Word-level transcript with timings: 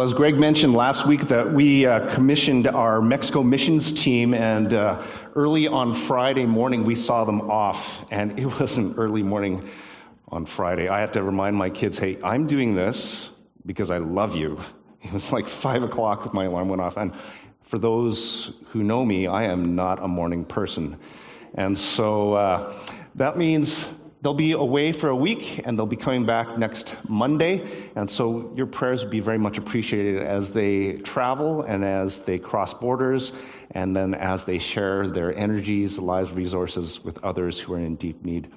Well, 0.00 0.08
as 0.08 0.14
Greg 0.14 0.36
mentioned 0.36 0.72
last 0.72 1.06
week, 1.06 1.28
that 1.28 1.52
we 1.52 1.84
uh, 1.84 2.14
commissioned 2.14 2.66
our 2.66 3.02
Mexico 3.02 3.42
missions 3.42 3.92
team, 3.92 4.32
and 4.32 4.72
uh, 4.72 5.06
early 5.34 5.68
on 5.68 6.06
Friday 6.06 6.46
morning 6.46 6.86
we 6.86 6.94
saw 6.94 7.26
them 7.26 7.50
off, 7.50 7.76
and 8.10 8.38
it 8.38 8.46
was 8.60 8.78
an 8.78 8.94
early 8.96 9.22
morning 9.22 9.68
on 10.28 10.46
Friday. 10.46 10.88
I 10.88 11.00
had 11.00 11.12
to 11.12 11.22
remind 11.22 11.54
my 11.54 11.68
kids, 11.68 11.98
"Hey, 11.98 12.16
I'm 12.24 12.46
doing 12.46 12.74
this 12.74 13.28
because 13.66 13.90
I 13.90 13.98
love 13.98 14.34
you." 14.34 14.58
It 15.04 15.12
was 15.12 15.30
like 15.30 15.46
five 15.60 15.82
o'clock. 15.82 16.32
My 16.32 16.46
alarm 16.46 16.70
went 16.70 16.80
off, 16.80 16.96
and 16.96 17.12
for 17.68 17.76
those 17.78 18.52
who 18.68 18.82
know 18.82 19.04
me, 19.04 19.26
I 19.26 19.44
am 19.52 19.74
not 19.74 20.02
a 20.02 20.08
morning 20.08 20.46
person, 20.46 20.96
and 21.56 21.76
so 21.76 22.32
uh, 22.32 22.88
that 23.16 23.36
means 23.36 23.84
They'll 24.22 24.34
be 24.34 24.52
away 24.52 24.92
for 24.92 25.08
a 25.08 25.16
week 25.16 25.62
and 25.64 25.78
they'll 25.78 25.86
be 25.86 25.96
coming 25.96 26.26
back 26.26 26.58
next 26.58 26.92
Monday. 27.08 27.90
And 27.96 28.10
so 28.10 28.52
your 28.54 28.66
prayers 28.66 29.00
would 29.00 29.10
be 29.10 29.20
very 29.20 29.38
much 29.38 29.56
appreciated 29.56 30.22
as 30.22 30.50
they 30.50 30.98
travel 31.04 31.62
and 31.62 31.82
as 31.82 32.18
they 32.26 32.38
cross 32.38 32.74
borders 32.74 33.32
and 33.70 33.96
then 33.96 34.14
as 34.14 34.44
they 34.44 34.58
share 34.58 35.08
their 35.08 35.34
energies, 35.34 35.96
lives, 35.98 36.30
resources 36.32 37.00
with 37.02 37.16
others 37.24 37.58
who 37.58 37.72
are 37.72 37.78
in 37.78 37.96
deep 37.96 38.22
need. 38.22 38.50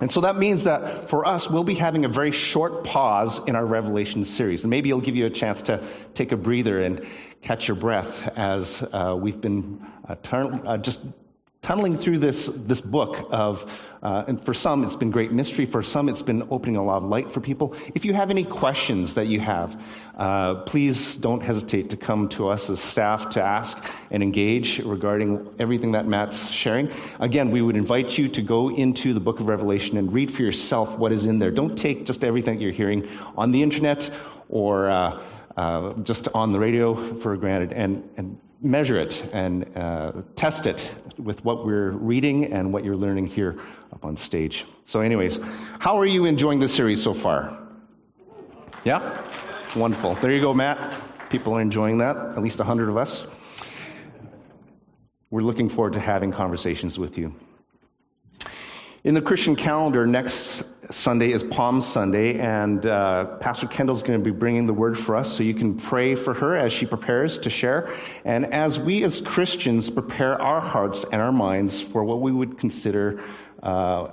And 0.00 0.10
so 0.10 0.20
that 0.22 0.36
means 0.36 0.64
that 0.64 1.08
for 1.08 1.24
us, 1.24 1.48
we'll 1.48 1.62
be 1.62 1.76
having 1.76 2.04
a 2.04 2.08
very 2.08 2.32
short 2.32 2.84
pause 2.84 3.40
in 3.46 3.54
our 3.54 3.64
Revelation 3.64 4.24
series. 4.24 4.62
And 4.62 4.70
maybe 4.70 4.88
it'll 4.88 5.00
give 5.00 5.14
you 5.14 5.26
a 5.26 5.30
chance 5.30 5.62
to 5.62 5.88
take 6.14 6.32
a 6.32 6.36
breather 6.36 6.82
and 6.82 7.06
catch 7.42 7.68
your 7.68 7.76
breath 7.76 8.12
as 8.36 8.82
uh, 8.92 9.16
we've 9.16 9.40
been 9.40 9.86
uh, 10.08 10.16
turn, 10.24 10.66
uh, 10.66 10.78
just 10.78 11.00
tunneling 11.64 11.96
through 11.98 12.18
this, 12.18 12.50
this 12.66 12.80
book 12.82 13.26
of, 13.30 13.58
uh, 14.02 14.24
and 14.28 14.44
for 14.44 14.52
some 14.52 14.84
it's 14.84 14.96
been 14.96 15.10
great 15.10 15.32
mystery, 15.32 15.64
for 15.64 15.82
some 15.82 16.10
it's 16.10 16.20
been 16.20 16.46
opening 16.50 16.76
a 16.76 16.84
lot 16.84 16.98
of 16.98 17.04
light 17.04 17.32
for 17.32 17.40
people. 17.40 17.74
If 17.94 18.04
you 18.04 18.12
have 18.12 18.28
any 18.28 18.44
questions 18.44 19.14
that 19.14 19.28
you 19.28 19.40
have, 19.40 19.74
uh, 20.18 20.56
please 20.66 21.16
don't 21.20 21.40
hesitate 21.40 21.88
to 21.88 21.96
come 21.96 22.28
to 22.30 22.48
us 22.48 22.68
as 22.68 22.78
staff 22.92 23.30
to 23.30 23.42
ask 23.42 23.78
and 24.10 24.22
engage 24.22 24.78
regarding 24.84 25.54
everything 25.58 25.92
that 25.92 26.06
Matt's 26.06 26.38
sharing. 26.50 26.90
Again, 27.20 27.50
we 27.50 27.62
would 27.62 27.76
invite 27.76 28.10
you 28.18 28.28
to 28.28 28.42
go 28.42 28.68
into 28.70 29.14
the 29.14 29.20
book 29.20 29.40
of 29.40 29.46
Revelation 29.46 29.96
and 29.96 30.12
read 30.12 30.32
for 30.32 30.42
yourself 30.42 30.98
what 30.98 31.12
is 31.12 31.24
in 31.24 31.38
there. 31.38 31.50
Don't 31.50 31.76
take 31.76 32.04
just 32.04 32.22
everything 32.24 32.60
you're 32.60 32.72
hearing 32.72 33.08
on 33.38 33.52
the 33.52 33.62
internet 33.62 34.10
or 34.50 34.90
uh, 34.90 35.30
uh 35.56 35.94
just 36.02 36.28
on 36.34 36.52
the 36.52 36.58
radio 36.58 37.18
for 37.22 37.36
granted 37.36 37.72
and, 37.72 38.06
and 38.18 38.38
measure 38.64 38.98
it 38.98 39.12
and 39.32 39.76
uh, 39.76 40.12
test 40.36 40.66
it 40.66 40.80
with 41.18 41.44
what 41.44 41.66
we're 41.66 41.90
reading 41.90 42.52
and 42.52 42.72
what 42.72 42.84
you're 42.84 42.96
learning 42.96 43.26
here 43.26 43.60
up 43.92 44.04
on 44.04 44.16
stage. 44.16 44.64
So, 44.86 45.00
anyways, 45.00 45.38
how 45.78 45.98
are 45.98 46.06
you 46.06 46.24
enjoying 46.24 46.58
this 46.58 46.74
series 46.74 47.02
so 47.02 47.14
far? 47.14 47.58
Yeah? 48.84 49.76
Wonderful. 49.76 50.18
There 50.20 50.32
you 50.32 50.40
go, 50.40 50.54
Matt. 50.54 51.30
People 51.30 51.54
are 51.54 51.60
enjoying 51.60 51.98
that, 51.98 52.16
at 52.16 52.42
least 52.42 52.58
100 52.58 52.88
of 52.88 52.96
us. 52.96 53.24
We're 55.30 55.42
looking 55.42 55.68
forward 55.68 55.92
to 55.94 56.00
having 56.00 56.32
conversations 56.32 56.98
with 56.98 57.18
you. 57.18 57.34
In 59.04 59.14
the 59.14 59.20
Christian 59.20 59.56
calendar, 59.56 60.06
next 60.06 60.62
Sunday 60.90 61.32
is 61.32 61.42
Palm 61.44 61.80
Sunday, 61.80 62.38
and 62.38 62.84
uh, 62.84 63.36
Pastor 63.40 63.66
Kendall's 63.66 64.02
going 64.02 64.18
to 64.18 64.24
be 64.24 64.36
bringing 64.36 64.66
the 64.66 64.72
word 64.72 64.98
for 64.98 65.16
us, 65.16 65.36
so 65.36 65.42
you 65.42 65.54
can 65.54 65.78
pray 65.78 66.14
for 66.14 66.34
her 66.34 66.56
as 66.56 66.72
she 66.72 66.84
prepares 66.84 67.38
to 67.38 67.50
share. 67.50 67.96
And 68.24 68.52
as 68.52 68.78
we 68.78 69.02
as 69.04 69.20
Christians 69.20 69.88
prepare 69.88 70.40
our 70.40 70.60
hearts 70.60 71.04
and 71.10 71.22
our 71.22 71.32
minds 71.32 71.80
for 71.92 72.04
what 72.04 72.20
we 72.20 72.32
would 72.32 72.58
consider 72.58 73.24
uh, 73.62 74.08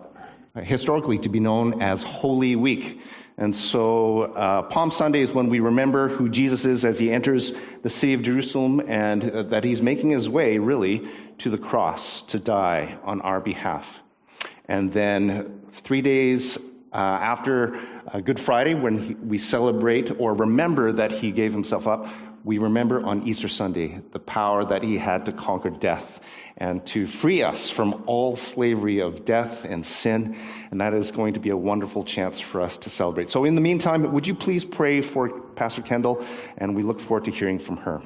historically 0.64 1.18
to 1.20 1.30
be 1.30 1.40
known 1.40 1.82
as 1.82 2.04
Holy 2.04 2.56
Week. 2.56 3.00
And 3.38 3.56
so, 3.56 4.24
uh, 4.24 4.64
Palm 4.64 4.92
Sunday 4.92 5.22
is 5.24 5.32
when 5.32 5.50
we 5.50 5.60
remember 5.60 6.10
who 6.10 6.30
Jesus 6.30 6.64
is 6.64 6.86
as 6.86 7.00
he 7.00 7.12
enters 7.12 7.52
the 7.84 7.90
city 7.90 8.14
of 8.14 8.22
Jerusalem 8.22 8.82
and 8.82 9.24
uh, 9.24 9.44
that 9.44 9.64
he's 9.64 9.82
making 9.82 10.12
his 10.12 10.30
way, 10.30 10.58
really, 10.58 11.02
to 11.40 11.50
the 11.50 11.58
cross 11.58 12.24
to 12.28 12.40
die 12.40 12.98
on 13.04 13.22
our 13.22 13.42
behalf. 13.42 13.86
And 14.68 14.94
then 14.94 15.61
three 15.92 16.02
days 16.02 16.58
uh, 16.94 16.96
after 16.96 17.76
uh, 18.14 18.22
Good 18.22 18.40
Friday, 18.40 18.76
when 18.76 18.98
he, 18.98 19.14
we 19.16 19.38
celebrate 19.38 20.10
or 20.20 20.34
remember 20.34 20.94
that 20.94 21.12
he 21.12 21.32
gave 21.32 21.52
himself 21.52 21.86
up, 21.86 22.06
we 22.46 22.60
remember 22.60 23.06
on 23.06 23.28
Easter 23.28 23.50
Sunday 23.50 24.00
the 24.14 24.20
power 24.20 24.64
that 24.64 24.84
he 24.84 24.98
had 24.98 25.26
to 25.26 25.34
conquer 25.34 25.70
death 25.70 26.06
and 26.56 26.88
to 26.88 27.08
free 27.08 27.44
us 27.44 27.70
from 27.70 28.06
all 28.08 28.38
slavery 28.38 29.02
of 29.02 29.26
death 29.26 29.66
and 29.66 29.86
sin. 29.86 30.40
And 30.72 30.80
that 30.80 30.94
is 30.94 31.12
going 31.12 31.34
to 31.34 31.42
be 31.42 31.50
a 31.50 31.58
wonderful 31.58 32.06
chance 32.06 32.40
for 32.40 32.62
us 32.62 32.78
to 32.78 32.90
celebrate. 32.90 33.30
So, 33.30 33.44
in 33.44 33.56
the 33.56 33.62
meantime, 33.62 34.14
would 34.14 34.26
you 34.26 34.36
please 34.36 34.64
pray 34.64 35.02
for 35.02 35.42
Pastor 35.58 35.82
Kendall? 35.82 36.26
And 36.58 36.74
we 36.74 36.84
look 36.84 37.02
forward 37.02 37.26
to 37.26 37.32
hearing 37.32 37.60
from 37.60 37.76
her. 37.76 38.02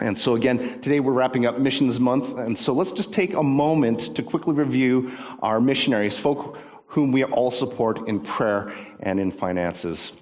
And 0.00 0.18
so, 0.18 0.34
again, 0.34 0.80
today 0.80 0.98
we're 0.98 1.12
wrapping 1.12 1.44
up 1.44 1.58
Missions 1.58 2.00
Month. 2.00 2.38
And 2.38 2.56
so 2.56 2.72
let's 2.72 2.92
just 2.92 3.12
take 3.12 3.34
a 3.34 3.42
moment 3.42 4.16
to 4.16 4.22
quickly 4.22 4.54
review 4.54 5.12
our 5.42 5.60
missionaries, 5.60 6.16
folk 6.16 6.56
whom 6.92 7.10
we 7.10 7.24
all 7.24 7.50
support 7.50 8.06
in 8.06 8.20
prayer 8.20 8.70
and 9.00 9.18
in 9.18 9.32
finances. 9.32 10.12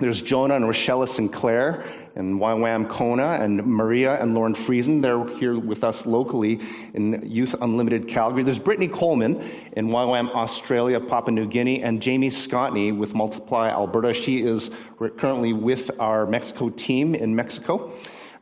There's 0.00 0.22
Jonah 0.22 0.56
and 0.56 0.66
Rochelle 0.66 1.06
Sinclair 1.06 1.84
and 2.16 2.40
YWAM 2.40 2.90
Kona 2.90 3.38
and 3.42 3.64
Maria 3.64 4.20
and 4.20 4.34
Lauren 4.34 4.54
Friesen. 4.54 5.00
They're 5.00 5.28
here 5.38 5.60
with 5.60 5.84
us 5.84 6.04
locally 6.06 6.58
in 6.94 7.22
Youth 7.24 7.54
Unlimited 7.60 8.08
Calgary. 8.08 8.42
There's 8.42 8.58
Brittany 8.58 8.88
Coleman 8.88 9.40
in 9.76 9.88
YWAM 9.88 10.34
Australia, 10.34 10.98
Papua 10.98 11.32
New 11.32 11.46
Guinea, 11.46 11.82
and 11.82 12.02
Jamie 12.02 12.30
Scottney 12.30 12.96
with 12.96 13.14
Multiply 13.14 13.68
Alberta. 13.68 14.12
She 14.12 14.38
is 14.38 14.70
currently 15.18 15.52
with 15.52 15.90
our 16.00 16.26
Mexico 16.26 16.70
team 16.70 17.14
in 17.14 17.36
Mexico. 17.36 17.92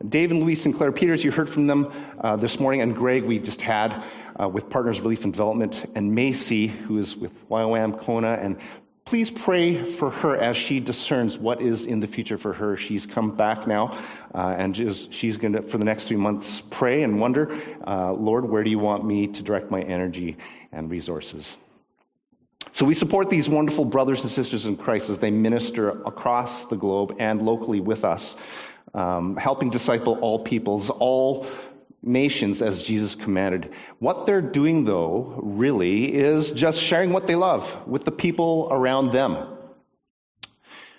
Dave 0.06 0.30
and 0.30 0.40
Louise 0.40 0.62
Sinclair 0.62 0.92
Peters, 0.92 1.24
you 1.24 1.32
heard 1.32 1.50
from 1.50 1.66
them 1.66 1.92
uh, 2.20 2.36
this 2.36 2.60
morning, 2.60 2.82
and 2.82 2.94
Greg, 2.94 3.24
we 3.24 3.40
just 3.40 3.60
had 3.60 4.04
uh, 4.40 4.48
with 4.48 4.70
Partners 4.70 5.00
Relief 5.00 5.24
and 5.24 5.32
Development, 5.32 5.74
and 5.96 6.14
Macy, 6.14 6.68
who 6.68 6.98
is 7.00 7.16
with 7.16 7.32
YWAM 7.50 8.00
Kona. 8.04 8.34
And 8.34 8.58
please 9.04 9.28
pray 9.28 9.96
for 9.96 10.08
her 10.08 10.36
as 10.36 10.56
she 10.56 10.78
discerns 10.78 11.36
what 11.36 11.60
is 11.60 11.84
in 11.84 11.98
the 11.98 12.06
future 12.06 12.38
for 12.38 12.52
her. 12.52 12.76
She's 12.76 13.06
come 13.06 13.36
back 13.36 13.66
now, 13.66 13.88
uh, 14.36 14.54
and 14.56 14.76
she's 15.10 15.36
going 15.36 15.54
to, 15.54 15.62
for 15.62 15.78
the 15.78 15.84
next 15.84 16.04
three 16.04 16.16
months, 16.16 16.62
pray 16.70 17.02
and 17.02 17.20
wonder, 17.20 17.60
uh, 17.84 18.12
Lord, 18.12 18.48
where 18.48 18.62
do 18.62 18.70
you 18.70 18.78
want 18.78 19.04
me 19.04 19.26
to 19.26 19.42
direct 19.42 19.68
my 19.68 19.82
energy 19.82 20.36
and 20.70 20.88
resources? 20.88 21.56
So 22.72 22.86
we 22.86 22.94
support 22.94 23.30
these 23.30 23.48
wonderful 23.48 23.84
brothers 23.84 24.22
and 24.22 24.30
sisters 24.30 24.64
in 24.64 24.76
Christ 24.76 25.10
as 25.10 25.18
they 25.18 25.30
minister 25.30 26.02
across 26.02 26.66
the 26.66 26.76
globe 26.76 27.16
and 27.18 27.42
locally 27.42 27.80
with 27.80 28.04
us 28.04 28.36
um, 28.94 29.36
helping 29.36 29.70
disciple 29.70 30.18
all 30.20 30.44
peoples, 30.44 30.90
all 30.90 31.46
nations 32.02 32.62
as 32.62 32.82
Jesus 32.82 33.14
commanded. 33.14 33.70
What 33.98 34.26
they're 34.26 34.42
doing, 34.42 34.84
though, 34.84 35.40
really, 35.42 36.14
is 36.14 36.50
just 36.52 36.78
sharing 36.80 37.12
what 37.12 37.26
they 37.26 37.34
love 37.34 37.88
with 37.88 38.04
the 38.04 38.10
people 38.12 38.68
around 38.70 39.12
them. 39.12 39.56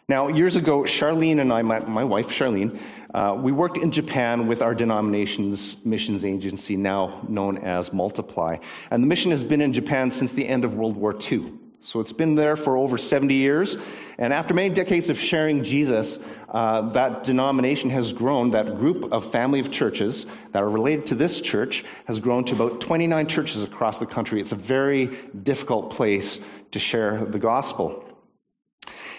Now, 0.08 0.28
years 0.28 0.56
ago, 0.56 0.84
Charlene 0.84 1.40
and 1.40 1.54
I, 1.54 1.62
my, 1.62 1.80
my 1.82 2.04
wife 2.04 2.28
Charlene, 2.28 2.82
uh, 3.14 3.40
we 3.42 3.52
worked 3.52 3.78
in 3.78 3.92
Japan 3.92 4.48
with 4.48 4.62
our 4.62 4.74
denomination's 4.74 5.78
missions 5.86 6.26
agency, 6.26 6.76
now 6.76 7.26
known 7.30 7.60
as 7.60 7.94
Multiply. 7.94 8.58
And 8.92 9.04
the 9.04 9.08
mission 9.08 9.32
has 9.32 9.44
been 9.44 9.62
in 9.62 9.72
Japan 9.72 10.12
since 10.12 10.32
the 10.32 10.48
end 10.48 10.66
of 10.66 10.74
World 10.74 10.98
War 10.98 11.16
II. 11.32 11.54
So 11.82 12.00
it's 12.02 12.12
been 12.12 12.36
there 12.36 12.58
for 12.58 12.76
over 12.76 12.98
70 12.98 13.34
years. 13.34 13.78
And 14.18 14.34
after 14.34 14.54
many 14.54 14.70
decades 14.70 15.10
of 15.10 15.18
sharing 15.18 15.64
Jesus, 15.64 16.20
uh, 16.52 16.92
that 16.94 17.24
denomination 17.24 17.90
has 17.90 18.12
grown, 18.14 18.52
that 18.52 18.78
group 18.78 19.12
of 19.12 19.32
family 19.32 19.60
of 19.60 19.72
churches 19.72 20.26
that 20.54 20.64
are 20.64 20.70
related 20.70 21.06
to 21.08 21.16
this 21.16 21.42
church 21.42 21.84
has 22.06 22.20
grown 22.20 22.44
to 22.46 22.56
about 22.56 22.82
29 22.82 23.28
churches 23.28 23.62
across 23.62 23.98
the 24.00 24.06
country. 24.06 24.42
It's 24.42 24.52
a 24.52 24.56
very 24.56 25.30
difficult 25.44 25.94
place 25.94 26.40
to 26.72 26.80
share 26.80 27.26
the 27.26 27.40
gospel. 27.40 28.04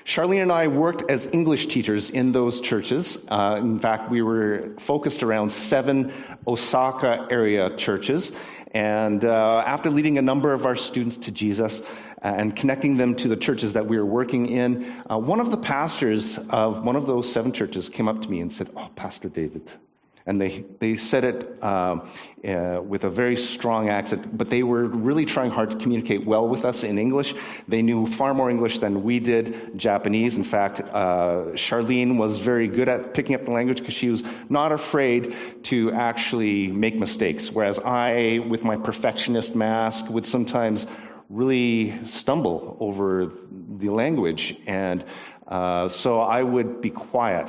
Charlene 0.07 0.43
and 0.43 0.53
I 0.53 0.67
worked 0.67 1.09
as 1.11 1.29
English 1.33 1.67
teachers 1.67 2.11
in 2.11 2.33
those 2.33 2.61
churches. 2.63 3.19
Uh, 3.29 3.57
in 3.61 3.79
fact, 3.79 4.11
we 4.11 4.23
were 4.23 4.71
focused 4.87 5.23
around 5.23 5.53
seven 5.53 6.13
Osaka 6.47 7.29
area 7.31 7.77
churches. 7.77 8.33
And 8.73 9.25
uh, 9.25 9.63
after 9.67 9.91
leading 9.91 10.19
a 10.19 10.23
number 10.23 10.53
of 10.53 10.65
our 10.65 10.77
students 10.77 11.17
to 11.19 11.31
Jesus, 11.31 11.81
and 12.23 12.57
connecting 12.57 12.97
them 12.97 13.15
to 13.17 13.29
the 13.29 13.37
churches 13.37 13.73
that 13.73 13.87
we 13.87 13.99
were 13.99 14.07
working 14.07 14.47
in. 14.47 15.03
Uh, 15.11 15.19
one 15.19 15.41
of 15.41 15.51
the 15.51 15.57
pastors 15.57 16.39
of 16.51 16.83
one 16.85 16.97
of 16.97 17.07
those 17.07 17.33
seven 17.33 17.53
churches 17.53 17.89
came 17.89 18.09
up 18.09 18.21
to 18.21 18.29
me 18.29 18.41
and 18.41 18.53
said, 18.53 18.71
Oh, 18.77 18.89
Pastor 18.97 19.29
David. 19.29 19.69
And 20.27 20.41
they, 20.41 20.65
they 20.81 20.97
said 20.97 21.25
it 21.25 21.59
uh, 21.63 21.97
uh, 22.47 22.83
with 22.83 23.05
a 23.05 23.11
very 23.11 23.37
strong 23.37 23.89
accent, 23.89 24.37
but 24.37 24.51
they 24.51 24.63
were 24.63 24.87
really 24.87 25.25
trying 25.25 25.51
hard 25.51 25.71
to 25.71 25.77
communicate 25.79 26.27
well 26.27 26.47
with 26.47 26.65
us 26.65 26.85
in 26.85 26.99
English. 26.99 27.35
They 27.67 27.81
knew 27.81 28.07
far 28.17 28.35
more 28.35 28.51
English 28.51 28.79
than 28.81 29.03
we 29.03 29.19
did 29.19 29.77
Japanese. 29.77 30.37
In 30.37 30.45
fact, 30.45 30.81
uh, 30.81 31.57
Charlene 31.57 32.19
was 32.19 32.37
very 32.39 32.69
good 32.69 32.89
at 32.89 33.15
picking 33.15 33.35
up 33.35 33.47
the 33.47 33.51
language 33.51 33.79
because 33.79 33.95
she 33.95 34.11
was 34.11 34.23
not 34.51 34.73
afraid 34.73 35.65
to 35.65 35.91
actually 35.93 36.69
make 36.69 36.97
mistakes, 36.97 37.51
whereas 37.51 37.79
I, 37.79 38.41
with 38.49 38.63
my 38.63 38.77
perfectionist 38.77 39.55
mask, 39.55 40.05
would 40.11 40.27
sometimes 40.27 40.87
really 41.31 42.07
stumble 42.07 42.77
over 42.81 43.33
the 43.79 43.89
language. 43.89 44.57
And 44.67 45.05
uh, 45.47 45.89
so 45.89 46.21
I 46.21 46.43
would 46.43 46.81
be 46.83 46.91
quiet 46.91 47.49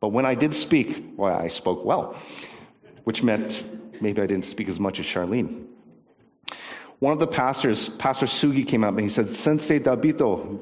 But 0.00 0.08
when 0.08 0.26
I 0.26 0.34
did 0.34 0.54
speak, 0.54 1.14
well, 1.16 1.34
I 1.34 1.48
spoke 1.48 1.84
well, 1.84 2.16
which 3.04 3.22
meant 3.22 3.64
maybe 4.00 4.20
I 4.20 4.26
didn't 4.26 4.44
speak 4.44 4.68
as 4.68 4.78
much 4.78 5.00
as 5.00 5.06
Charlene. 5.06 5.64
One 6.98 7.12
of 7.12 7.18
the 7.18 7.26
pastors, 7.26 7.88
Pastor 7.98 8.26
Sugi, 8.26 8.66
came 8.66 8.84
up 8.84 8.94
and 8.96 9.00
he 9.00 9.08
said, 9.08 9.34
Sensei 9.36 9.80
Dabito, 9.80 10.60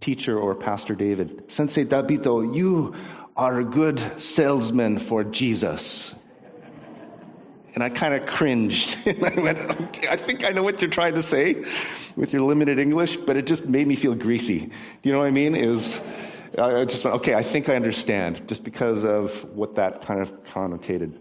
teacher 0.00 0.38
or 0.38 0.54
Pastor 0.54 0.94
David, 0.94 1.44
Sensei 1.48 1.84
Dabito, 1.84 2.54
you 2.54 2.94
are 3.36 3.60
a 3.60 3.64
good 3.64 4.14
salesman 4.18 4.98
for 5.08 5.24
Jesus. 5.24 6.14
And 7.74 7.82
I 7.82 7.88
kind 7.88 8.14
of 8.14 8.26
cringed. 8.26 8.96
and 9.06 9.24
I 9.24 9.40
went, 9.40 9.58
okay, 9.58 10.08
I 10.08 10.16
think 10.16 10.44
I 10.44 10.50
know 10.50 10.62
what 10.62 10.80
you're 10.80 10.90
trying 10.90 11.14
to 11.14 11.22
say 11.22 11.56
with 12.16 12.32
your 12.32 12.42
limited 12.42 12.78
English, 12.78 13.16
but 13.26 13.36
it 13.36 13.46
just 13.46 13.64
made 13.64 13.86
me 13.86 13.96
feel 13.96 14.14
greasy. 14.14 14.58
Do 14.60 14.72
you 15.02 15.12
know 15.12 15.18
what 15.18 15.28
I 15.28 15.30
mean? 15.30 15.52
Was, 15.70 16.00
I 16.58 16.84
just 16.84 17.04
went, 17.04 17.16
okay, 17.16 17.34
I 17.34 17.42
think 17.42 17.68
I 17.68 17.76
understand, 17.76 18.42
just 18.46 18.62
because 18.62 19.04
of 19.04 19.30
what 19.54 19.76
that 19.76 20.06
kind 20.06 20.20
of 20.20 20.28
connotated. 20.52 21.14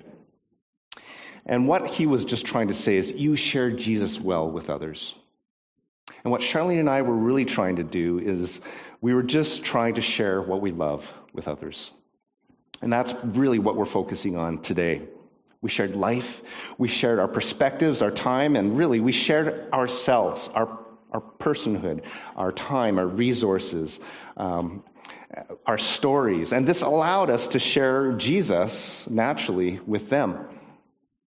And 1.46 1.68
what 1.68 1.88
he 1.88 2.06
was 2.06 2.26
just 2.26 2.46
trying 2.46 2.68
to 2.68 2.74
say 2.74 2.98
is, 2.98 3.10
you 3.12 3.36
share 3.36 3.72
Jesus 3.72 4.20
well 4.20 4.50
with 4.50 4.70
others. 4.70 5.16
And 6.24 6.32
what 6.32 6.42
Charlene 6.42 6.80
and 6.80 6.90
I 6.90 7.02
were 7.02 7.16
really 7.16 7.46
trying 7.46 7.78
to 7.78 7.84
do 7.84 8.20
is, 8.20 8.60
we 9.02 9.14
were 9.14 9.24
just 9.24 9.64
trying 9.64 9.96
to 9.96 10.02
share 10.02 10.42
what 10.42 10.62
we 10.62 10.72
love 10.72 11.04
with 11.34 11.48
others. 11.48 11.92
And 12.82 12.92
that's 12.92 13.14
really 13.24 13.60
what 13.60 13.76
we're 13.76 13.86
focusing 13.86 14.38
on 14.38 14.62
today. 14.62 15.04
We 15.62 15.70
shared 15.70 15.96
life, 15.96 16.42
we 16.80 16.88
shared 16.88 17.20
our 17.20 17.28
perspectives, 17.28 18.02
our 18.02 18.10
time, 18.10 18.56
and 18.56 18.76
really 18.76 19.00
we 19.00 19.12
shared 19.12 19.72
ourselves, 19.72 20.50
our, 20.56 20.80
our 21.12 21.22
personhood, 21.40 22.02
our 22.36 22.52
time, 22.52 22.98
our 22.98 23.06
resources, 23.06 24.00
um, 24.38 24.84
our 25.68 25.78
stories. 25.78 26.52
And 26.52 26.68
this 26.68 26.82
allowed 26.82 27.30
us 27.30 27.48
to 27.50 27.60
share 27.60 28.14
Jesus 28.14 29.06
naturally 29.08 29.80
with 29.86 30.10
them. 30.10 30.48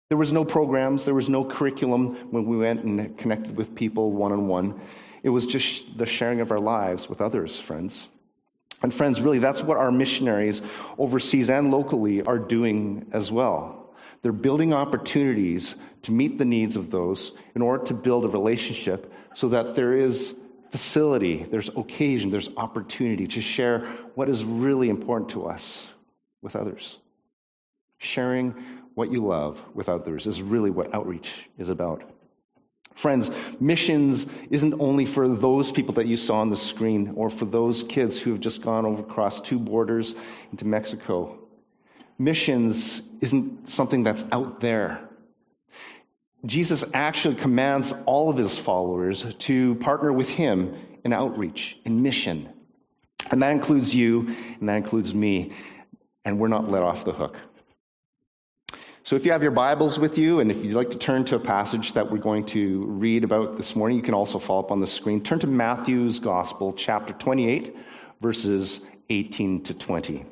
There 0.09 0.17
was 0.17 0.31
no 0.31 0.43
programs, 0.43 1.05
there 1.05 1.13
was 1.13 1.29
no 1.29 1.45
curriculum 1.45 2.29
when 2.31 2.45
we 2.45 2.57
went 2.57 2.83
and 2.83 3.17
connected 3.19 3.55
with 3.55 3.75
people 3.75 4.11
one 4.11 4.31
on 4.31 4.47
one. 4.47 4.81
It 5.21 5.29
was 5.29 5.45
just 5.45 5.97
the 5.97 6.07
sharing 6.07 6.41
of 6.41 6.51
our 6.51 6.59
lives 6.59 7.07
with 7.07 7.21
others, 7.21 7.61
friends. 7.61 8.07
And 8.81 8.93
friends, 8.93 9.21
really, 9.21 9.39
that's 9.39 9.61
what 9.61 9.77
our 9.77 9.91
missionaries 9.91 10.61
overseas 10.97 11.49
and 11.49 11.71
locally 11.71 12.21
are 12.23 12.39
doing 12.39 13.05
as 13.13 13.31
well. 13.31 13.82
They're 14.23 14.31
building 14.31 14.73
opportunities 14.73 15.75
to 16.03 16.11
meet 16.11 16.37
the 16.37 16.45
needs 16.45 16.75
of 16.75 16.89
those 16.89 17.33
in 17.55 17.61
order 17.61 17.85
to 17.85 17.93
build 17.93 18.25
a 18.25 18.29
relationship 18.29 19.11
so 19.35 19.49
that 19.49 19.75
there 19.75 19.97
is 19.97 20.33
facility, 20.71 21.45
there's 21.51 21.69
occasion, 21.77 22.31
there's 22.31 22.49
opportunity 22.57 23.27
to 23.27 23.41
share 23.41 23.79
what 24.15 24.29
is 24.29 24.43
really 24.43 24.89
important 24.89 25.31
to 25.31 25.45
us 25.45 25.79
with 26.41 26.55
others. 26.55 26.97
Sharing 27.99 28.55
what 28.95 29.11
you 29.11 29.25
love 29.25 29.59
with 29.73 29.89
others 29.89 30.25
is 30.25 30.41
really 30.41 30.71
what 30.71 30.93
outreach 30.95 31.27
is 31.59 31.69
about. 31.69 32.03
Friends, 33.01 33.29
missions 33.59 34.25
isn't 34.51 34.75
only 34.79 35.05
for 35.05 35.27
those 35.27 35.71
people 35.71 35.95
that 35.95 36.07
you 36.07 36.15
saw 36.15 36.35
on 36.35 36.49
the 36.49 36.57
screen 36.57 37.13
or 37.15 37.29
for 37.29 37.45
those 37.45 37.83
kids 37.89 38.19
who 38.19 38.31
have 38.31 38.39
just 38.39 38.61
gone 38.61 38.85
over 38.85 39.01
across 39.01 39.41
two 39.41 39.59
borders 39.59 40.13
into 40.51 40.65
Mexico. 40.65 41.42
Missions 42.23 43.01
isn't 43.21 43.69
something 43.69 44.03
that's 44.03 44.23
out 44.31 44.61
there. 44.61 45.09
Jesus 46.45 46.83
actually 46.93 47.35
commands 47.35 47.93
all 48.05 48.29
of 48.29 48.37
his 48.37 48.57
followers 48.59 49.25
to 49.39 49.75
partner 49.75 50.11
with 50.11 50.27
him 50.27 50.75
in 51.03 51.13
outreach, 51.13 51.77
in 51.85 52.01
mission. 52.01 52.49
And 53.29 53.41
that 53.41 53.51
includes 53.51 53.93
you, 53.93 54.27
and 54.59 54.67
that 54.67 54.75
includes 54.75 55.13
me, 55.13 55.53
and 56.25 56.39
we're 56.39 56.49
not 56.49 56.69
let 56.69 56.83
off 56.83 57.05
the 57.05 57.13
hook. 57.13 57.37
So 59.03 59.17
if 59.17 59.25
you 59.25 59.33
have 59.33 59.41
your 59.41 59.51
Bibles 59.51 59.99
with 59.99 60.17
you, 60.17 60.39
and 60.39 60.49
if 60.49 60.63
you'd 60.63 60.75
like 60.75 60.91
to 60.91 60.97
turn 60.97 61.25
to 61.25 61.35
a 61.35 61.39
passage 61.39 61.93
that 61.93 62.09
we're 62.09 62.19
going 62.19 62.45
to 62.47 62.85
read 62.85 63.25
about 63.25 63.57
this 63.57 63.75
morning, 63.75 63.97
you 63.97 64.03
can 64.03 64.13
also 64.13 64.39
follow 64.39 64.61
up 64.61 64.71
on 64.71 64.79
the 64.79 64.87
screen. 64.87 65.23
Turn 65.23 65.39
to 65.39 65.47
Matthew's 65.47 66.19
Gospel, 66.19 66.73
chapter 66.73 67.13
28, 67.13 67.75
verses 68.21 68.79
18 69.09 69.63
to 69.65 69.73
20. 69.73 70.25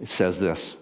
It 0.00 0.10
says 0.10 0.38
this 0.38 0.76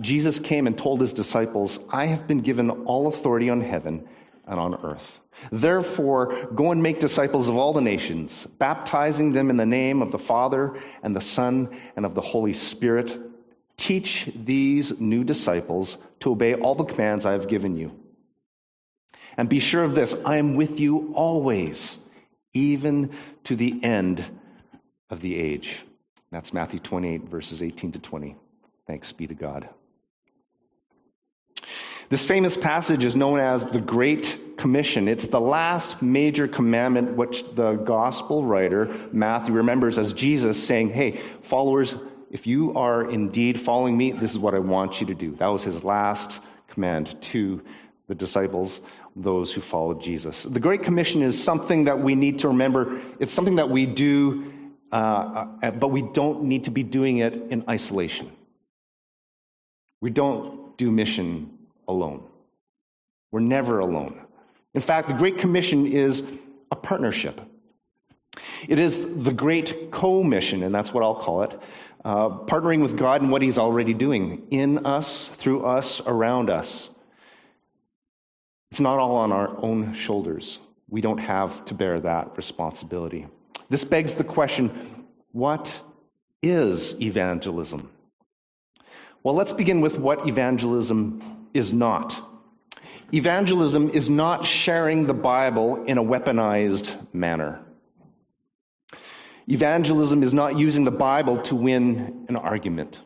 Jesus 0.00 0.38
came 0.38 0.66
and 0.66 0.76
told 0.76 1.00
his 1.00 1.12
disciples, 1.12 1.78
I 1.90 2.06
have 2.06 2.26
been 2.26 2.40
given 2.40 2.70
all 2.70 3.06
authority 3.08 3.50
on 3.50 3.60
heaven 3.60 4.08
and 4.46 4.58
on 4.58 4.74
earth. 4.74 5.06
Therefore, 5.52 6.48
go 6.54 6.72
and 6.72 6.82
make 6.82 6.98
disciples 6.98 7.48
of 7.48 7.56
all 7.56 7.72
the 7.72 7.80
nations, 7.80 8.32
baptizing 8.58 9.32
them 9.32 9.50
in 9.50 9.56
the 9.56 9.66
name 9.66 10.02
of 10.02 10.10
the 10.10 10.18
Father 10.18 10.80
and 11.02 11.14
the 11.14 11.20
Son 11.20 11.78
and 11.94 12.06
of 12.06 12.14
the 12.14 12.20
Holy 12.22 12.54
Spirit 12.54 13.26
Teach 13.76 14.30
these 14.34 14.92
new 14.98 15.22
disciples 15.22 15.98
to 16.20 16.32
obey 16.32 16.54
all 16.54 16.74
the 16.74 16.84
commands 16.84 17.26
I 17.26 17.32
have 17.32 17.48
given 17.48 17.76
you. 17.76 17.92
And 19.36 19.48
be 19.50 19.60
sure 19.60 19.84
of 19.84 19.94
this 19.94 20.14
I 20.24 20.38
am 20.38 20.56
with 20.56 20.80
you 20.80 21.12
always, 21.14 21.98
even 22.54 23.14
to 23.44 23.56
the 23.56 23.80
end 23.82 24.24
of 25.10 25.20
the 25.20 25.36
age. 25.36 25.76
That's 26.36 26.52
Matthew 26.52 26.80
28, 26.80 27.30
verses 27.30 27.62
18 27.62 27.92
to 27.92 27.98
20. 27.98 28.36
Thanks 28.86 29.10
be 29.10 29.26
to 29.26 29.32
God. 29.32 29.70
This 32.10 32.26
famous 32.26 32.54
passage 32.58 33.04
is 33.04 33.16
known 33.16 33.40
as 33.40 33.64
the 33.64 33.80
Great 33.80 34.58
Commission. 34.58 35.08
It's 35.08 35.26
the 35.26 35.40
last 35.40 36.02
major 36.02 36.46
commandment 36.46 37.16
which 37.16 37.42
the 37.54 37.76
gospel 37.86 38.44
writer, 38.44 39.08
Matthew, 39.12 39.54
remembers 39.54 39.98
as 39.98 40.12
Jesus 40.12 40.62
saying, 40.62 40.90
Hey, 40.90 41.22
followers, 41.48 41.94
if 42.30 42.46
you 42.46 42.74
are 42.74 43.10
indeed 43.10 43.62
following 43.62 43.96
me, 43.96 44.12
this 44.12 44.32
is 44.32 44.38
what 44.38 44.54
I 44.54 44.58
want 44.58 45.00
you 45.00 45.06
to 45.06 45.14
do. 45.14 45.34
That 45.36 45.46
was 45.46 45.62
his 45.62 45.84
last 45.84 46.38
command 46.68 47.16
to 47.32 47.62
the 48.08 48.14
disciples, 48.14 48.82
those 49.16 49.54
who 49.54 49.62
followed 49.62 50.02
Jesus. 50.02 50.46
The 50.50 50.60
Great 50.60 50.82
Commission 50.82 51.22
is 51.22 51.42
something 51.42 51.86
that 51.86 51.98
we 51.98 52.14
need 52.14 52.40
to 52.40 52.48
remember. 52.48 53.00
It's 53.20 53.32
something 53.32 53.56
that 53.56 53.70
we 53.70 53.86
do, 53.86 54.52
uh, 54.92 55.46
uh, 55.62 55.70
but 55.72 55.88
we 55.88 56.02
don't 56.02 56.44
need 56.44 56.64
to 56.64 56.70
be 56.70 56.82
doing 56.82 57.18
it 57.18 57.32
in 57.50 57.64
isolation. 57.68 58.30
We 60.00 60.10
don't 60.10 60.76
do 60.78 60.90
mission 60.90 61.50
alone. 61.88 62.22
We're 63.32 63.40
never 63.40 63.80
alone. 63.80 64.20
In 64.74 64.82
fact, 64.82 65.08
the 65.08 65.14
Great 65.14 65.38
Commission 65.38 65.86
is 65.86 66.22
a 66.70 66.76
partnership. 66.76 67.40
It 68.68 68.78
is 68.78 68.94
the 69.24 69.32
Great 69.32 69.90
Co-Mission, 69.92 70.62
and 70.62 70.74
that's 70.74 70.92
what 70.92 71.02
I'll 71.02 71.22
call 71.22 71.42
it. 71.42 71.58
Uh, 72.04 72.28
partnering 72.46 72.82
with 72.82 72.98
God 72.98 73.22
in 73.22 73.30
what 73.30 73.42
He's 73.42 73.58
already 73.58 73.94
doing 73.94 74.46
in 74.50 74.86
us, 74.86 75.30
through 75.40 75.64
us, 75.64 76.00
around 76.06 76.50
us. 76.50 76.88
It's 78.70 78.80
not 78.80 78.98
all 78.98 79.16
on 79.16 79.32
our 79.32 79.56
own 79.64 79.94
shoulders. 79.94 80.58
We 80.88 81.00
don't 81.00 81.18
have 81.18 81.64
to 81.66 81.74
bear 81.74 82.00
that 82.00 82.36
responsibility. 82.36 83.26
This 83.70 83.84
begs 83.84 84.14
the 84.14 84.24
question 84.24 85.04
what 85.32 85.68
is 86.42 86.94
evangelism? 87.00 87.90
Well, 89.22 89.34
let's 89.34 89.52
begin 89.52 89.80
with 89.80 89.96
what 89.96 90.28
evangelism 90.28 91.48
is 91.52 91.72
not. 91.72 92.14
Evangelism 93.12 93.90
is 93.90 94.08
not 94.08 94.46
sharing 94.46 95.06
the 95.06 95.14
Bible 95.14 95.84
in 95.86 95.98
a 95.98 96.02
weaponized 96.02 97.12
manner. 97.14 97.60
Evangelism 99.48 100.22
is 100.22 100.32
not 100.32 100.58
using 100.58 100.84
the 100.84 100.90
Bible 100.90 101.42
to 101.44 101.54
win 101.54 102.26
an 102.28 102.36
argument. 102.36 102.98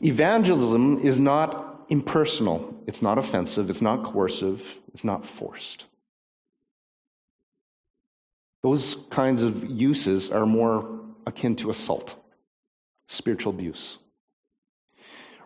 Evangelism 0.00 1.00
is 1.04 1.18
not 1.18 1.86
impersonal, 1.88 2.74
it's 2.86 3.02
not 3.02 3.18
offensive, 3.18 3.70
it's 3.70 3.82
not 3.82 4.12
coercive, 4.12 4.60
it's 4.92 5.04
not 5.04 5.24
forced. 5.38 5.84
Those 8.64 8.96
kinds 9.10 9.42
of 9.42 9.62
uses 9.70 10.30
are 10.30 10.46
more 10.46 11.00
akin 11.26 11.54
to 11.56 11.68
assault, 11.68 12.14
spiritual 13.08 13.52
abuse. 13.52 13.98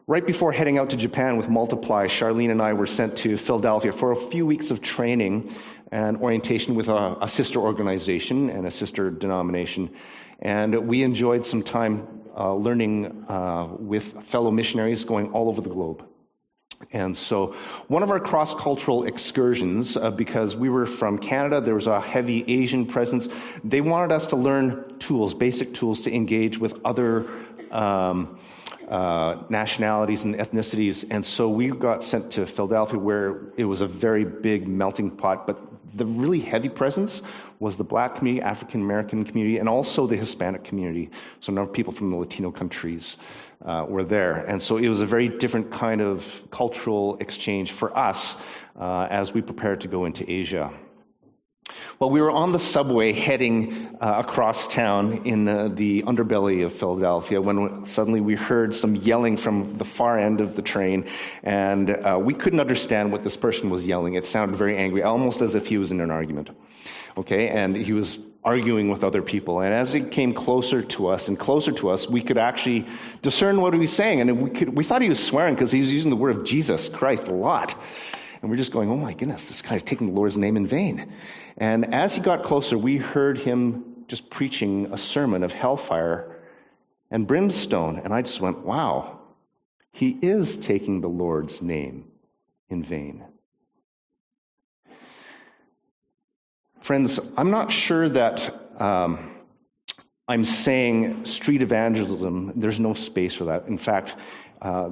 Right 0.07 0.25
before 0.25 0.53
heading 0.53 0.79
out 0.79 0.91
to 0.91 0.97
Japan 0.97 1.37
with 1.37 1.49
Multiply, 1.49 2.07
Charlene 2.07 2.53
and 2.53 2.63
I 2.63 2.75
were 2.75 2.87
sent 2.87 3.19
to 3.19 3.37
Philadelphia 3.37 3.93
for 3.93 4.13
a 4.13 4.31
few 4.31 4.47
weeks 4.47 4.71
of 4.71 4.81
training 4.81 5.53
and 5.91 6.17
orientation 6.19 6.77
with 6.77 6.87
a, 6.87 7.17
a 7.21 7.29
sister 7.29 7.59
organization 7.59 8.51
and 8.51 8.69
a 8.69 8.71
sister 8.71 9.11
denomination. 9.11 9.91
And 10.39 10.87
we 10.87 11.03
enjoyed 11.03 11.45
some 11.45 11.65
time 11.65 12.07
uh, 12.37 12.55
learning 12.55 13.25
uh, 13.29 13.67
with 13.81 14.05
fellow 14.31 14.53
missionaries 14.53 15.03
going 15.03 15.33
all 15.33 15.49
over 15.49 15.61
the 15.61 15.71
globe. 15.71 16.08
And 16.93 17.17
so, 17.17 17.55
one 17.89 18.03
of 18.03 18.11
our 18.11 18.21
cross 18.21 18.55
cultural 18.55 19.05
excursions, 19.05 19.97
uh, 19.97 20.11
because 20.11 20.55
we 20.55 20.69
were 20.69 20.87
from 20.87 21.19
Canada, 21.19 21.61
there 21.61 21.75
was 21.75 21.87
a 21.87 22.01
heavy 22.01 22.45
Asian 22.47 22.87
presence, 22.87 23.29
they 23.65 23.81
wanted 23.81 24.15
us 24.15 24.27
to 24.27 24.37
learn 24.37 24.97
tools, 24.99 25.35
basic 25.35 25.75
tools 25.75 26.01
to 26.03 26.15
engage 26.15 26.57
with 26.57 26.75
other 26.85 27.29
um, 27.73 28.39
uh, 28.89 29.43
nationalities 29.51 30.23
and 30.23 30.37
ethnicities. 30.37 31.05
And 31.11 31.27
so 31.27 31.49
we 31.49 31.71
got 31.71 32.05
sent 32.05 32.31
to 32.33 32.47
Philadelphia, 32.47 32.99
where 32.99 33.53
it 33.57 33.65
was 33.65 33.81
a 33.81 33.87
very 33.89 34.25
big 34.25 34.67
melting 34.67 35.11
pot. 35.11 35.47
But 35.47 35.59
the 35.95 36.07
really 36.07 36.41
heavy 36.41 36.69
presence 36.69 37.21
was 37.61 37.77
the 37.77 37.85
black 37.85 38.17
community, 38.17 38.43
African 38.43 38.81
American 38.81 39.25
community, 39.25 39.59
and 39.59 39.69
also 39.69 40.07
the 40.07 40.17
Hispanic 40.17 40.65
community. 40.65 41.11
So 41.41 41.53
a 41.53 41.55
number 41.55 41.71
of 41.71 41.75
people 41.75 41.93
from 41.93 42.11
the 42.11 42.17
Latino 42.17 42.51
countries 42.51 43.17
uh, 43.65 43.85
were 43.89 44.05
there. 44.05 44.45
And 44.47 44.63
so 44.63 44.77
it 44.77 44.89
was 44.89 45.01
a 45.01 45.07
very 45.07 45.29
different 45.29 45.73
kind 45.73 46.01
of 46.01 46.23
cultural 46.51 47.17
exchange 47.21 47.73
for 47.73 47.97
us 47.97 48.35
uh, 48.79 49.09
as 49.11 49.33
we 49.33 49.43
prepared 49.43 49.81
to 49.83 49.89
go 49.89 50.05
into 50.05 50.29
Asia. 50.31 50.73
Well, 52.01 52.11
we 52.11 52.21
were 52.23 52.31
on 52.31 52.53
the 52.53 52.59
subway 52.59 53.13
heading 53.13 53.99
uh, 54.01 54.23
across 54.25 54.69
town 54.69 55.27
in 55.27 55.45
the, 55.45 55.71
the, 55.75 56.03
underbelly 56.05 56.65
of 56.65 56.73
Philadelphia 56.79 57.41
when 57.41 57.85
suddenly 57.87 58.21
we 58.21 58.37
heard 58.37 58.75
some 58.75 58.95
yelling 58.95 59.37
from 59.37 59.77
the 59.79 59.85
far 59.85 60.19
end 60.19 60.41
of 60.41 60.57
the 60.57 60.63
train, 60.63 61.11
and 61.43 61.91
uh, 61.91 62.19
we 62.19 62.35
couldn't 62.35 62.61
understand 62.61 63.13
what 63.13 63.25
this 63.25 63.37
person 63.37 63.69
was 63.69 63.85
yelling. 63.85 64.15
It 64.15 64.27
sounded 64.27 64.57
very 64.57 64.79
angry, 64.79 65.03
almost 65.03 65.43
as 65.43 65.55
if 65.55 65.67
he 65.67 65.77
was 65.77 65.91
in 65.91 66.01
an 66.01 66.11
argument. 66.11 66.51
Okay, 67.19 67.49
and 67.49 67.75
he 67.75 67.93
was 67.93 68.17
arguing 68.45 68.89
with 68.89 69.03
other 69.03 69.23
people. 69.23 69.61
And 69.61 69.75
as 69.75 69.93
he 69.93 70.03
came 70.03 70.33
closer 70.33 70.83
to 70.83 71.09
us 71.09 71.27
and 71.27 71.37
closer 71.37 71.73
to 71.73 71.91
us, 71.91 72.09
we 72.09 72.23
could 72.23 72.39
actually 72.39 72.87
discern 73.23 73.61
what 73.61 73.75
he 73.75 73.81
was 73.81 73.93
saying. 73.93 74.21
And 74.21 74.41
we, 74.41 74.51
could, 74.51 74.77
we 74.77 74.85
thought 74.85 75.03
he 75.03 75.09
was 75.09 75.19
swearing 75.19 75.55
because 75.55 75.73
he 75.73 75.81
was 75.81 75.91
using 75.91 76.11
the 76.11 76.17
word 76.17 76.37
of 76.37 76.45
Jesus 76.45 76.89
Christ 76.89 77.27
a 77.27 77.35
lot. 77.35 77.75
And 78.41 78.49
we're 78.49 78.57
just 78.57 78.71
going, 78.71 78.89
oh 78.89 78.97
my 78.97 79.15
goodness, 79.15 79.43
this 79.49 79.61
guy's 79.61 79.83
taking 79.83 80.07
the 80.07 80.13
Lord's 80.13 80.37
name 80.37 80.57
in 80.57 80.69
vain. 80.69 81.13
And 81.57 81.93
as 81.93 82.15
he 82.15 82.21
got 82.21 82.45
closer, 82.45 82.79
we 82.79 82.99
heard 82.99 83.37
him 83.37 84.05
just 84.07 84.31
preaching 84.31 84.89
a 84.93 84.99
sermon 84.99 85.43
of 85.43 85.51
hellfire 85.51 86.37
and 87.11 87.27
brimstone. 87.27 88.01
And 88.05 88.15
I 88.15 88.23
just 88.23 88.41
went, 88.41 88.65
wow, 88.65 89.19
he 89.91 90.11
is 90.23 90.57
taking 90.59 91.01
the 91.01 91.09
Lord's 91.09 91.61
name 91.61 92.05
in 92.71 92.85
vain. 92.85 93.25
Friends, 96.89 97.21
I'm 97.37 97.51
not 97.51 97.71
sure 97.71 98.09
that 98.09 98.81
um, 98.81 99.35
I'm 100.27 100.47
saying 100.47 101.27
street 101.27 101.61
evangelism, 101.61 102.55
there's 102.57 102.81
no 102.81 102.95
space 102.95 103.35
for 103.35 103.45
that. 103.45 103.67
In 103.67 103.77
fact, 103.77 104.15
uh, 104.63 104.89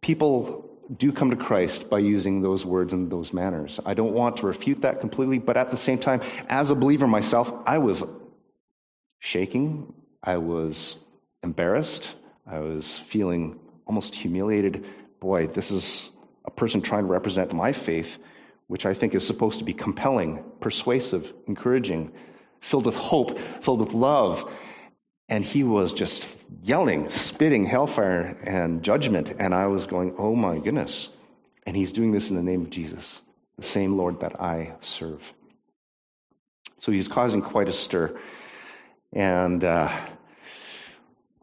people 0.00 0.68
do 0.96 1.12
come 1.12 1.30
to 1.30 1.36
Christ 1.36 1.88
by 1.88 2.00
using 2.00 2.42
those 2.42 2.64
words 2.64 2.92
and 2.92 3.08
those 3.08 3.32
manners. 3.32 3.78
I 3.86 3.94
don't 3.94 4.12
want 4.12 4.38
to 4.38 4.46
refute 4.46 4.80
that 4.82 4.98
completely, 4.98 5.38
but 5.38 5.56
at 5.56 5.70
the 5.70 5.76
same 5.76 6.00
time, 6.00 6.20
as 6.48 6.70
a 6.70 6.74
believer 6.74 7.06
myself, 7.06 7.48
I 7.64 7.78
was 7.78 8.02
shaking, 9.20 9.94
I 10.24 10.38
was 10.38 10.96
embarrassed, 11.44 12.10
I 12.44 12.58
was 12.58 13.02
feeling 13.12 13.60
almost 13.86 14.16
humiliated. 14.16 14.84
Boy, 15.20 15.46
this 15.46 15.70
is 15.70 16.10
a 16.44 16.50
person 16.50 16.82
trying 16.82 17.04
to 17.04 17.12
represent 17.12 17.52
my 17.52 17.72
faith, 17.72 18.08
which 18.68 18.84
I 18.84 18.94
think 18.94 19.14
is 19.14 19.26
supposed 19.26 19.58
to 19.58 19.64
be 19.64 19.72
compelling, 19.72 20.42
persuasive, 20.60 21.32
encouraging, 21.46 22.12
filled 22.70 22.86
with 22.86 22.94
hope, 22.94 23.38
filled 23.62 23.80
with 23.80 23.92
love. 23.92 24.50
And 25.28 25.44
he 25.44 25.64
was 25.64 25.92
just 25.92 26.26
yelling, 26.62 27.10
spitting 27.10 27.64
hellfire 27.64 28.38
and 28.44 28.82
judgment. 28.82 29.32
And 29.38 29.54
I 29.54 29.66
was 29.66 29.86
going, 29.86 30.14
oh 30.18 30.34
my 30.34 30.58
goodness. 30.58 31.08
And 31.66 31.76
he's 31.76 31.92
doing 31.92 32.12
this 32.12 32.30
in 32.30 32.36
the 32.36 32.42
name 32.42 32.62
of 32.62 32.70
Jesus, 32.70 33.20
the 33.58 33.64
same 33.64 33.96
Lord 33.96 34.20
that 34.20 34.40
I 34.40 34.74
serve. 34.80 35.20
So 36.78 36.92
he's 36.92 37.08
causing 37.08 37.42
quite 37.42 37.68
a 37.68 37.72
stir. 37.72 38.18
And 39.12 39.64
uh, 39.64 40.06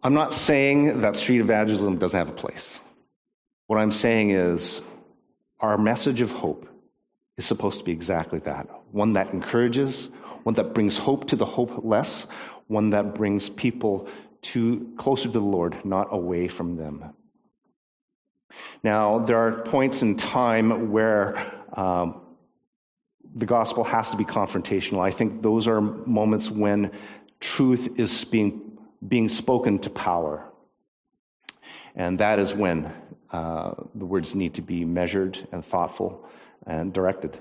I'm 0.01 0.13
not 0.13 0.33
saying 0.33 1.01
that 1.01 1.15
street 1.15 1.39
evangelism 1.39 1.97
doesn't 1.99 2.17
have 2.17 2.29
a 2.29 2.39
place. 2.39 2.79
What 3.67 3.77
I'm 3.77 3.91
saying 3.91 4.31
is 4.31 4.81
our 5.59 5.77
message 5.77 6.21
of 6.21 6.29
hope 6.29 6.67
is 7.37 7.45
supposed 7.45 7.79
to 7.79 7.85
be 7.85 7.91
exactly 7.91 8.39
that 8.39 8.67
one 8.91 9.13
that 9.13 9.33
encourages, 9.33 10.09
one 10.43 10.55
that 10.55 10.73
brings 10.73 10.97
hope 10.97 11.27
to 11.27 11.35
the 11.35 11.45
hopeless, 11.45 12.27
one 12.67 12.91
that 12.91 13.15
brings 13.15 13.49
people 13.49 14.07
to 14.41 14.93
closer 14.97 15.23
to 15.23 15.29
the 15.31 15.39
Lord, 15.39 15.77
not 15.83 16.07
away 16.11 16.47
from 16.47 16.75
them. 16.75 17.13
Now, 18.83 19.25
there 19.25 19.37
are 19.37 19.63
points 19.63 20.01
in 20.01 20.15
time 20.17 20.91
where 20.91 21.53
um, 21.75 22.21
the 23.35 23.45
gospel 23.45 23.83
has 23.83 24.09
to 24.09 24.17
be 24.17 24.25
confrontational. 24.25 24.99
I 24.99 25.15
think 25.15 25.41
those 25.41 25.65
are 25.65 25.81
moments 25.81 26.49
when 26.49 26.91
truth 27.39 27.97
is 27.97 28.25
being, 28.25 28.77
being 29.07 29.27
spoken 29.27 29.79
to 29.79 29.89
power. 29.89 30.45
And 31.95 32.19
that 32.19 32.37
is 32.37 32.53
when 32.53 32.91
uh, 33.31 33.73
the 33.95 34.05
words 34.05 34.35
need 34.35 34.53
to 34.55 34.61
be 34.61 34.85
measured 34.85 35.47
and 35.51 35.65
thoughtful 35.65 36.27
and 36.65 36.93
directed. 36.93 37.37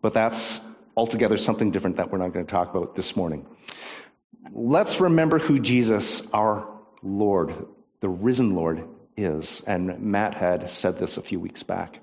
But 0.00 0.14
that's 0.14 0.60
altogether 0.96 1.36
something 1.36 1.70
different 1.70 1.96
that 1.96 2.10
we're 2.10 2.18
not 2.18 2.32
going 2.32 2.46
to 2.46 2.50
talk 2.50 2.74
about 2.74 2.94
this 2.94 3.16
morning. 3.16 3.46
Let's 4.52 5.00
remember 5.00 5.38
who 5.38 5.60
Jesus, 5.60 6.22
our 6.32 6.68
Lord, 7.02 7.54
the 8.00 8.08
risen 8.08 8.54
Lord, 8.54 8.84
is. 9.16 9.62
And 9.66 10.00
Matt 10.00 10.34
had 10.34 10.70
said 10.70 10.98
this 10.98 11.16
a 11.16 11.22
few 11.22 11.40
weeks 11.40 11.62
back. 11.62 12.00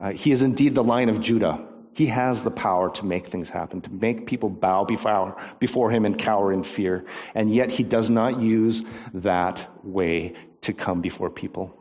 Uh, 0.00 0.10
he 0.10 0.32
is 0.32 0.42
indeed 0.42 0.74
the 0.74 0.84
Lion 0.84 1.08
of 1.08 1.20
Judah. 1.20 1.66
He 1.92 2.06
has 2.06 2.42
the 2.42 2.50
power 2.50 2.90
to 2.94 3.04
make 3.04 3.32
things 3.32 3.48
happen, 3.48 3.80
to 3.80 3.90
make 3.90 4.26
people 4.26 4.48
bow 4.48 4.84
before, 4.84 5.36
before 5.58 5.90
him 5.90 6.04
and 6.04 6.16
cower 6.18 6.52
in 6.52 6.62
fear. 6.62 7.04
And 7.34 7.52
yet 7.52 7.70
he 7.70 7.82
does 7.82 8.08
not 8.08 8.40
use 8.40 8.82
that 9.14 9.68
way 9.84 10.34
to 10.62 10.72
come 10.72 11.00
before 11.00 11.30
people. 11.30 11.77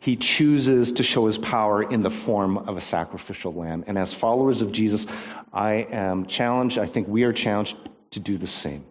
He 0.00 0.16
chooses 0.16 0.92
to 0.92 1.02
show 1.02 1.26
his 1.26 1.38
power 1.38 1.82
in 1.82 2.02
the 2.02 2.10
form 2.10 2.58
of 2.58 2.76
a 2.76 2.80
sacrificial 2.80 3.54
lamb. 3.54 3.84
And 3.86 3.96
as 3.98 4.12
followers 4.14 4.60
of 4.60 4.72
Jesus, 4.72 5.06
I 5.52 5.86
am 5.90 6.26
challenged, 6.26 6.78
I 6.78 6.86
think 6.86 7.08
we 7.08 7.22
are 7.22 7.32
challenged 7.32 7.76
to 8.12 8.20
do 8.20 8.38
the 8.38 8.46
same. 8.46 8.84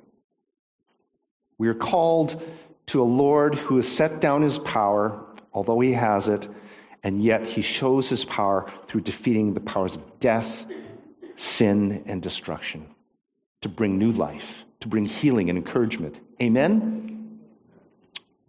We 1.57 1.67
are 1.67 1.75
called 1.75 2.41
to 2.87 3.01
a 3.01 3.03
Lord 3.03 3.55
who 3.55 3.77
has 3.77 3.87
set 3.87 4.19
down 4.19 4.41
his 4.41 4.57
power, 4.59 5.23
although 5.53 5.79
he 5.79 5.93
has 5.93 6.27
it, 6.27 6.47
and 7.03 7.23
yet 7.23 7.43
he 7.43 7.61
shows 7.61 8.09
his 8.09 8.25
power 8.25 8.71
through 8.87 9.01
defeating 9.01 9.53
the 9.53 9.59
powers 9.59 9.95
of 9.95 10.19
death, 10.19 10.51
sin, 11.37 12.03
and 12.05 12.21
destruction 12.21 12.87
to 13.61 13.69
bring 13.69 13.97
new 13.97 14.11
life, 14.11 14.43
to 14.79 14.87
bring 14.87 15.05
healing 15.05 15.49
and 15.49 15.57
encouragement. 15.57 16.17
Amen? 16.41 17.39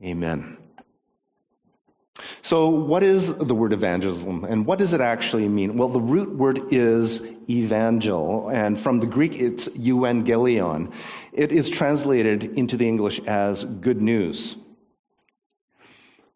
Amen. 0.03 0.57
So, 2.45 2.69
what 2.69 3.05
is 3.05 3.25
the 3.25 3.55
word 3.55 3.73
evangelism 3.73 4.45
and 4.45 4.67
what 4.67 4.81
does 4.81 4.93
it 4.93 5.01
actually 5.01 5.47
mean? 5.47 5.77
Well, 5.77 5.91
the 5.91 6.01
root 6.01 6.37
word 6.37 6.73
is 6.73 7.21
evangel, 7.49 8.51
and 8.53 8.81
from 8.81 8.99
the 8.99 9.07
Greek 9.07 9.35
it's 9.35 9.69
euangelion. 9.69 10.93
It 11.33 11.53
is 11.53 11.71
translated 11.71 12.43
into 12.43 12.77
the 12.77 12.87
English 12.87 13.21
as 13.29 13.63
good 13.63 14.03
news. 14.03 14.57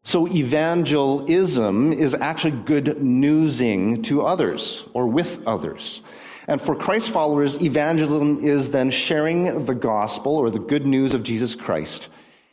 So, 0.04 0.28
evangelism 0.28 1.92
is 1.92 2.14
actually 2.14 2.62
good 2.64 3.02
newsing 3.02 4.04
to 4.04 4.22
others 4.22 4.84
or 4.94 5.08
with 5.08 5.44
others. 5.44 6.02
And 6.46 6.62
for 6.62 6.76
Christ 6.76 7.10
followers, 7.10 7.60
evangelism 7.60 8.44
is 8.44 8.70
then 8.70 8.92
sharing 8.92 9.66
the 9.66 9.74
gospel 9.74 10.36
or 10.36 10.50
the 10.50 10.60
good 10.60 10.86
news 10.86 11.14
of 11.14 11.24
Jesus 11.24 11.56
Christ 11.56 12.06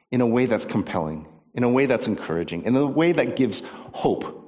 in 0.09 0.21
a 0.21 0.25
way 0.25 0.47
that's 0.47 0.65
compelling 0.65 1.27
in 1.53 1.63
a 1.63 1.69
way 1.69 1.85
that's 1.85 2.07
encouraging, 2.07 2.63
in 2.63 2.75
a 2.75 2.85
way 2.85 3.11
that 3.11 3.35
gives 3.35 3.61
hope. 3.65 4.39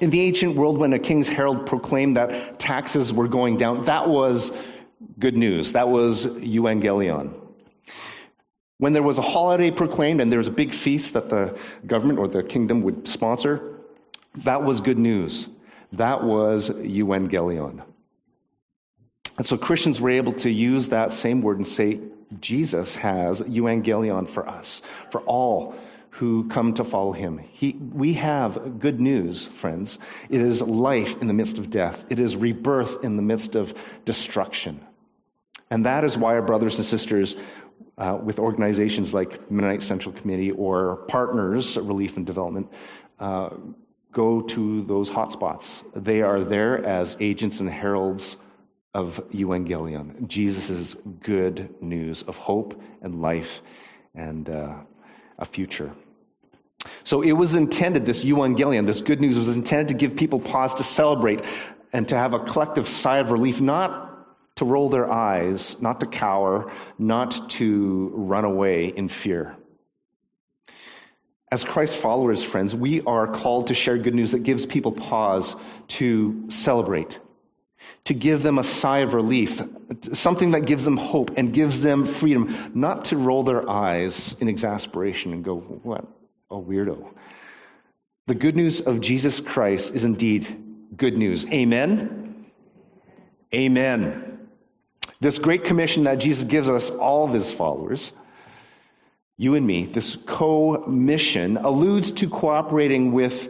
In 0.00 0.10
the 0.10 0.20
ancient 0.20 0.56
world, 0.56 0.78
when 0.78 0.92
a 0.92 0.98
king's 0.98 1.28
herald 1.28 1.66
proclaimed 1.66 2.16
that 2.16 2.58
taxes 2.58 3.12
were 3.12 3.28
going 3.28 3.56
down, 3.56 3.84
that 3.84 4.08
was 4.08 4.50
good 5.18 5.36
news. 5.36 5.72
That 5.72 5.88
was 5.88 6.26
euangelion. 6.26 7.34
When 8.78 8.92
there 8.92 9.02
was 9.02 9.18
a 9.18 9.22
holiday 9.22 9.70
proclaimed 9.70 10.20
and 10.20 10.32
there 10.32 10.38
was 10.38 10.48
a 10.48 10.52
big 10.52 10.74
feast 10.74 11.12
that 11.12 11.28
the 11.28 11.56
government 11.86 12.18
or 12.18 12.26
the 12.26 12.42
kingdom 12.42 12.82
would 12.82 13.06
sponsor, 13.06 13.78
that 14.44 14.64
was 14.64 14.80
good 14.80 14.98
news. 14.98 15.46
That 15.92 16.24
was 16.24 16.68
euangelion. 16.70 17.82
And 19.38 19.46
so 19.46 19.56
Christians 19.56 20.00
were 20.00 20.10
able 20.10 20.32
to 20.34 20.50
use 20.50 20.88
that 20.88 21.12
same 21.12 21.42
word 21.42 21.58
and 21.58 21.68
say, 21.68 22.00
Jesus 22.40 22.94
has 22.94 23.40
euangelion 23.40 24.32
for 24.32 24.48
us, 24.48 24.82
for 25.10 25.20
all 25.22 25.74
who 26.22 26.48
come 26.50 26.72
to 26.72 26.84
follow 26.84 27.10
him. 27.10 27.36
He, 27.36 27.76
we 27.92 28.14
have 28.14 28.78
good 28.78 29.00
news, 29.00 29.48
friends. 29.60 29.98
It 30.30 30.40
is 30.40 30.60
life 30.60 31.08
in 31.20 31.26
the 31.26 31.32
midst 31.32 31.58
of 31.58 31.68
death, 31.68 31.98
it 32.10 32.20
is 32.20 32.36
rebirth 32.36 33.02
in 33.02 33.16
the 33.16 33.22
midst 33.22 33.56
of 33.56 33.72
destruction. 34.04 34.86
And 35.68 35.84
that 35.84 36.04
is 36.04 36.16
why 36.16 36.34
our 36.34 36.42
brothers 36.42 36.76
and 36.76 36.86
sisters 36.86 37.34
uh, 37.98 38.18
with 38.22 38.38
organizations 38.38 39.12
like 39.12 39.50
Mennonite 39.50 39.82
Central 39.82 40.14
Committee 40.14 40.52
or 40.52 40.98
Partners 41.08 41.76
Relief 41.76 42.12
and 42.16 42.24
Development 42.24 42.68
uh, 43.18 43.48
go 44.12 44.42
to 44.42 44.84
those 44.84 45.10
hotspots. 45.10 45.64
They 45.96 46.20
are 46.20 46.44
there 46.44 46.86
as 46.86 47.16
agents 47.18 47.58
and 47.58 47.68
heralds 47.68 48.36
of 48.94 49.14
euangelion, 49.34 50.28
Jesus' 50.28 50.94
good 51.24 51.74
news 51.80 52.22
of 52.28 52.36
hope 52.36 52.80
and 53.00 53.20
life 53.20 53.50
and 54.14 54.48
uh, 54.48 54.74
a 55.38 55.46
future. 55.46 55.92
So 57.04 57.22
it 57.22 57.32
was 57.32 57.54
intended, 57.54 58.06
this 58.06 58.24
euangelion, 58.24 58.86
this 58.86 59.00
good 59.00 59.20
news, 59.20 59.38
was 59.38 59.48
intended 59.48 59.88
to 59.88 59.94
give 59.94 60.16
people 60.16 60.40
pause 60.40 60.74
to 60.74 60.84
celebrate 60.84 61.42
and 61.92 62.08
to 62.08 62.16
have 62.16 62.32
a 62.32 62.40
collective 62.40 62.88
sigh 62.88 63.18
of 63.18 63.30
relief, 63.30 63.60
not 63.60 64.12
to 64.56 64.64
roll 64.64 64.88
their 64.90 65.10
eyes, 65.10 65.76
not 65.80 66.00
to 66.00 66.06
cower, 66.06 66.72
not 66.98 67.50
to 67.50 68.12
run 68.14 68.44
away 68.44 68.92
in 68.96 69.08
fear. 69.08 69.56
As 71.50 71.64
Christ 71.64 71.96
followers, 71.96 72.42
friends, 72.42 72.74
we 72.74 73.02
are 73.02 73.26
called 73.26 73.66
to 73.66 73.74
share 73.74 73.98
good 73.98 74.14
news 74.14 74.30
that 74.30 74.42
gives 74.42 74.64
people 74.64 74.92
pause 74.92 75.54
to 75.88 76.44
celebrate, 76.48 77.18
to 78.04 78.14
give 78.14 78.42
them 78.42 78.58
a 78.58 78.64
sigh 78.64 79.00
of 79.00 79.12
relief, 79.12 79.60
something 80.14 80.52
that 80.52 80.64
gives 80.64 80.84
them 80.84 80.96
hope 80.96 81.30
and 81.36 81.52
gives 81.52 81.80
them 81.80 82.14
freedom, 82.14 82.72
not 82.74 83.04
to 83.06 83.18
roll 83.18 83.44
their 83.44 83.68
eyes 83.68 84.34
in 84.40 84.48
exasperation 84.48 85.34
and 85.34 85.44
go, 85.44 85.56
What? 85.56 86.06
A 86.52 86.54
weirdo. 86.54 87.08
The 88.26 88.34
good 88.34 88.56
news 88.56 88.82
of 88.82 89.00
Jesus 89.00 89.40
Christ 89.40 89.92
is 89.94 90.04
indeed 90.04 90.62
good 90.94 91.16
news. 91.16 91.46
Amen? 91.46 92.44
Amen. 93.54 94.48
This 95.18 95.38
great 95.38 95.64
commission 95.64 96.04
that 96.04 96.18
Jesus 96.18 96.44
gives 96.44 96.68
us, 96.68 96.90
all 96.90 97.26
of 97.26 97.32
his 97.32 97.50
followers, 97.52 98.12
you 99.38 99.54
and 99.54 99.66
me, 99.66 99.90
this 99.94 100.18
co 100.28 100.84
mission 100.86 101.56
alludes 101.56 102.12
to 102.12 102.28
cooperating 102.28 103.12
with 103.12 103.48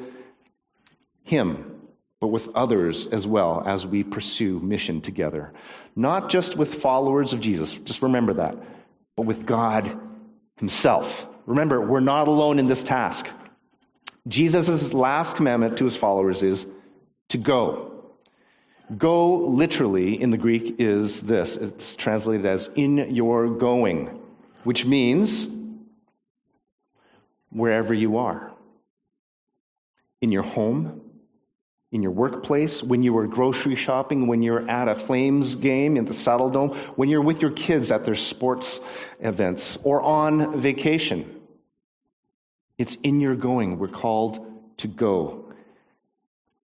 him, 1.25 1.81
but 2.21 2.29
with 2.29 2.47
others 2.55 3.09
as 3.11 3.27
well 3.27 3.65
as 3.67 3.85
we 3.85 4.05
pursue 4.05 4.61
mission 4.61 5.01
together. 5.01 5.53
Not 5.97 6.31
just 6.31 6.57
with 6.57 6.81
followers 6.81 7.33
of 7.33 7.41
Jesus, 7.41 7.77
just 7.83 8.01
remember 8.01 8.35
that, 8.35 8.55
but 9.17 9.27
with 9.27 9.45
God 9.45 9.99
himself. 10.57 11.13
Remember, 11.47 11.81
we're 11.81 12.01
not 12.01 12.29
alone 12.29 12.59
in 12.59 12.67
this 12.67 12.83
task. 12.83 13.27
Jesus' 14.29 14.93
last 14.93 15.37
commandment 15.37 15.79
to 15.79 15.85
his 15.85 15.97
followers 15.97 16.43
is 16.43 16.65
to 17.31 17.39
go. 17.39 17.89
Go, 18.97 19.47
literally, 19.47 20.21
in 20.21 20.31
the 20.31 20.37
Greek, 20.37 20.77
is 20.79 21.21
this 21.21 21.57
it's 21.57 21.97
translated 21.97 22.47
as 22.47 22.69
in 22.77 23.15
your 23.15 23.49
going, 23.49 24.21
which 24.65 24.85
means 24.85 25.47
wherever 27.51 27.95
you 27.95 28.19
are. 28.19 28.53
In 30.21 30.31
your 30.31 30.43
home, 30.43 31.02
in 31.93 32.03
your 32.03 32.11
workplace, 32.11 32.83
when 32.83 33.03
you 33.03 33.17
are 33.19 33.27
grocery 33.27 33.77
shopping, 33.77 34.27
when 34.27 34.43
you're 34.43 34.69
at 34.69 34.89
a 34.89 35.07
Flames 35.07 35.55
game 35.57 35.99
in 35.99 36.07
the 36.07 36.15
Saddledome, 36.15 36.97
when 36.97 37.11
you're 37.11 37.23
with 37.23 37.41
your 37.41 37.51
kids 37.51 37.91
at 37.91 38.07
their 38.07 38.17
sports 38.17 38.81
events, 39.21 39.77
or 39.85 40.01
on 40.01 40.63
vacation. 40.63 41.41
It's 42.79 42.97
in 43.03 43.21
your 43.21 43.37
going. 43.37 43.79
We're 43.79 43.89
called 43.89 44.45
to 44.79 44.89
go. 44.89 45.53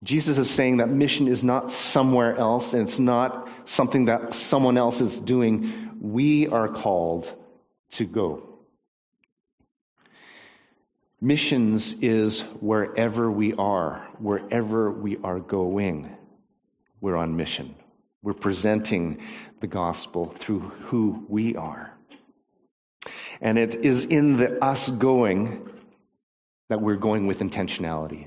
Jesus 0.03 0.39
is 0.39 0.49
saying 0.51 0.79
that 0.79 0.89
mission 0.89 1.29
is 1.29 1.43
not 1.43 1.73
somewhere 1.73 2.37
else 2.37 2.73
and 2.73 2.89
it's 2.89 2.99
not 2.99 3.49
something 3.67 4.07
that 4.07 4.33
someone 4.33 4.79
else 4.79 5.01
is 5.01 5.19
doing. 5.21 5.91
We 6.01 6.49
are 6.49 6.69
called 6.69 7.31
to 7.93 8.07
go. 8.07 8.45
Missions 11.21 11.95
is 12.01 12.41
wherever 12.61 13.31
we 13.31 13.53
are, 13.55 14.08
wherever 14.21 14.91
we 14.91 15.17
are 15.25 15.41
going, 15.41 16.17
we're 17.01 17.17
on 17.17 17.37
mission. 17.37 17.75
We're 18.23 18.35
presenting 18.35 19.19
the 19.61 19.67
gospel 19.67 20.35
through 20.41 20.61
who 20.61 21.25
we 21.29 21.57
are. 21.57 21.93
And 23.41 23.59
it 23.59 23.85
is 23.85 24.05
in 24.05 24.37
the 24.37 24.63
us 24.63 24.89
going 24.89 25.69
that 26.69 26.81
we're 26.81 26.97
going 26.97 27.27
with 27.27 27.39
intentionality. 27.39 28.27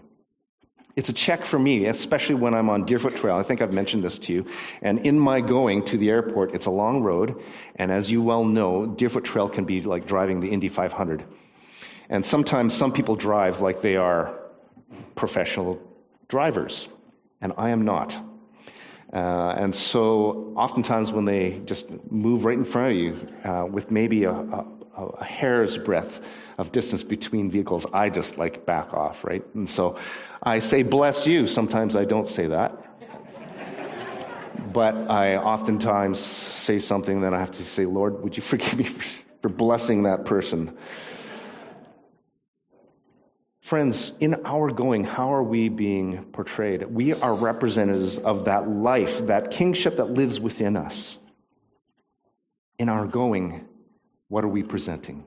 It's 0.96 1.10
a 1.10 1.14
check 1.14 1.46
for 1.46 1.58
me, 1.58 1.88
especially 1.88 2.36
when 2.36 2.54
I'm 2.54 2.70
on 2.70 2.86
Deerfoot 2.86 3.16
Trail. 3.16 3.36
I 3.36 3.44
think 3.44 3.62
I've 3.62 3.72
mentioned 3.72 4.04
this 4.04 4.18
to 4.20 4.34
you. 4.34 4.46
And 4.82 5.06
in 5.06 5.18
my 5.18 5.40
going 5.40 5.86
to 5.86 5.98
the 5.98 6.10
airport, 6.10 6.54
it's 6.54 6.66
a 6.66 6.72
long 6.72 7.02
road. 7.02 7.42
And 7.76 7.92
as 7.92 8.12
you 8.12 8.22
well 8.22 8.44
know, 8.44 8.86
Deerfoot 8.86 9.24
Trail 9.24 9.48
can 9.48 9.66
be 9.66 9.82
like 9.82 10.06
driving 10.06 10.42
the 10.42 10.48
Indy 10.48 10.68
500. 10.68 11.24
And 12.10 12.26
sometimes 12.26 12.76
some 12.76 12.92
people 12.92 13.16
drive 13.16 13.62
like 13.62 13.82
they 13.82 13.96
are 13.96 14.38
professional 15.16 15.80
drivers. 16.32 16.88
And 17.42 17.54
I 17.58 17.70
am 17.70 17.84
not. 17.84 18.12
Uh, 19.14 19.54
and 19.58 19.76
so 19.76 20.54
oftentimes 20.56 21.12
when 21.12 21.26
they 21.26 21.62
just 21.66 21.86
move 22.10 22.46
right 22.46 22.58
in 22.58 22.66
front 22.66 22.92
of 22.94 22.98
you 22.98 23.28
uh, 23.44 23.66
with 23.66 23.92
maybe 23.92 24.24
a, 24.24 24.32
a, 24.32 24.66
a 24.98 25.24
hair's 25.24 25.78
breadth 25.78 26.22
of 26.58 26.72
distance 26.72 27.04
between 27.04 27.52
vehicles, 27.52 27.86
I 27.94 28.10
just 28.10 28.38
like 28.38 28.66
back 28.66 28.94
off, 28.94 29.18
right? 29.24 29.44
And 29.54 29.70
so 29.70 30.00
I 30.44 30.60
say, 30.60 30.82
bless 30.84 31.28
you. 31.28 31.46
Sometimes 31.46 31.96
I 31.96 32.06
don't 32.06 32.30
say 32.30 32.48
that. 32.48 32.72
but 34.74 34.96
I 34.96 35.36
oftentimes 35.36 36.20
say 36.56 36.80
something 36.80 37.20
that 37.22 37.34
I 37.34 37.40
have 37.40 37.52
to 37.54 37.66
say, 37.66 37.86
Lord, 37.86 38.24
would 38.24 38.38
you 38.38 38.44
forgive 38.44 38.78
me 38.78 38.86
for, 38.86 39.04
for 39.42 39.50
blessing 39.50 40.04
that 40.04 40.24
person? 40.24 40.78
Friends, 43.72 44.12
in 44.20 44.36
our 44.44 44.70
going, 44.70 45.06
how 45.06 45.34
are 45.34 45.44
we 45.44 45.70
being 45.70 46.26
portrayed? 46.34 46.84
We 46.94 47.14
are 47.14 47.34
representatives 47.34 48.18
of 48.18 48.44
that 48.44 48.68
life, 48.68 49.28
that 49.28 49.52
kingship 49.52 49.96
that 49.96 50.10
lives 50.10 50.42
within 50.42 50.76
us. 50.76 51.18
In 52.80 52.90
our 52.90 53.08
going, 53.08 53.64
what 54.28 54.44
are 54.44 54.50
we 54.50 54.62
presenting? 54.62 55.24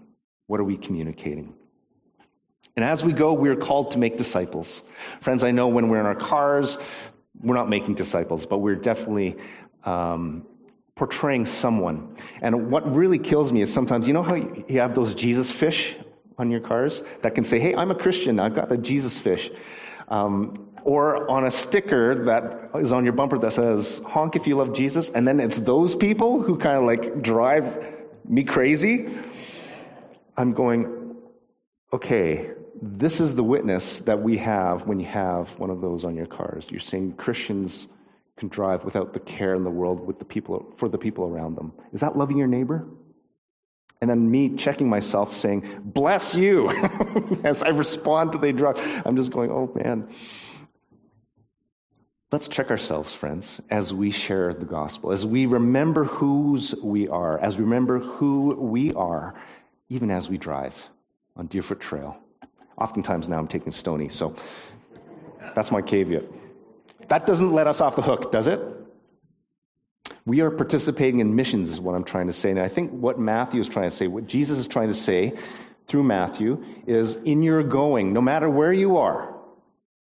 What 0.47 0.61
are 0.61 0.65
we 0.65 0.77
communicating? 0.77 1.55
And 2.77 2.85
as 2.85 3.03
we 3.03 3.15
go, 3.15 3.33
we 3.33 3.49
are 3.49 3.57
called 3.57 3.93
to 3.93 3.99
make 3.99 4.19
disciples. 4.19 4.83
Friends, 5.23 5.43
I 5.43 5.51
know 5.51 5.69
when 5.69 5.89
we're 5.89 6.01
in 6.01 6.05
our 6.05 6.15
cars, 6.15 6.77
we're 7.43 7.55
not 7.55 7.71
making 7.71 7.95
disciples, 7.95 8.45
but 8.45 8.59
we're 8.59 8.77
definitely 8.77 9.37
um, 9.87 10.45
portraying 10.97 11.47
someone. 11.63 12.15
And 12.43 12.71
what 12.71 12.95
really 12.95 13.19
kills 13.19 13.51
me 13.51 13.63
is 13.63 13.73
sometimes, 13.73 14.07
you 14.07 14.13
know 14.13 14.23
how 14.23 14.35
you 14.35 14.81
have 14.81 14.95
those 14.95 15.15
Jesus 15.15 15.51
fish 15.51 15.97
on 16.39 16.51
your 16.51 16.61
cars 16.61 17.03
that 17.23 17.35
can 17.35 17.45
say, 17.45 17.61
hey, 17.61 17.75
I'm 17.75 17.91
a 17.91 17.95
Christian, 17.95 18.41
I've 18.41 18.55
got 18.55 18.69
the 18.69 18.77
Jesus 18.77 19.17
fish. 19.19 19.51
Um, 20.09 20.69
or 20.85 21.31
on 21.31 21.47
a 21.47 21.51
sticker 21.51 22.27
that 22.27 22.79
is 22.81 22.93
on 22.93 23.05
your 23.05 23.15
bumper 23.15 23.39
that 23.39 23.55
says, 23.55 24.01
honk 24.05 24.37
if 24.37 24.47
you 24.47 24.57
love 24.57 24.75
Jesus. 24.75 25.11
And 25.15 25.27
then 25.27 25.41
it's 25.41 25.59
those 25.61 25.95
people 25.95 26.43
who 26.43 26.59
kind 26.59 26.77
of 26.77 26.85
like 26.85 27.23
drive 27.23 27.65
me 28.29 28.45
crazy, 28.45 29.09
I'm 30.37 30.53
going, 30.53 31.17
okay, 31.93 32.51
this 32.83 33.21
is 33.21 33.35
the 33.35 33.43
witness 33.43 34.01
that 34.05 34.21
we 34.21 34.37
have 34.39 34.87
when 34.87 35.01
you 35.01 35.07
have 35.07 35.49
one 35.59 35.71
of 35.71 35.81
those 35.81 36.05
on 36.05 36.17
your 36.17 36.27
cars. 36.27 36.67
You're 36.69 36.81
saying 36.81 37.15
Christians 37.15 37.87
can 38.37 38.49
drive 38.49 38.85
without 38.85 39.15
the 39.15 39.21
care 39.21 39.55
in 39.55 39.65
the 39.65 39.71
world 39.71 40.07
with 40.07 40.19
the 40.19 40.25
people, 40.25 40.75
for 40.79 40.89
the 40.89 40.99
people 40.99 41.25
around 41.25 41.57
them. 41.57 41.73
Is 41.93 42.01
that 42.01 42.17
loving 42.17 42.37
your 42.37 42.49
neighbor? 42.49 42.85
And 44.01 44.11
then 44.11 44.31
me 44.31 44.57
checking 44.57 44.89
myself 44.89 45.35
saying, 45.35 45.81
bless 45.85 46.35
you, 46.35 46.69
as 47.45 47.63
I 47.63 47.69
respond 47.69 48.33
to 48.33 48.39
the 48.39 48.53
drug. 48.53 48.79
I'm 48.79 49.17
just 49.17 49.31
going, 49.31 49.51
oh 49.51 49.73
man. 49.75 50.09
Let's 52.33 52.49
check 52.49 52.71
ourselves, 52.71 53.15
friends, 53.15 53.61
as 53.71 53.93
we 53.93 54.11
share 54.11 54.53
the 54.53 54.65
gospel, 54.65 55.13
as 55.13 55.25
we 55.25 55.47
remember 55.47 56.05
whose 56.05 56.75
we 56.83 57.07
are, 57.09 57.39
as 57.39 57.57
we 57.57 57.63
remember 57.63 58.01
who 58.01 58.57
we 58.57 58.93
are, 58.95 59.35
even 59.89 60.11
as 60.11 60.29
we 60.29 60.37
drive 60.37 60.75
on 61.37 61.47
Deerfoot 61.47 61.81
Trail. 61.81 62.17
Oftentimes 62.77 63.29
now 63.29 63.39
I'm 63.39 63.47
taking 63.47 63.71
Stoney, 63.71 64.09
so 64.09 64.35
that's 65.55 65.71
my 65.71 65.81
caveat. 65.81 66.25
That 67.09 67.27
doesn't 67.27 67.53
let 67.53 67.69
us 67.69 67.81
off 67.81 67.95
the 67.95 68.03
hook, 68.03 68.33
does 68.33 68.49
it? 68.49 68.61
We 70.27 70.41
are 70.41 70.51
participating 70.51 71.21
in 71.21 71.35
missions, 71.35 71.71
is 71.71 71.81
what 71.81 71.95
I'm 71.95 72.05
trying 72.05 72.29
to 72.29 72.33
say. 72.33 72.51
And 72.51 72.59
I 72.59 72.69
think 72.69 72.91
what 72.93 73.19
Matthew 73.19 73.61
is 73.61 73.69
trying 73.69 73.91
to 73.91 73.97
say, 73.97 74.07
what 74.07 74.27
Jesus 74.27 74.59
is 74.59 74.67
trying 74.67 74.89
to 74.89 74.95
say 74.95 75.35
through 75.89 76.05
Matthew, 76.05 76.65
is 76.87 77.15
in 77.25 77.43
your 77.43 77.63
going, 77.63 78.15
no 78.15 78.23
matter 78.23 78.49
where 78.49 78.73
you 78.73 78.97
are, 78.97 79.35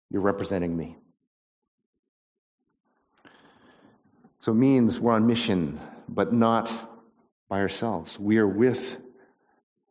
you're 0.09 0.21
representing 0.21 0.75
me. 0.75 0.97
So 4.41 4.51
it 4.51 4.55
means 4.55 4.99
we're 4.99 5.13
on 5.13 5.27
mission, 5.27 5.79
but 6.09 6.33
not 6.33 6.69
by 7.47 7.59
ourselves. 7.59 8.17
We 8.19 8.37
are 8.37 8.47
with 8.47 8.79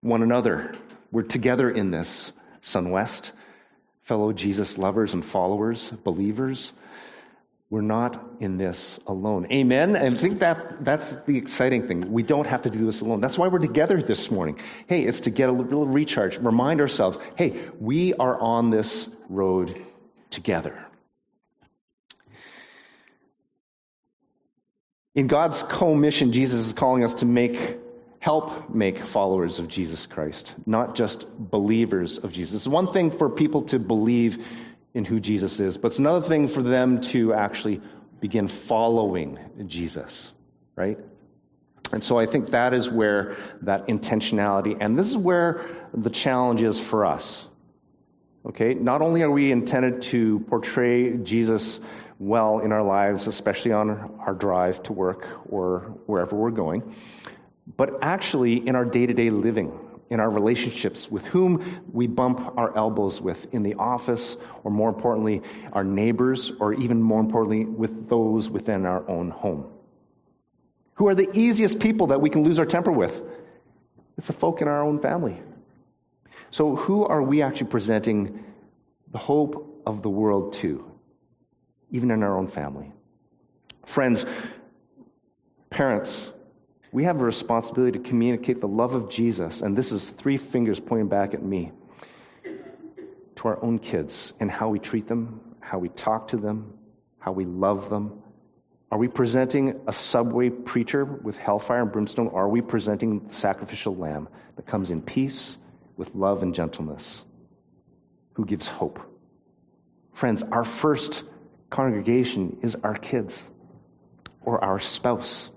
one 0.02 0.22
another. 0.22 0.74
We're 1.12 1.22
together 1.22 1.70
in 1.70 1.90
this, 1.90 2.32
SunWest, 2.62 3.30
fellow 4.06 4.32
Jesus 4.32 4.76
lovers 4.76 5.14
and 5.14 5.24
followers, 5.24 5.90
believers. 6.04 6.72
We're 7.70 7.82
not 7.82 8.20
in 8.40 8.58
this 8.58 8.98
alone. 9.06 9.46
Amen. 9.52 9.94
And 9.94 10.18
I 10.18 10.20
think 10.20 10.40
that 10.40 10.84
that's 10.84 11.14
the 11.28 11.36
exciting 11.36 11.86
thing. 11.86 12.10
We 12.10 12.24
don't 12.24 12.46
have 12.46 12.62
to 12.62 12.70
do 12.70 12.84
this 12.84 13.00
alone. 13.00 13.20
That's 13.20 13.38
why 13.38 13.46
we're 13.46 13.60
together 13.60 14.02
this 14.02 14.28
morning. 14.28 14.58
Hey, 14.88 15.04
it's 15.04 15.20
to 15.20 15.30
get 15.30 15.48
a 15.48 15.52
little 15.52 15.86
recharge. 15.86 16.36
Remind 16.38 16.80
ourselves, 16.80 17.16
hey, 17.36 17.68
we 17.78 18.12
are 18.14 18.38
on 18.40 18.70
this 18.70 19.06
road 19.28 19.80
together. 20.30 20.84
In 25.14 25.28
God's 25.28 25.62
commission, 25.62 26.32
Jesus 26.32 26.66
is 26.66 26.72
calling 26.72 27.04
us 27.04 27.14
to 27.14 27.24
make 27.24 27.78
help 28.18 28.68
make 28.68 29.06
followers 29.06 29.58
of 29.58 29.66
Jesus 29.66 30.06
Christ, 30.06 30.52
not 30.66 30.94
just 30.94 31.24
believers 31.38 32.18
of 32.18 32.32
Jesus. 32.32 32.66
One 32.66 32.92
thing 32.92 33.16
for 33.16 33.30
people 33.30 33.62
to 33.68 33.78
believe 33.78 34.36
in 34.94 35.04
who 35.04 35.20
Jesus 35.20 35.60
is, 35.60 35.76
but 35.76 35.88
it's 35.88 35.98
another 35.98 36.26
thing 36.28 36.48
for 36.48 36.62
them 36.62 37.00
to 37.12 37.32
actually 37.32 37.80
begin 38.20 38.48
following 38.68 39.38
Jesus, 39.66 40.32
right? 40.76 40.98
And 41.92 42.02
so 42.04 42.18
I 42.18 42.26
think 42.26 42.50
that 42.50 42.72
is 42.74 42.88
where 42.88 43.36
that 43.62 43.86
intentionality, 43.88 44.76
and 44.80 44.98
this 44.98 45.08
is 45.08 45.16
where 45.16 45.88
the 45.94 46.10
challenge 46.10 46.62
is 46.62 46.78
for 46.88 47.04
us. 47.04 47.44
Okay? 48.46 48.74
Not 48.74 49.02
only 49.02 49.22
are 49.22 49.30
we 49.30 49.52
intended 49.52 50.02
to 50.10 50.44
portray 50.48 51.16
Jesus 51.18 51.80
well 52.18 52.60
in 52.60 52.72
our 52.72 52.82
lives, 52.82 53.26
especially 53.26 53.72
on 53.72 54.18
our 54.26 54.34
drive 54.34 54.82
to 54.84 54.92
work 54.92 55.26
or 55.48 55.94
wherever 56.06 56.36
we're 56.36 56.50
going, 56.50 56.94
but 57.76 57.90
actually 58.02 58.66
in 58.66 58.76
our 58.76 58.84
day 58.84 59.06
to 59.06 59.14
day 59.14 59.30
living, 59.30 59.72
in 60.10 60.18
our 60.18 60.28
relationships, 60.28 61.08
with 61.08 61.24
whom 61.24 61.82
we 61.92 62.08
bump 62.08 62.40
our 62.56 62.76
elbows 62.76 63.20
with 63.20 63.38
in 63.52 63.62
the 63.62 63.74
office, 63.74 64.36
or 64.64 64.70
more 64.70 64.88
importantly, 64.88 65.40
our 65.72 65.84
neighbors, 65.84 66.50
or 66.58 66.74
even 66.74 67.00
more 67.00 67.20
importantly, 67.20 67.64
with 67.64 68.08
those 68.08 68.50
within 68.50 68.84
our 68.84 69.08
own 69.08 69.30
home. 69.30 69.66
Who 70.94 71.06
are 71.08 71.14
the 71.14 71.30
easiest 71.32 71.78
people 71.78 72.08
that 72.08 72.20
we 72.20 72.28
can 72.28 72.42
lose 72.42 72.58
our 72.58 72.66
temper 72.66 72.90
with? 72.90 73.14
It's 74.18 74.26
the 74.26 74.32
folk 74.32 74.60
in 74.60 74.68
our 74.68 74.82
own 74.82 75.00
family. 75.00 75.40
So, 76.50 76.74
who 76.74 77.04
are 77.04 77.22
we 77.22 77.40
actually 77.40 77.68
presenting 77.68 78.44
the 79.12 79.18
hope 79.18 79.82
of 79.86 80.02
the 80.02 80.10
world 80.10 80.52
to, 80.54 80.84
even 81.90 82.10
in 82.10 82.24
our 82.24 82.36
own 82.36 82.50
family? 82.50 82.92
Friends, 83.86 84.24
parents, 85.70 86.32
we 86.92 87.04
have 87.04 87.20
a 87.20 87.24
responsibility 87.24 87.98
to 87.98 88.08
communicate 88.08 88.60
the 88.60 88.66
love 88.66 88.94
of 88.94 89.08
Jesus, 89.08 89.60
and 89.60 89.76
this 89.76 89.92
is 89.92 90.10
three 90.18 90.36
fingers 90.36 90.80
pointing 90.80 91.08
back 91.08 91.34
at 91.34 91.42
me, 91.42 91.72
to 93.36 93.48
our 93.48 93.62
own 93.62 93.78
kids 93.78 94.32
and 94.40 94.50
how 94.50 94.68
we 94.68 94.78
treat 94.78 95.08
them, 95.08 95.40
how 95.60 95.78
we 95.78 95.88
talk 95.90 96.28
to 96.28 96.36
them, 96.36 96.74
how 97.18 97.32
we 97.32 97.44
love 97.44 97.88
them. 97.88 98.22
Are 98.90 98.98
we 98.98 99.08
presenting 99.08 99.80
a 99.86 99.92
subway 99.92 100.50
preacher 100.50 101.04
with 101.04 101.36
hellfire 101.36 101.82
and 101.82 101.92
brimstone, 101.92 102.28
are 102.34 102.48
we 102.48 102.60
presenting 102.60 103.26
the 103.28 103.34
sacrificial 103.34 103.96
lamb 103.96 104.28
that 104.56 104.66
comes 104.66 104.90
in 104.90 105.00
peace, 105.00 105.56
with 105.96 106.12
love 106.14 106.42
and 106.42 106.54
gentleness, 106.54 107.24
who 108.32 108.44
gives 108.44 108.66
hope? 108.66 108.98
Friends, 110.14 110.42
our 110.50 110.64
first 110.64 111.22
congregation 111.70 112.58
is 112.62 112.74
our 112.82 112.96
kids 112.96 113.40
or 114.42 114.62
our 114.64 114.80
spouse 114.80 115.50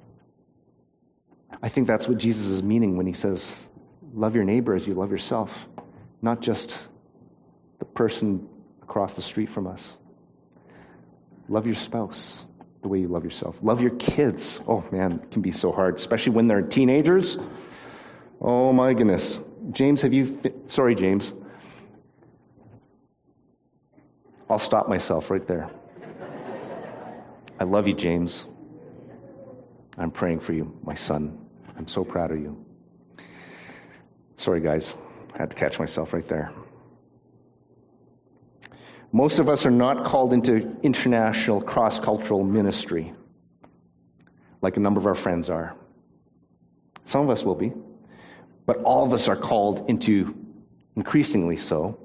I 1.63 1.69
think 1.69 1.87
that's 1.87 2.09
what 2.09 2.17
Jesus 2.17 2.45
is 2.47 2.61
meaning 2.61 2.97
when 2.97 3.07
he 3.07 3.13
says, 3.13 3.49
Love 4.13 4.35
your 4.35 4.43
neighbor 4.43 4.75
as 4.75 4.85
you 4.85 4.93
love 4.93 5.09
yourself, 5.09 5.49
not 6.21 6.41
just 6.41 6.77
the 7.79 7.85
person 7.85 8.47
across 8.83 9.15
the 9.15 9.21
street 9.21 9.49
from 9.49 9.65
us. 9.65 9.93
Love 11.47 11.65
your 11.65 11.75
spouse 11.75 12.43
the 12.81 12.89
way 12.89 12.99
you 12.99 13.07
love 13.07 13.23
yourself. 13.23 13.55
Love 13.61 13.79
your 13.79 13.95
kids. 13.95 14.59
Oh 14.67 14.83
man, 14.91 15.13
it 15.13 15.31
can 15.31 15.41
be 15.41 15.53
so 15.53 15.71
hard, 15.71 15.95
especially 15.95 16.33
when 16.33 16.47
they're 16.47 16.61
teenagers. 16.61 17.37
Oh 18.41 18.73
my 18.73 18.93
goodness. 18.93 19.37
James, 19.71 20.01
have 20.01 20.11
you. 20.11 20.37
Fi- 20.43 20.51
Sorry, 20.67 20.95
James. 20.95 21.31
I'll 24.49 24.59
stop 24.59 24.89
myself 24.89 25.31
right 25.31 25.47
there. 25.47 25.71
I 27.57 27.63
love 27.63 27.87
you, 27.87 27.95
James. 27.95 28.45
I'm 29.97 30.11
praying 30.11 30.41
for 30.41 30.51
you, 30.51 30.77
my 30.83 30.95
son. 30.95 31.42
I'm 31.77 31.87
so 31.87 32.03
proud 32.03 32.31
of 32.31 32.39
you. 32.39 32.63
Sorry, 34.37 34.61
guys. 34.61 34.95
I 35.33 35.37
had 35.39 35.49
to 35.49 35.55
catch 35.55 35.79
myself 35.79 36.13
right 36.13 36.27
there. 36.27 36.51
Most 39.11 39.39
of 39.39 39.49
us 39.49 39.65
are 39.65 39.71
not 39.71 40.05
called 40.05 40.33
into 40.33 40.75
international 40.83 41.61
cross 41.61 41.99
cultural 41.99 42.43
ministry 42.43 43.13
like 44.63 44.77
a 44.77 44.79
number 44.79 44.99
of 44.99 45.05
our 45.05 45.13
friends 45.13 45.49
are. 45.49 45.75
Some 47.05 47.21
of 47.21 47.29
us 47.29 47.43
will 47.43 47.53
be, 47.53 47.73
but 48.65 48.77
all 48.77 49.05
of 49.05 49.13
us 49.13 49.27
are 49.27 49.35
called 49.35 49.87
into, 49.89 50.33
increasingly 50.95 51.57
so, 51.57 51.99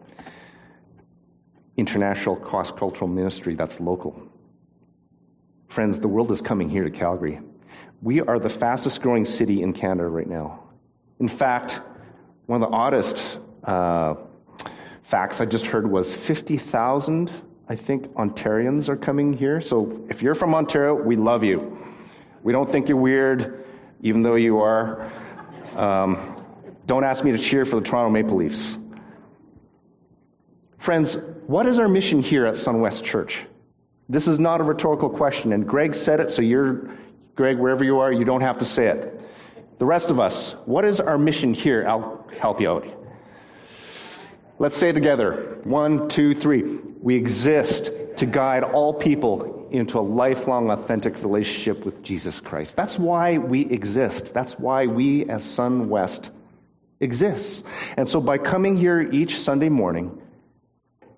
international 1.76 2.34
cross 2.34 2.72
cultural 2.72 3.06
ministry 3.06 3.54
that's 3.54 3.78
local. 3.78 4.20
Friends, 5.68 6.00
the 6.00 6.08
world 6.08 6.32
is 6.32 6.40
coming 6.40 6.68
here 6.68 6.82
to 6.82 6.90
Calgary. 6.90 7.38
We 8.00 8.20
are 8.20 8.38
the 8.38 8.48
fastest 8.48 9.02
growing 9.02 9.24
city 9.24 9.62
in 9.62 9.72
Canada 9.72 10.08
right 10.08 10.28
now. 10.28 10.64
In 11.18 11.28
fact, 11.28 11.80
one 12.46 12.62
of 12.62 12.70
the 12.70 12.76
oddest 12.76 13.38
uh, 13.64 14.14
facts 15.10 15.40
I 15.40 15.46
just 15.46 15.66
heard 15.66 15.90
was 15.90 16.12
50,000, 16.12 17.30
I 17.68 17.76
think, 17.76 18.06
Ontarians 18.14 18.88
are 18.88 18.96
coming 18.96 19.32
here. 19.32 19.60
So 19.60 20.06
if 20.08 20.22
you're 20.22 20.34
from 20.34 20.54
Ontario, 20.54 20.94
we 20.94 21.16
love 21.16 21.42
you. 21.42 21.76
We 22.42 22.52
don't 22.52 22.70
think 22.70 22.88
you're 22.88 22.98
weird, 22.98 23.64
even 24.00 24.22
though 24.22 24.36
you 24.36 24.58
are. 24.58 25.10
Um, 25.74 26.44
don't 26.86 27.04
ask 27.04 27.24
me 27.24 27.32
to 27.32 27.38
cheer 27.38 27.66
for 27.66 27.76
the 27.76 27.82
Toronto 27.82 28.10
Maple 28.10 28.36
Leafs. 28.36 28.76
Friends, 30.78 31.16
what 31.46 31.66
is 31.66 31.78
our 31.78 31.88
mission 31.88 32.22
here 32.22 32.46
at 32.46 32.54
SunWest 32.54 33.02
Church? 33.02 33.44
This 34.08 34.26
is 34.26 34.38
not 34.38 34.60
a 34.60 34.64
rhetorical 34.64 35.10
question, 35.10 35.52
and 35.52 35.66
Greg 35.66 35.94
said 35.94 36.20
it, 36.20 36.30
so 36.30 36.40
you're, 36.40 36.96
Greg, 37.38 37.56
wherever 37.56 37.84
you 37.84 38.00
are, 38.00 38.12
you 38.12 38.24
don't 38.24 38.40
have 38.40 38.58
to 38.58 38.64
say 38.64 38.88
it. 38.88 39.20
The 39.78 39.86
rest 39.86 40.10
of 40.10 40.18
us, 40.18 40.56
what 40.64 40.84
is 40.84 40.98
our 40.98 41.16
mission 41.16 41.54
here? 41.54 41.86
I'll 41.88 42.26
help 42.36 42.60
you 42.60 42.68
out. 42.68 42.84
Let's 44.58 44.76
say 44.76 44.88
it 44.88 44.94
together. 44.94 45.60
One, 45.62 46.08
two, 46.08 46.34
three. 46.34 46.80
We 47.00 47.14
exist 47.14 47.90
to 48.16 48.26
guide 48.26 48.64
all 48.64 48.92
people 48.92 49.68
into 49.70 50.00
a 50.00 50.02
lifelong, 50.02 50.68
authentic 50.68 51.14
relationship 51.22 51.84
with 51.84 52.02
Jesus 52.02 52.40
Christ. 52.40 52.74
That's 52.74 52.98
why 52.98 53.38
we 53.38 53.66
exist. 53.66 54.34
That's 54.34 54.54
why 54.54 54.86
we 54.86 55.30
as 55.30 55.44
SunWest 55.44 56.30
exists. 56.98 57.62
And 57.96 58.10
so 58.10 58.20
by 58.20 58.38
coming 58.38 58.76
here 58.76 59.00
each 59.00 59.42
Sunday 59.42 59.68
morning, 59.68 60.20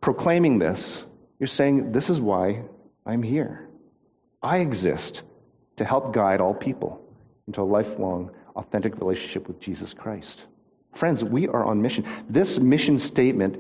proclaiming 0.03 0.59
this, 0.59 1.03
you're 1.39 1.47
saying, 1.47 1.93
This 1.93 2.11
is 2.11 2.21
why 2.21 2.65
I'm 3.07 3.23
here. 3.23 3.71
I 4.43 4.59
exist 4.59 5.23
to 5.81 5.85
help 5.87 6.13
guide 6.13 6.43
all 6.43 6.53
people 6.53 7.01
into 7.47 7.63
a 7.63 7.65
lifelong, 7.65 8.31
authentic 8.55 8.99
relationship 9.01 9.49
with 9.49 9.59
Jesus 9.59 9.95
Christ. 9.95 10.43
Friends, 10.95 11.25
we 11.25 11.49
are 11.49 11.65
on 11.65 11.81
mission. 11.81 12.07
This 12.29 12.59
mission 12.59 12.99
statement 12.99 13.57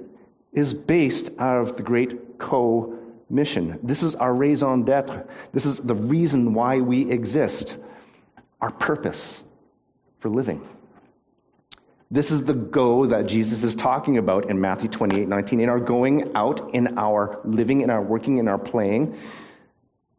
is 0.52 0.74
based 0.74 1.30
out 1.38 1.66
of 1.66 1.78
the 1.78 1.82
great 1.82 2.38
co 2.38 2.94
mission. 3.30 3.78
This 3.82 4.02
is 4.02 4.14
our 4.16 4.34
raison 4.34 4.84
d'etre. 4.84 5.24
This 5.54 5.64
is 5.64 5.78
the 5.78 5.94
reason 5.94 6.52
why 6.52 6.80
we 6.80 7.10
exist, 7.10 7.76
our 8.60 8.70
purpose 8.70 9.42
for 10.18 10.28
living. 10.28 10.60
This 12.10 12.30
is 12.30 12.44
the 12.44 12.52
go 12.52 13.06
that 13.06 13.28
Jesus 13.28 13.64
is 13.64 13.74
talking 13.74 14.18
about 14.18 14.50
in 14.50 14.60
Matthew 14.60 14.90
28 14.90 15.26
19, 15.26 15.60
in 15.60 15.70
our 15.70 15.80
going 15.80 16.32
out, 16.34 16.74
in 16.74 16.98
our 16.98 17.40
living, 17.44 17.80
in 17.80 17.88
our 17.88 18.02
working, 18.02 18.36
in 18.36 18.46
our 18.46 18.58
playing. 18.58 19.16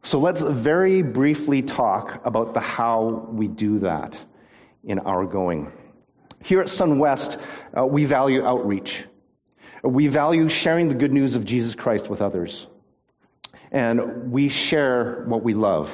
So 0.04 0.18
let's 0.18 0.40
very 0.40 1.02
briefly 1.02 1.62
talk 1.62 2.20
about 2.24 2.54
the 2.54 2.60
how 2.60 3.28
we 3.30 3.46
do 3.46 3.78
that 3.80 4.16
in 4.84 4.98
our 5.00 5.24
going. 5.24 5.70
Here 6.42 6.60
at 6.60 6.66
SunWest, 6.66 7.40
uh, 7.78 7.86
we 7.86 8.04
value 8.04 8.44
outreach. 8.44 9.04
We 9.84 10.08
value 10.08 10.48
sharing 10.48 10.88
the 10.88 10.94
good 10.94 11.12
news 11.12 11.36
of 11.36 11.44
Jesus 11.44 11.74
Christ 11.74 12.08
with 12.08 12.20
others. 12.20 12.66
And 13.70 14.32
we 14.32 14.48
share 14.48 15.24
what 15.26 15.44
we 15.44 15.54
love. 15.54 15.88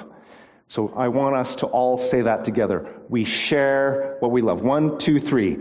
So 0.68 0.92
I 0.96 1.08
want 1.08 1.36
us 1.36 1.54
to 1.56 1.66
all 1.66 1.98
say 1.98 2.22
that 2.22 2.44
together. 2.44 2.94
We 3.08 3.24
share 3.24 4.16
what 4.20 4.30
we 4.30 4.42
love. 4.42 4.62
One, 4.62 4.98
two, 4.98 5.20
three. 5.20 5.58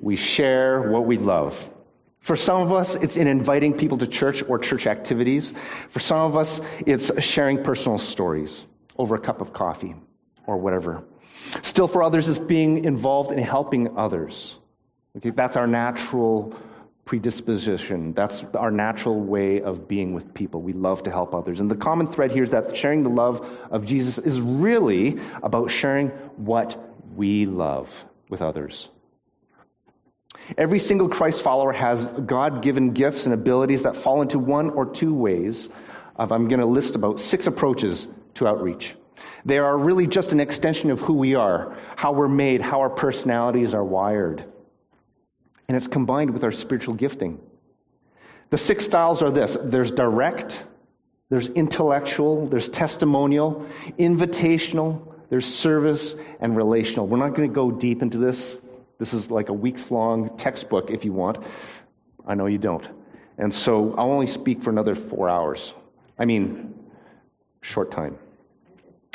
We 0.00 0.16
share 0.16 0.90
what 0.90 1.06
we 1.06 1.18
love. 1.18 1.54
For 2.20 2.36
some 2.36 2.60
of 2.60 2.72
us, 2.72 2.94
it's 2.96 3.16
in 3.16 3.26
inviting 3.26 3.72
people 3.72 3.98
to 3.98 4.06
church 4.06 4.42
or 4.46 4.58
church 4.58 4.86
activities. 4.86 5.52
For 5.90 6.00
some 6.00 6.18
of 6.18 6.36
us, 6.36 6.60
it's 6.80 7.10
sharing 7.22 7.64
personal 7.64 7.98
stories 7.98 8.64
over 8.98 9.14
a 9.14 9.20
cup 9.20 9.40
of 9.40 9.52
coffee 9.52 9.94
or 10.46 10.58
whatever. 10.58 11.02
Still, 11.62 11.88
for 11.88 12.02
others, 12.02 12.28
it's 12.28 12.38
being 12.38 12.84
involved 12.84 13.32
in 13.32 13.38
helping 13.38 13.96
others. 13.96 14.56
Okay, 15.16 15.30
that's 15.30 15.56
our 15.56 15.66
natural 15.66 16.54
predisposition. 17.06 18.12
That's 18.12 18.44
our 18.54 18.70
natural 18.70 19.20
way 19.20 19.62
of 19.62 19.88
being 19.88 20.12
with 20.12 20.32
people. 20.34 20.62
We 20.62 20.74
love 20.74 21.02
to 21.04 21.10
help 21.10 21.34
others. 21.34 21.58
And 21.58 21.70
the 21.70 21.74
common 21.74 22.12
thread 22.12 22.30
here 22.30 22.44
is 22.44 22.50
that 22.50 22.76
sharing 22.76 23.02
the 23.02 23.08
love 23.08 23.44
of 23.70 23.84
Jesus 23.84 24.18
is 24.18 24.40
really 24.40 25.18
about 25.42 25.70
sharing 25.70 26.08
what 26.36 26.78
we 27.16 27.46
love 27.46 27.88
with 28.28 28.42
others. 28.42 28.90
Every 30.58 30.78
single 30.78 31.08
Christ 31.08 31.42
follower 31.42 31.72
has 31.72 32.06
God 32.26 32.62
given 32.62 32.92
gifts 32.92 33.24
and 33.24 33.34
abilities 33.34 33.82
that 33.82 33.96
fall 33.96 34.22
into 34.22 34.38
one 34.38 34.70
or 34.70 34.86
two 34.86 35.14
ways 35.14 35.68
of, 36.16 36.32
I'm 36.32 36.48
going 36.48 36.60
to 36.60 36.66
list 36.66 36.94
about 36.94 37.20
six 37.20 37.46
approaches 37.46 38.06
to 38.34 38.46
outreach. 38.46 38.94
They 39.44 39.58
are 39.58 39.78
really 39.78 40.06
just 40.06 40.32
an 40.32 40.40
extension 40.40 40.90
of 40.90 41.00
who 41.00 41.14
we 41.14 41.34
are, 41.34 41.76
how 41.96 42.12
we're 42.12 42.28
made, 42.28 42.60
how 42.60 42.80
our 42.80 42.90
personalities 42.90 43.74
are 43.74 43.84
wired. 43.84 44.44
And 45.68 45.76
it's 45.76 45.86
combined 45.86 46.30
with 46.30 46.44
our 46.44 46.52
spiritual 46.52 46.94
gifting. 46.94 47.40
The 48.50 48.58
six 48.58 48.84
styles 48.84 49.22
are 49.22 49.30
this 49.30 49.56
there's 49.62 49.92
direct, 49.92 50.58
there's 51.30 51.48
intellectual, 51.48 52.48
there's 52.48 52.68
testimonial, 52.68 53.66
invitational, 53.98 55.14
there's 55.30 55.46
service, 55.46 56.16
and 56.40 56.56
relational. 56.56 57.06
We're 57.06 57.18
not 57.18 57.36
going 57.36 57.48
to 57.48 57.54
go 57.54 57.70
deep 57.70 58.02
into 58.02 58.18
this. 58.18 58.56
This 59.00 59.14
is 59.14 59.30
like 59.30 59.48
a 59.48 59.52
weeks 59.54 59.90
long 59.90 60.36
textbook 60.36 60.90
if 60.90 61.06
you 61.06 61.12
want. 61.14 61.38
I 62.26 62.34
know 62.34 62.46
you 62.46 62.58
don't. 62.58 62.86
And 63.38 63.52
so 63.52 63.94
I'll 63.96 64.12
only 64.12 64.26
speak 64.26 64.62
for 64.62 64.68
another 64.68 64.94
four 64.94 65.30
hours. 65.30 65.72
I 66.18 66.26
mean, 66.26 66.74
short 67.62 67.90
time. 67.90 68.18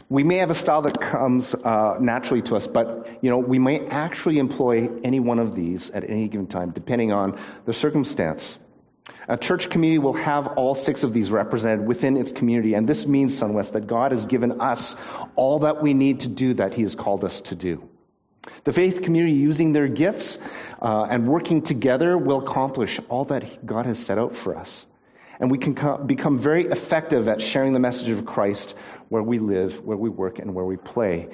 We 0.09 0.23
may 0.23 0.37
have 0.37 0.49
a 0.49 0.55
style 0.55 0.81
that 0.81 0.99
comes 0.99 1.53
uh, 1.53 1.97
naturally 1.99 2.41
to 2.43 2.55
us, 2.55 2.65
but 2.65 3.19
you 3.21 3.29
know 3.29 3.37
we 3.37 3.59
may 3.59 3.87
actually 3.87 4.39
employ 4.39 4.89
any 5.03 5.19
one 5.19 5.37
of 5.37 5.55
these 5.55 5.91
at 5.91 6.07
any 6.09 6.27
given 6.27 6.47
time, 6.47 6.71
depending 6.71 7.11
on 7.11 7.39
the 7.65 7.73
circumstance. 7.73 8.57
A 9.27 9.37
church 9.37 9.69
community 9.69 9.99
will 9.99 10.13
have 10.13 10.47
all 10.57 10.73
six 10.73 11.03
of 11.03 11.13
these 11.13 11.29
represented 11.29 11.85
within 11.85 12.17
its 12.17 12.31
community, 12.31 12.73
and 12.73 12.89
this 12.89 13.05
means, 13.05 13.39
SunWest, 13.39 13.73
that 13.73 13.85
God 13.85 14.11
has 14.11 14.25
given 14.25 14.61
us 14.61 14.95
all 15.35 15.59
that 15.59 15.81
we 15.81 15.93
need 15.93 16.21
to 16.21 16.27
do 16.27 16.55
that 16.55 16.73
He 16.73 16.81
has 16.81 16.95
called 16.95 17.23
us 17.23 17.41
to 17.41 17.55
do. 17.55 17.87
The 18.63 18.73
faith 18.73 19.01
community, 19.01 19.36
using 19.36 19.73
their 19.73 19.88
gifts 19.88 20.38
uh, 20.81 21.08
and 21.10 21.27
working 21.27 21.62
together, 21.62 22.17
will 22.17 22.45
accomplish 22.47 22.99
all 23.10 23.25
that 23.25 23.65
God 23.65 23.86
has 23.86 23.99
set 23.99 24.17
out 24.17 24.36
for 24.38 24.58
us. 24.58 24.86
And 25.39 25.51
we 25.51 25.58
can 25.58 25.75
co- 25.75 25.97
become 25.97 26.39
very 26.39 26.65
effective 26.67 27.27
at 27.27 27.41
sharing 27.41 27.73
the 27.73 27.79
message 27.79 28.10
of 28.10 28.25
Christ 28.25 28.73
where 29.10 29.23
we 29.23 29.39
live, 29.39 29.84
where 29.84 29.97
we 29.97 30.10
work, 30.10 30.39
and 30.39 30.53
where 30.53 30.65
we 30.65 30.77
play. 30.77 31.27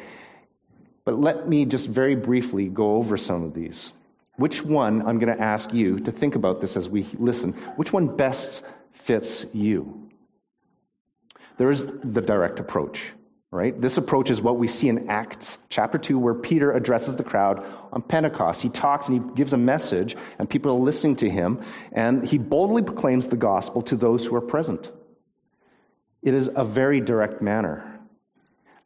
But 1.06 1.20
let 1.20 1.48
me 1.48 1.66
just 1.66 1.88
very 1.88 2.16
briefly 2.16 2.68
go 2.68 2.96
over 2.96 3.18
some 3.18 3.44
of 3.44 3.54
these. 3.54 3.94
Which 4.38 4.64
one, 4.64 5.08
I'm 5.08 5.20
going 5.20 5.36
to 5.36 5.44
ask 5.44 5.74
you 5.74 6.00
to 6.00 6.12
think 6.12 6.36
about 6.36 6.62
this 6.62 6.76
as 6.76 6.90
we 6.90 7.08
listen, 7.20 7.54
which 7.76 7.94
one 7.94 8.16
best 8.16 8.64
fits 9.06 9.46
you? 9.54 10.10
There 11.58 11.72
is 11.72 11.86
the 12.04 12.22
direct 12.22 12.60
approach, 12.60 13.00
right? 13.52 13.80
This 13.80 13.98
approach 13.98 14.30
is 14.30 14.42
what 14.42 14.58
we 14.58 14.68
see 14.70 14.88
in 14.88 15.10
Acts 15.10 15.58
chapter 15.70 15.98
2, 15.98 16.18
where 16.18 16.34
Peter 16.34 16.72
addresses 16.72 17.18
the 17.18 17.24
crowd 17.24 17.64
on 17.92 18.02
Pentecost. 18.02 18.62
He 18.62 18.70
talks 18.70 19.08
and 19.08 19.22
he 19.22 19.36
gives 19.36 19.52
a 19.52 19.58
message, 19.58 20.16
and 20.40 20.50
people 20.50 20.72
are 20.72 20.80
listening 20.80 21.18
to 21.18 21.30
him, 21.30 21.62
and 21.92 22.26
he 22.26 22.38
boldly 22.38 22.82
proclaims 22.82 23.28
the 23.28 23.36
gospel 23.36 23.82
to 23.84 23.98
those 23.98 24.26
who 24.26 24.36
are 24.36 24.42
present. 24.42 24.90
It 26.24 26.34
is 26.34 26.50
a 26.56 26.64
very 26.64 27.02
direct 27.02 27.42
manner. 27.42 28.00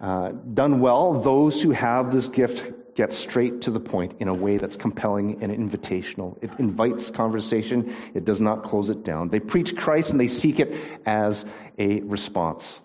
Uh, 0.02 0.32
done 0.54 0.80
well, 0.80 1.22
those 1.22 1.62
who 1.62 1.72
have 1.72 2.12
this 2.12 2.28
gift 2.28 2.64
get 2.96 3.14
straight 3.14 3.62
to 3.62 3.72
the 3.72 3.80
point 3.80 4.14
in 4.20 4.30
a 4.30 4.34
way 4.34 4.58
that's 4.58 4.78
compelling 4.78 5.44
and 5.44 5.52
invitational. 5.52 6.42
It 6.42 6.50
invites 6.60 7.12
conversation, 7.12 7.96
it 8.16 8.26
does 8.26 8.42
not 8.42 8.64
close 8.64 8.90
it 8.90 9.04
down. 9.04 9.30
They 9.30 9.40
preach 9.40 9.76
Christ 9.76 10.12
and 10.12 10.20
they 10.20 10.30
seek 10.30 10.60
it 10.60 11.00
as 11.06 11.46
a 11.78 12.00
response. 12.02 12.80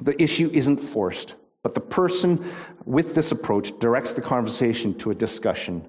The 0.00 0.20
issue 0.20 0.50
isn't 0.52 0.90
forced, 0.90 1.34
but 1.62 1.74
the 1.74 1.80
person 1.80 2.52
with 2.84 3.14
this 3.14 3.32
approach 3.32 3.72
directs 3.80 4.12
the 4.12 4.20
conversation 4.20 4.96
to 4.98 5.10
a 5.10 5.14
discussion 5.14 5.88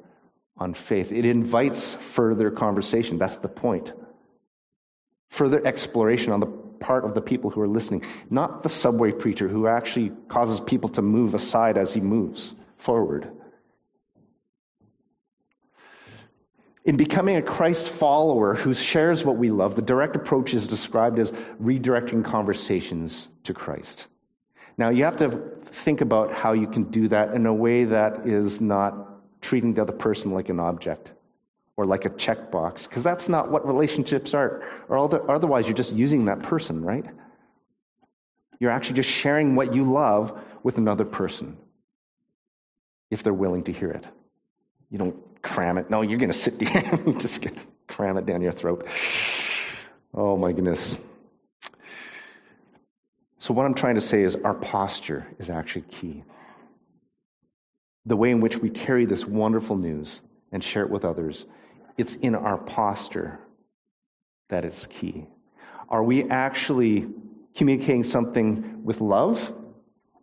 on 0.57 0.73
faith. 0.73 1.11
It 1.11 1.25
invites 1.25 1.95
further 2.15 2.49
conversation. 2.49 3.17
That's 3.17 3.37
the 3.37 3.47
point. 3.47 3.91
Further 5.31 5.65
exploration 5.67 6.31
on 6.31 6.39
the 6.39 6.47
part 6.79 7.05
of 7.05 7.13
the 7.13 7.21
people 7.21 7.49
who 7.49 7.61
are 7.61 7.67
listening, 7.67 8.03
not 8.29 8.63
the 8.63 8.69
subway 8.69 9.11
preacher 9.11 9.47
who 9.47 9.67
actually 9.67 10.11
causes 10.29 10.59
people 10.59 10.89
to 10.89 11.01
move 11.01 11.33
aside 11.33 11.77
as 11.77 11.93
he 11.93 11.99
moves 11.99 12.53
forward. 12.77 13.29
In 16.87 16.95
becoming 16.95 17.35
a 17.35 17.41
Christ 17.41 17.89
follower 17.89 18.55
who 18.55 18.73
shares 18.73 19.25
what 19.25 19.35
we 19.37 19.51
love, 19.51 19.75
the 19.75 19.81
direct 19.81 20.15
approach 20.15 20.53
is 20.53 20.65
described 20.65 21.19
as 21.19 21.31
redirecting 21.61 22.23
conversations 22.23 23.27
to 23.43 23.53
Christ. 23.53 24.05
Now, 24.77 24.89
you 24.89 25.03
have 25.03 25.17
to 25.17 25.37
think 25.83 25.99
about 25.99 26.31
how 26.31 26.53
you 26.53 26.65
can 26.65 26.85
do 26.85 27.09
that 27.09 27.33
in 27.33 27.45
a 27.45 27.53
way 27.53 27.83
that 27.83 28.25
is 28.25 28.61
not 28.61 29.41
treating 29.41 29.73
the 29.73 29.81
other 29.81 29.91
person 29.91 30.31
like 30.31 30.47
an 30.47 30.61
object 30.61 31.11
or 31.75 31.85
like 31.85 32.05
a 32.05 32.09
checkbox, 32.09 32.87
because 32.87 33.03
that's 33.03 33.27
not 33.27 33.51
what 33.51 33.67
relationships 33.67 34.33
are. 34.33 34.63
Or 34.87 34.97
otherwise, 35.29 35.65
you're 35.65 35.75
just 35.75 35.91
using 35.91 36.23
that 36.25 36.41
person, 36.43 36.85
right? 36.85 37.05
You're 38.61 38.71
actually 38.71 38.95
just 38.95 39.09
sharing 39.09 39.55
what 39.55 39.75
you 39.75 39.91
love 39.91 40.39
with 40.63 40.77
another 40.77 41.03
person 41.03 41.57
if 43.11 43.23
they're 43.23 43.33
willing 43.33 43.65
to 43.65 43.73
hear 43.73 43.91
it. 43.91 44.05
You 44.89 44.99
don't 44.99 45.17
cram 45.41 45.77
it. 45.77 45.89
No, 45.89 46.01
you're 46.01 46.19
going 46.19 46.31
to 46.31 46.37
sit 46.37 46.57
down, 46.59 47.19
just 47.19 47.47
cram 47.87 48.17
it 48.17 48.25
down 48.25 48.41
your 48.41 48.53
throat. 48.53 48.85
Oh 50.13 50.37
my 50.37 50.51
goodness. 50.51 50.97
So, 53.39 53.53
what 53.53 53.65
I'm 53.65 53.75
trying 53.75 53.95
to 53.95 54.01
say 54.01 54.23
is 54.23 54.35
our 54.35 54.55
posture 54.55 55.27
is 55.39 55.49
actually 55.49 55.83
key. 55.83 56.23
The 58.05 58.15
way 58.15 58.31
in 58.31 58.41
which 58.41 58.57
we 58.57 58.69
carry 58.69 59.05
this 59.05 59.25
wonderful 59.25 59.77
news 59.77 60.21
and 60.51 60.63
share 60.63 60.83
it 60.83 60.89
with 60.89 61.05
others 61.05 61.45
it's 61.97 62.15
in 62.15 62.35
our 62.35 62.57
posture 62.57 63.39
that 64.49 64.63
is 64.63 64.87
key. 64.99 65.25
Are 65.89 66.03
we 66.03 66.29
actually 66.29 67.07
communicating 67.55 68.03
something 68.03 68.83
with 68.83 69.01
love 69.01 69.39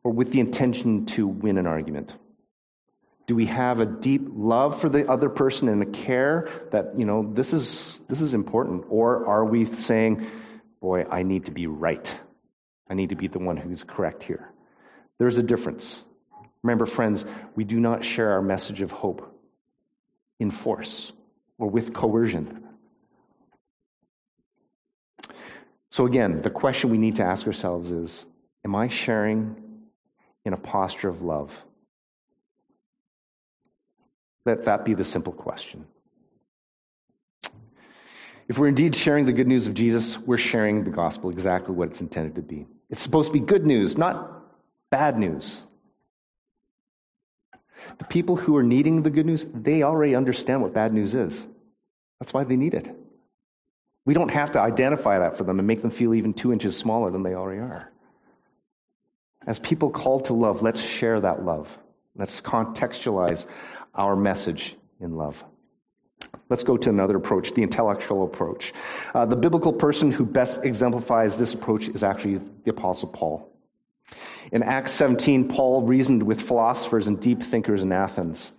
or 0.05 0.13
with 0.13 0.33
the 0.33 0.41
intention 0.41 1.07
to 1.07 1.27
win 1.27 1.59
an 1.59 1.67
argument? 1.67 2.13
Do 3.27 3.35
we 3.35 3.47
have 3.47 3.81
a 3.81 3.87
deep 3.87 4.23
love 4.35 4.81
for 4.81 4.89
the 4.89 5.09
other 5.11 5.31
person 5.31 5.69
and 5.69 5.83
a 5.83 5.87
care 5.87 6.51
that, 6.73 6.99
you 6.99 7.07
know, 7.07 7.33
this 7.35 7.53
is, 7.53 7.97
this 8.09 8.21
is 8.21 8.35
important? 8.35 8.85
Or 8.91 9.27
are 9.27 9.45
we 9.45 9.75
saying, 9.81 10.27
boy, 10.81 11.05
I 11.11 11.23
need 11.23 11.47
to 11.47 11.51
be 11.51 11.67
right? 11.67 12.15
I 12.89 12.95
need 12.95 13.09
to 13.09 13.17
be 13.17 13.29
the 13.29 13.39
one 13.39 13.57
who's 13.57 13.83
correct 13.83 14.23
here. 14.23 14.51
There's 15.19 15.39
a 15.39 15.43
difference. 15.43 16.03
Remember, 16.63 16.87
friends, 16.87 17.25
we 17.57 17.65
do 17.65 17.81
not 17.81 18.05
share 18.05 18.33
our 18.33 18.43
message 18.43 18.83
of 18.83 18.91
hope 18.91 19.35
in 20.39 20.51
force 20.51 21.13
or 21.59 21.71
with 21.71 21.95
coercion. 21.95 22.65
So, 25.91 26.07
again, 26.07 26.43
the 26.43 26.51
question 26.51 26.91
we 26.91 26.99
need 26.99 27.17
to 27.17 27.23
ask 27.23 27.47
ourselves 27.47 27.91
is 27.91 28.25
Am 28.65 28.75
I 28.75 28.89
sharing 28.89 29.57
in 30.45 30.53
a 30.53 30.57
posture 30.57 31.09
of 31.09 31.23
love? 31.23 31.51
Let 34.45 34.65
that 34.67 34.85
be 34.85 34.95
the 34.95 35.05
simple 35.05 35.33
question. 35.33 35.87
If 38.49 38.59
we're 38.59 38.69
indeed 38.69 38.95
sharing 38.95 39.25
the 39.25 39.33
good 39.33 39.47
news 39.47 39.67
of 39.67 39.75
Jesus, 39.75 40.19
we're 40.27 40.37
sharing 40.37 40.85
the 40.85 40.91
gospel 40.91 41.31
exactly 41.31 41.75
what 41.75 41.89
it's 41.89 42.01
intended 42.01 42.35
to 42.35 42.43
be. 42.43 42.67
It's 42.91 43.03
supposed 43.03 43.29
to 43.29 43.33
be 43.33 43.41
good 43.41 43.65
news, 43.65 43.97
not 43.97 44.43
bad 44.91 45.19
news. 45.19 45.63
The 47.99 48.05
people 48.05 48.37
who 48.37 48.57
are 48.57 48.63
needing 48.63 49.03
the 49.03 49.11
good 49.11 49.27
news, 49.27 49.47
they 49.55 49.83
already 49.83 50.15
understand 50.15 50.63
what 50.63 50.75
bad 50.75 50.93
news 50.93 51.15
is. 51.15 51.35
That's 52.21 52.33
why 52.33 52.45
they 52.45 52.57
need 52.57 52.75
it. 52.75 52.95
We 54.07 54.13
don't 54.13 54.31
have 54.31 54.53
to 54.53 54.61
identify 54.61 55.19
that 55.19 55.39
for 55.39 55.45
them 55.45 55.59
and 55.59 55.67
make 55.67 55.81
them 55.81 55.91
feel 55.91 56.15
even 56.15 56.35
two 56.35 56.53
inches 56.53 56.77
smaller 56.77 57.11
than 57.11 57.23
they 57.23 57.35
already 57.35 57.61
are. 57.61 57.91
As 59.47 59.59
people 59.59 59.91
called 59.91 60.27
to 60.27 60.35
love, 60.35 60.63
let's 60.63 60.81
share 60.81 61.21
that 61.21 61.45
love. 61.45 61.69
Let's 62.17 62.41
contextualize 62.41 63.47
our 63.95 64.17
message 64.17 64.77
in 65.01 65.17
love. 65.17 65.37
Let's 66.51 66.65
go 66.65 66.77
to 66.77 66.89
another 66.91 67.17
approach, 67.17 67.55
the 67.55 67.63
intellectual 67.63 68.25
approach. 68.25 68.73
Uh, 69.15 69.25
the 69.25 69.37
biblical 69.37 69.73
person 69.73 70.13
who 70.13 70.25
best 70.25 70.61
exemplifies 70.63 71.37
this 71.37 71.55
approach 71.55 71.89
is 71.89 72.03
actually 72.03 72.41
the 72.65 72.71
Apostle 72.71 73.09
Paul. 73.09 73.51
In 74.53 74.63
Acts 74.63 74.93
17, 74.93 75.49
Paul 75.49 75.83
reasoned 75.83 76.23
with 76.23 76.47
philosophers 76.47 77.07
and 77.07 77.21
deep 77.21 77.43
thinkers 77.43 77.83
in 77.83 77.93
Athens. 77.93 78.53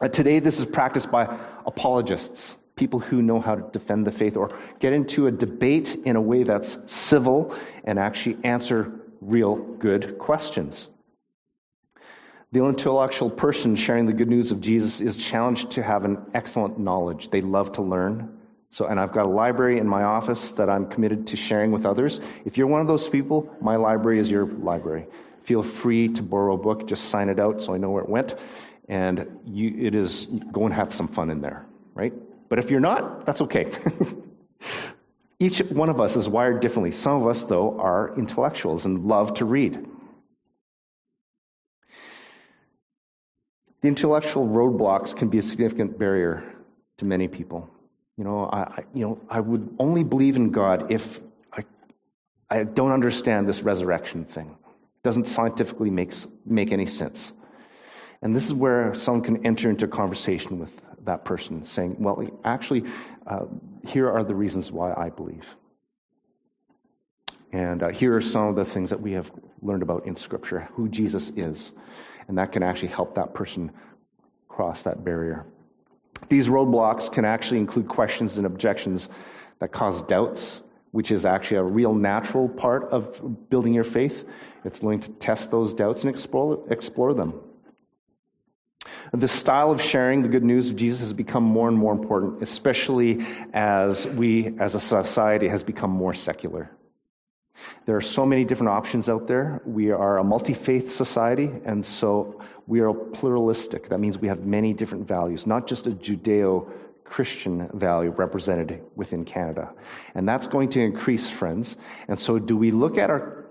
Uh, 0.00 0.08
today, 0.08 0.38
this 0.38 0.60
is 0.60 0.66
practiced 0.66 1.10
by 1.10 1.24
apologists, 1.66 2.54
people 2.76 3.00
who 3.00 3.20
know 3.20 3.40
how 3.40 3.56
to 3.56 3.78
defend 3.78 4.06
the 4.06 4.12
faith 4.12 4.36
or 4.36 4.56
get 4.78 4.92
into 4.92 5.26
a 5.26 5.30
debate 5.30 5.98
in 6.04 6.14
a 6.14 6.20
way 6.20 6.44
that's 6.44 6.76
civil 6.86 7.56
and 7.84 7.98
actually 7.98 8.38
answer 8.44 8.92
real 9.20 9.56
good 9.56 10.16
questions. 10.18 10.86
The 12.50 12.64
intellectual 12.64 13.28
person 13.28 13.76
sharing 13.76 14.06
the 14.06 14.14
good 14.14 14.28
news 14.28 14.50
of 14.50 14.62
Jesus 14.62 15.00
is 15.00 15.16
challenged 15.16 15.72
to 15.72 15.82
have 15.82 16.04
an 16.04 16.18
excellent 16.32 16.78
knowledge. 16.78 17.28
They 17.30 17.42
love 17.42 17.72
to 17.72 17.82
learn. 17.82 18.38
So, 18.70 18.86
and 18.86 18.98
I've 18.98 19.12
got 19.12 19.26
a 19.26 19.28
library 19.28 19.78
in 19.78 19.86
my 19.86 20.02
office 20.02 20.52
that 20.52 20.70
I'm 20.70 20.88
committed 20.88 21.26
to 21.26 21.36
sharing 21.36 21.72
with 21.72 21.84
others. 21.84 22.20
If 22.46 22.56
you're 22.56 22.66
one 22.66 22.80
of 22.80 22.86
those 22.86 23.06
people, 23.08 23.54
my 23.60 23.76
library 23.76 24.18
is 24.18 24.30
your 24.30 24.46
library. 24.46 25.06
Feel 25.46 25.62
free 25.62 26.08
to 26.14 26.22
borrow 26.22 26.54
a 26.54 26.58
book, 26.58 26.86
just 26.86 27.10
sign 27.10 27.28
it 27.28 27.38
out 27.38 27.60
so 27.60 27.74
I 27.74 27.78
know 27.78 27.90
where 27.90 28.02
it 28.02 28.08
went. 28.08 28.34
And 28.88 29.26
you, 29.44 29.86
it 29.86 29.94
is, 29.94 30.26
go 30.50 30.64
and 30.64 30.74
have 30.74 30.94
some 30.94 31.08
fun 31.08 31.30
in 31.30 31.42
there, 31.42 31.66
right? 31.94 32.14
But 32.48 32.58
if 32.58 32.70
you're 32.70 32.80
not, 32.80 33.26
that's 33.26 33.42
okay. 33.42 33.70
Each 35.38 35.58
one 35.70 35.90
of 35.90 36.00
us 36.00 36.16
is 36.16 36.28
wired 36.28 36.60
differently. 36.60 36.92
Some 36.92 37.22
of 37.22 37.28
us, 37.28 37.42
though, 37.42 37.78
are 37.78 38.14
intellectuals 38.18 38.86
and 38.86 39.04
love 39.04 39.34
to 39.34 39.44
read. 39.44 39.86
The 43.82 43.88
intellectual 43.88 44.46
roadblocks 44.46 45.16
can 45.16 45.28
be 45.28 45.38
a 45.38 45.42
significant 45.42 45.98
barrier 45.98 46.42
to 46.98 47.04
many 47.04 47.28
people. 47.28 47.68
You 48.16 48.24
know, 48.24 48.50
I, 48.52 48.82
you 48.92 49.02
know, 49.02 49.20
I 49.30 49.38
would 49.38 49.76
only 49.78 50.02
believe 50.02 50.34
in 50.34 50.50
God 50.50 50.90
if 50.90 51.02
I, 51.52 51.62
I 52.50 52.64
don't 52.64 52.90
understand 52.90 53.48
this 53.48 53.60
resurrection 53.60 54.24
thing. 54.24 54.48
It 54.48 55.02
doesn't 55.04 55.28
scientifically 55.28 55.90
make, 55.90 56.12
make 56.44 56.72
any 56.72 56.86
sense. 56.86 57.32
And 58.22 58.34
this 58.34 58.44
is 58.46 58.52
where 58.52 58.94
someone 58.96 59.22
can 59.22 59.46
enter 59.46 59.70
into 59.70 59.84
a 59.84 59.88
conversation 59.88 60.58
with 60.58 60.70
that 61.04 61.24
person, 61.24 61.64
saying, 61.64 61.96
Well, 62.00 62.26
actually, 62.44 62.82
uh, 63.28 63.44
here 63.84 64.10
are 64.10 64.24
the 64.24 64.34
reasons 64.34 64.72
why 64.72 64.92
I 64.94 65.10
believe. 65.10 65.44
And 67.52 67.82
uh, 67.82 67.88
here 67.90 68.16
are 68.16 68.20
some 68.20 68.48
of 68.48 68.56
the 68.56 68.64
things 68.64 68.90
that 68.90 69.00
we 69.00 69.12
have 69.12 69.30
learned 69.62 69.82
about 69.82 70.06
in 70.06 70.16
Scripture, 70.16 70.68
who 70.72 70.88
Jesus 70.88 71.30
is. 71.36 71.72
And 72.28 72.38
that 72.38 72.52
can 72.52 72.62
actually 72.62 72.88
help 72.88 73.14
that 73.16 73.34
person 73.34 73.72
cross 74.48 74.82
that 74.82 75.04
barrier. 75.04 75.46
These 76.28 76.46
roadblocks 76.46 77.10
can 77.10 77.24
actually 77.24 77.58
include 77.58 77.88
questions 77.88 78.36
and 78.36 78.46
objections 78.46 79.08
that 79.60 79.72
cause 79.72 80.02
doubts, 80.02 80.60
which 80.90 81.10
is 81.10 81.24
actually 81.24 81.58
a 81.58 81.62
real 81.62 81.94
natural 81.94 82.48
part 82.48 82.84
of 82.90 83.48
building 83.48 83.74
your 83.74 83.84
faith. 83.84 84.24
It's 84.64 84.82
learning 84.82 85.00
to 85.02 85.10
test 85.10 85.50
those 85.50 85.72
doubts 85.72 86.02
and 86.02 86.14
explore, 86.14 86.64
explore 86.70 87.14
them. 87.14 87.40
The 89.12 89.28
style 89.28 89.70
of 89.70 89.80
sharing 89.80 90.22
the 90.22 90.28
good 90.28 90.44
news 90.44 90.68
of 90.68 90.76
Jesus 90.76 91.00
has 91.00 91.12
become 91.12 91.42
more 91.42 91.68
and 91.68 91.76
more 91.76 91.92
important, 91.92 92.42
especially 92.42 93.26
as 93.54 94.06
we, 94.06 94.54
as 94.60 94.74
a 94.74 94.80
society, 94.80 95.48
has 95.48 95.62
become 95.62 95.90
more 95.90 96.14
secular. 96.14 96.70
There 97.88 97.96
are 97.96 98.02
so 98.02 98.26
many 98.26 98.44
different 98.44 98.68
options 98.68 99.08
out 99.08 99.26
there. 99.26 99.62
We 99.64 99.92
are 99.92 100.18
a 100.18 100.22
multi 100.22 100.52
faith 100.52 100.94
society, 100.94 101.50
and 101.64 101.82
so 101.82 102.42
we 102.66 102.80
are 102.80 102.92
pluralistic. 102.92 103.88
That 103.88 103.98
means 103.98 104.18
we 104.18 104.28
have 104.28 104.40
many 104.40 104.74
different 104.74 105.08
values, 105.08 105.46
not 105.46 105.66
just 105.66 105.86
a 105.86 105.92
Judeo 105.92 106.70
Christian 107.04 107.66
value 107.72 108.10
represented 108.10 108.82
within 108.94 109.24
Canada. 109.24 109.72
And 110.14 110.28
that's 110.28 110.46
going 110.46 110.68
to 110.72 110.80
increase, 110.80 111.30
friends. 111.30 111.76
And 112.08 112.20
so, 112.20 112.38
do 112.38 112.58
we 112.58 112.72
look 112.72 112.98
at 112.98 113.08
our, 113.08 113.46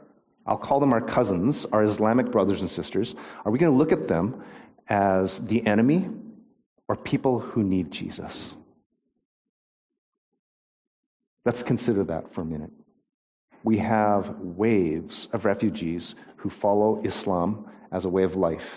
I'll 0.46 0.56
call 0.56 0.80
them 0.80 0.94
our 0.94 1.02
cousins, 1.02 1.66
our 1.72 1.84
Islamic 1.84 2.32
brothers 2.32 2.62
and 2.62 2.70
sisters, 2.70 3.16
are 3.44 3.52
we 3.52 3.58
going 3.58 3.72
to 3.72 3.78
look 3.80 3.92
at 3.92 4.08
them 4.08 4.44
as 4.88 5.40
the 5.40 5.66
enemy 5.66 6.10
or 6.88 6.96
people 6.96 7.40
who 7.40 7.64
need 7.64 7.90
Jesus? 7.90 8.54
Let's 11.44 11.64
consider 11.64 12.04
that 12.04 12.36
for 12.36 12.42
a 12.42 12.46
minute 12.46 12.70
we 13.64 13.78
have 13.80 14.38
waves 14.40 15.28
of 15.34 15.46
refugees 15.46 16.16
who 16.38 16.50
follow 16.50 17.02
Islam 17.04 17.70
as 17.92 18.06
a 18.06 18.10
way 18.10 18.24
of 18.24 18.36
life. 18.36 18.68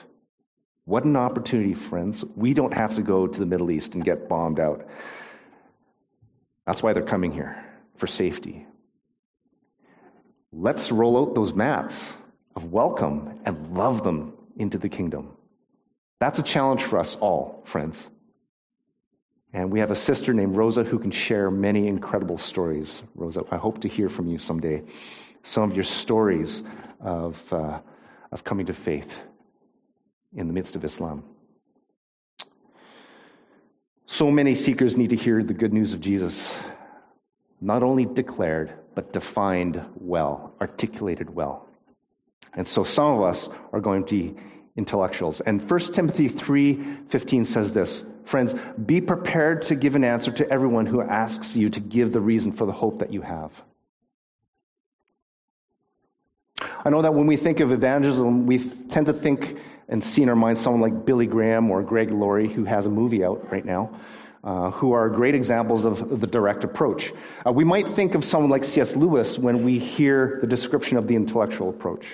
What 0.84 1.04
an 1.04 1.16
opportunity, 1.16 1.74
friends. 1.74 2.24
We 2.36 2.54
don't 2.54 2.72
have 2.74 2.96
to 2.96 3.02
go 3.02 3.26
to 3.26 3.38
the 3.38 3.46
Middle 3.46 3.70
East 3.70 3.94
and 3.94 4.04
get 4.04 4.28
bombed 4.28 4.58
out. 4.58 4.86
That's 6.66 6.82
why 6.82 6.92
they're 6.92 7.02
coming 7.02 7.32
here, 7.32 7.64
for 7.98 8.06
safety. 8.06 8.66
Let's 10.52 10.90
roll 10.90 11.18
out 11.18 11.34
those 11.34 11.52
mats 11.52 11.94
of 12.56 12.64
welcome 12.64 13.40
and 13.44 13.76
love 13.76 14.02
them 14.02 14.32
into 14.56 14.78
the 14.78 14.88
kingdom. 14.88 15.36
That's 16.18 16.38
a 16.38 16.42
challenge 16.42 16.82
for 16.84 16.98
us 16.98 17.16
all, 17.20 17.64
friends. 17.70 17.96
And 19.52 19.72
we 19.72 19.80
have 19.80 19.90
a 19.90 19.96
sister 19.96 20.32
named 20.32 20.56
Rosa 20.56 20.84
who 20.84 20.98
can 20.98 21.10
share 21.10 21.50
many 21.50 21.88
incredible 21.88 22.38
stories. 22.38 23.02
Rosa, 23.14 23.42
I 23.50 23.56
hope 23.56 23.80
to 23.80 23.88
hear 23.88 24.08
from 24.08 24.28
you 24.28 24.38
someday. 24.38 24.82
Some 25.42 25.70
of 25.70 25.74
your 25.74 25.84
stories 25.84 26.62
of, 27.00 27.36
uh, 27.50 27.80
of 28.30 28.44
coming 28.44 28.66
to 28.66 28.74
faith 28.74 29.08
in 30.36 30.46
the 30.46 30.52
midst 30.52 30.76
of 30.76 30.84
Islam. 30.84 31.24
So 34.06 34.30
many 34.30 34.54
seekers 34.54 34.96
need 34.96 35.10
to 35.10 35.16
hear 35.16 35.42
the 35.42 35.54
good 35.54 35.72
news 35.72 35.94
of 35.94 36.00
Jesus, 36.00 36.40
not 37.60 37.82
only 37.82 38.04
declared, 38.04 38.72
but 38.94 39.12
defined 39.12 39.84
well, 39.96 40.54
articulated 40.60 41.34
well. 41.34 41.68
And 42.54 42.66
so 42.66 42.84
some 42.84 43.18
of 43.18 43.22
us 43.22 43.48
are 43.72 43.80
going 43.80 44.04
to 44.06 44.14
be 44.14 44.36
intellectuals. 44.76 45.40
And 45.40 45.68
1 45.68 45.92
Timothy 45.92 46.28
3:15 46.28 47.46
says 47.46 47.72
this, 47.72 48.02
Friends, 48.30 48.54
be 48.86 49.00
prepared 49.00 49.62
to 49.62 49.74
give 49.74 49.96
an 49.96 50.04
answer 50.04 50.30
to 50.30 50.48
everyone 50.50 50.86
who 50.86 51.02
asks 51.02 51.56
you 51.56 51.68
to 51.68 51.80
give 51.80 52.12
the 52.12 52.20
reason 52.20 52.52
for 52.52 52.64
the 52.64 52.70
hope 52.70 53.00
that 53.00 53.12
you 53.12 53.22
have. 53.22 53.50
I 56.84 56.90
know 56.90 57.02
that 57.02 57.12
when 57.12 57.26
we 57.26 57.36
think 57.36 57.58
of 57.58 57.72
evangelism, 57.72 58.46
we 58.46 58.70
tend 58.88 59.06
to 59.06 59.12
think 59.12 59.58
and 59.88 60.04
see 60.04 60.22
in 60.22 60.28
our 60.28 60.36
minds 60.36 60.60
someone 60.60 60.80
like 60.80 61.04
Billy 61.04 61.26
Graham 61.26 61.72
or 61.72 61.82
Greg 61.82 62.12
Laurie, 62.12 62.48
who 62.48 62.64
has 62.64 62.86
a 62.86 62.88
movie 62.88 63.24
out 63.24 63.50
right 63.50 63.64
now, 63.64 63.98
uh, 64.44 64.70
who 64.70 64.92
are 64.92 65.08
great 65.08 65.34
examples 65.34 65.84
of 65.84 66.20
the 66.20 66.26
direct 66.28 66.62
approach. 66.62 67.12
Uh, 67.44 67.50
we 67.50 67.64
might 67.64 67.96
think 67.96 68.14
of 68.14 68.24
someone 68.24 68.48
like 68.48 68.64
C.S. 68.64 68.94
Lewis 68.94 69.38
when 69.40 69.64
we 69.64 69.76
hear 69.76 70.38
the 70.40 70.46
description 70.46 70.96
of 70.96 71.08
the 71.08 71.16
intellectual 71.16 71.68
approach. 71.68 72.06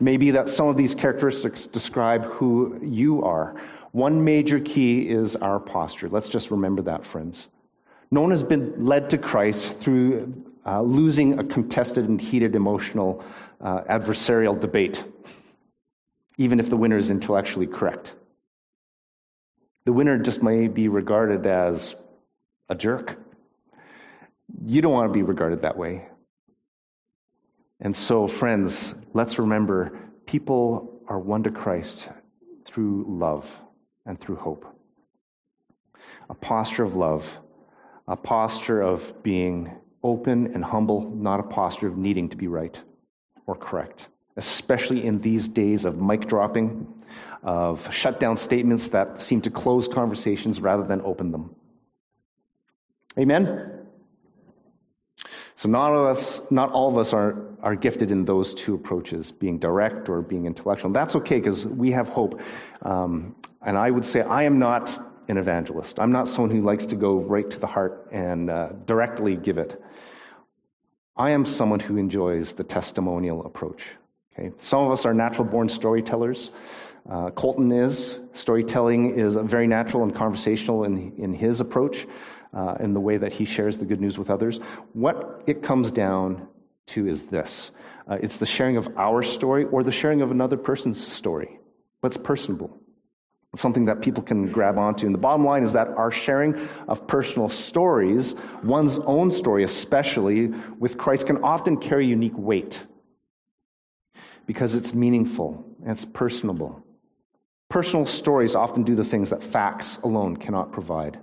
Maybe 0.00 0.30
that 0.32 0.50
some 0.50 0.68
of 0.68 0.76
these 0.76 0.94
characteristics 0.94 1.64
describe 1.64 2.24
who 2.24 2.78
you 2.82 3.22
are. 3.22 3.56
One 3.96 4.22
major 4.24 4.60
key 4.60 5.08
is 5.08 5.36
our 5.36 5.58
posture. 5.58 6.10
Let's 6.10 6.28
just 6.28 6.50
remember 6.50 6.82
that, 6.82 7.06
friends. 7.06 7.48
No 8.10 8.20
one 8.20 8.30
has 8.30 8.42
been 8.42 8.84
led 8.84 9.08
to 9.08 9.16
Christ 9.16 9.76
through 9.80 10.44
uh, 10.66 10.82
losing 10.82 11.38
a 11.38 11.44
contested 11.44 12.06
and 12.06 12.20
heated 12.20 12.54
emotional 12.54 13.24
uh, 13.58 13.84
adversarial 13.88 14.60
debate, 14.60 15.02
even 16.36 16.60
if 16.60 16.68
the 16.68 16.76
winner 16.76 16.98
is 16.98 17.08
intellectually 17.08 17.66
correct. 17.66 18.12
The 19.86 19.94
winner 19.94 20.18
just 20.18 20.42
may 20.42 20.68
be 20.68 20.88
regarded 20.88 21.46
as 21.46 21.94
a 22.68 22.74
jerk. 22.74 23.16
You 24.66 24.82
don't 24.82 24.92
want 24.92 25.08
to 25.08 25.14
be 25.14 25.22
regarded 25.22 25.62
that 25.62 25.78
way. 25.78 26.06
And 27.80 27.96
so, 27.96 28.28
friends, 28.28 28.92
let's 29.14 29.38
remember 29.38 29.98
people 30.26 31.00
are 31.08 31.18
won 31.18 31.44
to 31.44 31.50
Christ 31.50 31.96
through 32.66 33.06
love 33.08 33.46
and 34.06 34.20
through 34.20 34.36
hope. 34.36 34.64
A 36.30 36.34
posture 36.34 36.84
of 36.84 36.94
love, 36.94 37.24
a 38.08 38.16
posture 38.16 38.80
of 38.80 39.02
being 39.22 39.72
open 40.02 40.54
and 40.54 40.64
humble, 40.64 41.10
not 41.10 41.40
a 41.40 41.42
posture 41.42 41.88
of 41.88 41.96
needing 41.96 42.28
to 42.28 42.36
be 42.36 42.46
right 42.46 42.78
or 43.46 43.56
correct, 43.56 44.06
especially 44.36 45.04
in 45.04 45.20
these 45.20 45.48
days 45.48 45.84
of 45.84 46.00
mic 46.00 46.28
dropping, 46.28 46.86
of 47.42 47.86
shutdown 47.92 48.36
statements 48.36 48.88
that 48.88 49.22
seem 49.22 49.40
to 49.42 49.50
close 49.50 49.88
conversations 49.88 50.60
rather 50.60 50.84
than 50.84 51.00
open 51.02 51.32
them. 51.32 51.54
Amen? 53.18 53.75
So 55.56 55.68
not 55.68 55.92
all 55.92 56.06
of 56.06 56.16
us, 56.16 56.40
not 56.50 56.70
all 56.72 56.90
of 56.90 56.98
us 56.98 57.12
are, 57.12 57.56
are 57.62 57.74
gifted 57.74 58.10
in 58.10 58.24
those 58.24 58.54
two 58.54 58.74
approaches, 58.74 59.32
being 59.32 59.58
direct 59.58 60.08
or 60.08 60.20
being 60.20 60.44
intellectual. 60.44 60.92
That's 60.92 61.14
okay 61.16 61.40
because 61.40 61.64
we 61.64 61.90
have 61.92 62.08
hope. 62.08 62.40
Um, 62.82 63.34
and 63.62 63.78
I 63.78 63.90
would 63.90 64.04
say 64.04 64.20
I 64.20 64.42
am 64.42 64.58
not 64.58 64.88
an 65.28 65.38
evangelist. 65.38 65.98
I'm 65.98 66.12
not 66.12 66.28
someone 66.28 66.50
who 66.50 66.62
likes 66.62 66.86
to 66.86 66.94
go 66.94 67.16
right 67.16 67.48
to 67.50 67.58
the 67.58 67.66
heart 67.66 68.08
and 68.12 68.50
uh, 68.50 68.68
directly 68.86 69.36
give 69.36 69.58
it. 69.58 69.82
I 71.16 71.30
am 71.30 71.46
someone 71.46 71.80
who 71.80 71.96
enjoys 71.96 72.52
the 72.52 72.62
testimonial 72.62 73.44
approach. 73.46 73.82
Okay? 74.38 74.50
Some 74.60 74.84
of 74.84 74.92
us 74.92 75.06
are 75.06 75.14
natural 75.14 75.44
born 75.44 75.70
storytellers. 75.70 76.50
Uh, 77.10 77.30
Colton 77.30 77.72
is. 77.72 78.18
Storytelling 78.34 79.18
is 79.18 79.36
very 79.44 79.66
natural 79.66 80.02
and 80.02 80.14
conversational 80.14 80.84
in, 80.84 81.14
in 81.16 81.32
his 81.32 81.60
approach 81.60 82.06
uh, 82.56 82.74
in 82.80 82.94
the 82.94 83.00
way 83.00 83.18
that 83.18 83.32
he 83.32 83.44
shares 83.44 83.76
the 83.76 83.84
good 83.84 84.00
news 84.00 84.18
with 84.18 84.30
others. 84.30 84.58
What 84.94 85.42
it 85.46 85.62
comes 85.62 85.92
down 85.92 86.48
to 86.88 87.06
is 87.06 87.22
this 87.24 87.70
uh, 88.08 88.16
it's 88.22 88.38
the 88.38 88.46
sharing 88.46 88.76
of 88.76 88.88
our 88.96 89.22
story 89.22 89.64
or 89.64 89.82
the 89.82 89.92
sharing 89.92 90.22
of 90.22 90.30
another 90.30 90.56
person's 90.56 91.04
story, 91.16 91.58
but 92.00 92.12
it's 92.12 92.22
personable. 92.24 92.70
It's 93.52 93.62
something 93.62 93.86
that 93.86 94.00
people 94.00 94.22
can 94.22 94.50
grab 94.52 94.78
onto. 94.78 95.06
And 95.06 95.14
the 95.14 95.18
bottom 95.18 95.44
line 95.44 95.64
is 95.64 95.72
that 95.72 95.88
our 95.88 96.10
sharing 96.10 96.54
of 96.88 97.06
personal 97.08 97.48
stories, 97.48 98.34
one's 98.62 98.98
own 99.06 99.30
story 99.30 99.64
especially, 99.64 100.48
with 100.78 100.98
Christ 100.98 101.26
can 101.26 101.42
often 101.42 101.78
carry 101.78 102.06
unique 102.06 102.36
weight 102.36 102.80
because 104.46 104.74
it's 104.74 104.92
meaningful 104.92 105.64
and 105.82 105.92
it's 105.92 106.06
personable. 106.12 106.84
Personal 107.68 108.06
stories 108.06 108.54
often 108.54 108.84
do 108.84 108.94
the 108.94 109.04
things 109.04 109.30
that 109.30 109.42
facts 109.44 109.98
alone 110.04 110.36
cannot 110.36 110.72
provide. 110.72 111.18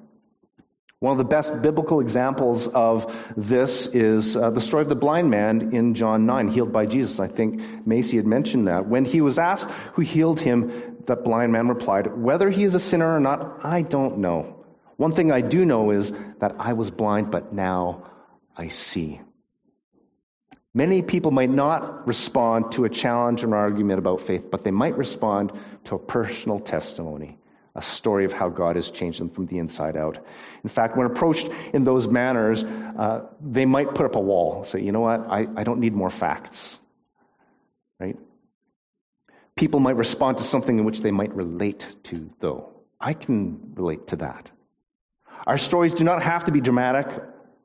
One 1.04 1.12
of 1.12 1.18
the 1.18 1.26
best 1.26 1.62
biblical 1.62 2.00
examples 2.00 2.66
of 2.66 3.14
this 3.36 3.88
is 3.88 4.38
uh, 4.38 4.52
the 4.52 4.62
story 4.62 4.84
of 4.84 4.88
the 4.88 4.96
blind 4.96 5.30
man 5.30 5.76
in 5.76 5.96
John 5.96 6.26
9, 6.26 6.48
healed 6.48 6.72
by 6.72 6.86
Jesus. 6.86 7.20
I 7.20 7.28
think 7.28 7.60
Macy 7.86 8.16
had 8.16 8.26
mentioned 8.26 8.70
that. 8.70 8.88
When 8.88 9.04
he 9.04 9.20
was 9.20 9.38
asked 9.38 9.68
who 9.96 10.02
healed 10.02 10.40
him, 10.40 10.96
that 11.08 11.26
blind 11.26 11.52
man 11.52 11.68
replied, 11.68 12.16
Whether 12.16 12.50
he 12.50 12.64
is 12.64 12.74
a 12.74 12.80
sinner 12.80 13.18
or 13.18 13.20
not, 13.20 13.66
I 13.66 13.82
don't 13.82 14.20
know. 14.20 14.64
One 14.96 15.14
thing 15.14 15.30
I 15.30 15.42
do 15.42 15.66
know 15.66 15.92
is 15.92 16.10
that 16.40 16.56
I 16.58 16.72
was 16.72 16.90
blind, 16.90 17.32
but 17.32 17.52
now 17.52 18.10
I 18.56 18.70
see. 18.70 19.20
Many 20.74 21.02
people 21.02 21.32
might 21.32 21.50
not 21.50 22.08
respond 22.08 22.72
to 22.76 22.86
a 22.86 22.90
challenge 22.90 23.44
or 23.44 23.48
an 23.48 23.54
argument 23.54 24.00
about 24.00 24.26
faith, 24.26 24.44
but 24.50 24.64
they 24.64 24.72
might 24.72 24.98
respond 24.98 25.52
to 25.84 25.96
a 25.96 26.00
personal 26.00 26.62
testimony 26.62 27.40
a 27.76 27.82
story 27.82 28.26
of 28.26 28.32
how 28.32 28.50
God 28.50 28.76
has 28.76 28.90
changed 28.92 29.20
them 29.20 29.30
from 29.30 29.48
the 29.48 29.58
inside 29.58 29.98
out. 29.98 30.18
In 30.64 30.70
fact, 30.70 30.96
when 30.96 31.08
approached 31.08 31.50
in 31.74 31.84
those 31.84 32.08
manners, 32.08 32.64
uh, 32.64 33.22
they 33.42 33.66
might 33.66 33.96
put 33.96 34.06
up 34.06 34.16
a 34.16 34.20
wall, 34.20 34.60
and 34.60 34.68
say, 34.68 34.82
you 34.82 34.92
know 34.92 35.00
what, 35.00 35.22
I, 35.22 35.48
I 35.58 35.64
don't 35.64 35.80
need 35.80 35.94
more 35.94 36.12
facts. 36.12 36.78
Right? 38.00 38.18
People 39.56 39.80
might 39.80 39.96
respond 39.96 40.38
to 40.38 40.44
something 40.44 40.78
in 40.78 40.86
which 40.86 41.00
they 41.00 41.12
might 41.12 41.34
relate 41.36 41.86
to, 42.06 42.30
though. 42.40 42.70
I 43.00 43.14
can 43.14 43.74
relate 43.76 44.08
to 44.08 44.18
that. 44.18 44.50
Our 45.46 45.58
stories 45.58 45.94
do 45.94 46.04
not 46.04 46.22
have 46.22 46.46
to 46.46 46.52
be 46.52 46.62
dramatic 46.62 47.08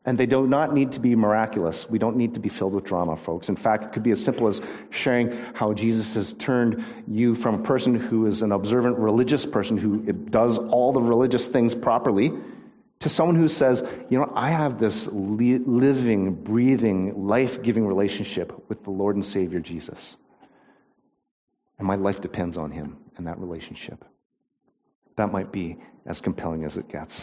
and 0.04 0.16
they 0.16 0.26
do 0.26 0.46
not 0.46 0.72
need 0.72 0.92
to 0.92 1.00
be 1.00 1.14
miraculous. 1.14 1.84
We 1.90 1.98
don't 1.98 2.16
need 2.16 2.34
to 2.34 2.40
be 2.40 2.48
filled 2.48 2.72
with 2.72 2.84
drama, 2.84 3.16
folks. 3.16 3.48
In 3.48 3.56
fact, 3.56 3.84
it 3.84 3.92
could 3.92 4.02
be 4.02 4.12
as 4.12 4.24
simple 4.24 4.48
as 4.48 4.60
sharing 4.90 5.30
how 5.54 5.74
Jesus 5.74 6.14
has 6.14 6.32
turned 6.38 6.82
you 7.06 7.34
from 7.36 7.56
a 7.56 7.62
person 7.62 7.94
who 7.94 8.26
is 8.26 8.42
an 8.42 8.52
observant 8.52 8.96
religious 8.98 9.44
person 9.44 9.76
who 9.76 10.12
does 10.12 10.56
all 10.56 10.92
the 10.92 11.02
religious 11.02 11.46
things 11.48 11.74
properly 11.74 12.32
to 13.00 13.08
someone 13.08 13.36
who 13.36 13.48
says, 13.48 13.82
you 14.08 14.18
know, 14.18 14.32
I 14.34 14.50
have 14.50 14.80
this 14.80 15.08
li- 15.12 15.58
living, 15.58 16.34
breathing, 16.34 17.26
life 17.26 17.62
giving 17.62 17.86
relationship 17.86 18.52
with 18.68 18.82
the 18.84 18.90
Lord 18.90 19.16
and 19.16 19.24
Savior 19.24 19.60
Jesus. 19.60 20.16
And 21.78 21.86
my 21.86 21.94
life 21.94 22.20
depends 22.20 22.56
on 22.56 22.72
him 22.72 22.96
and 23.16 23.26
that 23.26 23.38
relationship. 23.38 24.04
That 25.16 25.32
might 25.32 25.52
be 25.52 25.76
as 26.06 26.20
compelling 26.20 26.64
as 26.64 26.76
it 26.76 26.88
gets. 26.88 27.14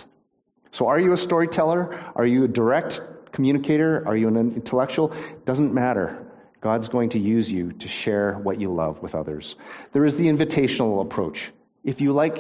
So, 0.72 0.88
are 0.88 0.99
you 0.99 1.13
a 1.13 1.18
storyteller? 1.18 2.11
Are 2.16 2.26
you 2.26 2.43
a 2.43 2.47
direct 2.47 3.01
communicator? 3.32 4.03
Are 4.07 4.18
you 4.18 4.28
an 4.28 4.38
intellectual? 4.38 5.11
It 5.11 5.45
Doesn't 5.45 5.74
matter. 5.74 6.26
God's 6.61 6.88
going 6.88 7.09
to 7.11 7.20
use 7.20 7.49
you 7.49 7.74
to 7.74 7.88
share 7.88 8.39
what 8.39 8.59
you 8.59 8.74
love 8.74 9.01
with 9.01 9.13
others. 9.13 9.55
There 9.93 10.05
is 10.05 10.16
the 10.16 10.24
invitational 10.24 11.01
approach. 11.01 11.51
If 11.84 12.01
you 12.01 12.11
like 12.11 12.39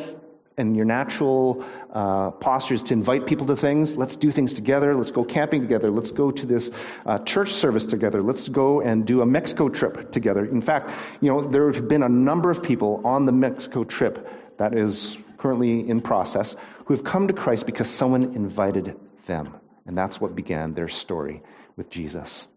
and 0.57 0.75
your 0.75 0.85
natural 0.85 1.65
uh, 1.93 2.31
posture 2.31 2.75
is 2.75 2.83
to 2.83 2.93
invite 2.93 3.25
people 3.25 3.45
to 3.47 3.55
things. 3.55 3.95
Let's 3.95 4.15
do 4.15 4.31
things 4.31 4.53
together. 4.53 4.95
Let's 4.95 5.11
go 5.11 5.23
camping 5.23 5.61
together. 5.61 5.91
Let's 5.91 6.11
go 6.11 6.31
to 6.31 6.45
this 6.45 6.69
uh, 7.05 7.19
church 7.19 7.53
service 7.53 7.85
together. 7.85 8.21
Let's 8.23 8.47
go 8.49 8.81
and 8.81 9.05
do 9.05 9.21
a 9.21 9.25
Mexico 9.25 9.69
trip 9.69 10.11
together. 10.11 10.45
In 10.45 10.61
fact, 10.61 10.91
you 11.21 11.29
know, 11.29 11.49
there 11.49 11.71
have 11.71 11.87
been 11.87 12.03
a 12.03 12.09
number 12.09 12.51
of 12.51 12.63
people 12.63 13.01
on 13.03 13.25
the 13.25 13.31
Mexico 13.31 13.83
trip 13.83 14.27
that 14.57 14.77
is 14.77 15.17
currently 15.37 15.89
in 15.89 16.01
process 16.01 16.55
who 16.85 16.93
have 16.93 17.03
come 17.03 17.27
to 17.27 17.33
Christ 17.33 17.65
because 17.65 17.89
someone 17.89 18.35
invited 18.35 18.95
them. 19.27 19.55
And 19.85 19.97
that's 19.97 20.19
what 20.19 20.35
began 20.35 20.73
their 20.73 20.89
story 20.89 21.41
with 21.75 21.89
Jesus. 21.89 22.47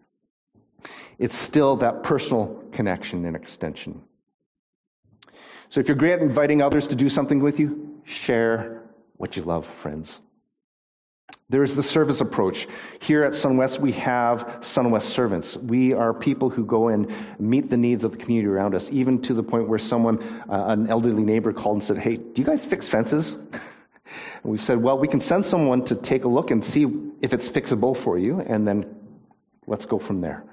It's 1.17 1.37
still 1.37 1.75
that 1.77 2.03
personal 2.03 2.63
connection 2.71 3.25
and 3.25 3.35
extension. 3.35 4.01
So 5.69 5.79
if 5.79 5.87
you're 5.87 5.97
great 5.97 6.13
at 6.13 6.21
inviting 6.21 6.61
others 6.61 6.87
to 6.87 6.95
do 6.95 7.09
something 7.09 7.39
with 7.39 7.59
you, 7.59 8.01
share 8.05 8.83
what 9.17 9.35
you 9.35 9.43
love, 9.43 9.67
friends. 9.83 10.19
There 11.49 11.63
is 11.63 11.75
the 11.75 11.83
service 11.83 12.21
approach. 12.21 12.67
Here 13.01 13.23
at 13.23 13.33
SunWest, 13.33 13.79
we 13.79 13.91
have 13.93 14.39
SunWest 14.61 15.13
servants. 15.13 15.57
We 15.57 15.93
are 15.93 16.13
people 16.13 16.49
who 16.49 16.63
go 16.63 16.89
and 16.89 17.11
meet 17.39 17.69
the 17.69 17.77
needs 17.77 18.03
of 18.03 18.11
the 18.11 18.17
community 18.17 18.47
around 18.47 18.75
us, 18.75 18.87
even 18.91 19.19
to 19.23 19.33
the 19.33 19.41
point 19.41 19.67
where 19.67 19.79
someone, 19.79 20.43
uh, 20.49 20.65
an 20.67 20.89
elderly 20.89 21.23
neighbor, 21.23 21.51
called 21.51 21.77
and 21.77 21.83
said, 21.83 21.97
Hey, 21.97 22.17
do 22.17 22.33
you 22.35 22.43
guys 22.43 22.65
fix 22.65 22.87
fences? 22.87 23.37
And 24.43 24.51
we 24.51 24.57
said, 24.57 24.81
well, 24.81 24.97
we 24.97 25.07
can 25.07 25.21
send 25.21 25.45
someone 25.45 25.85
to 25.85 25.95
take 25.95 26.23
a 26.23 26.27
look 26.27 26.51
and 26.51 26.63
see 26.63 26.85
if 27.21 27.33
it's 27.33 27.49
fixable 27.49 28.01
for 28.03 28.17
you, 28.17 28.39
and 28.39 28.67
then 28.67 28.95
let's 29.67 29.85
go 29.85 29.99
from 29.99 30.21
there. 30.21 30.43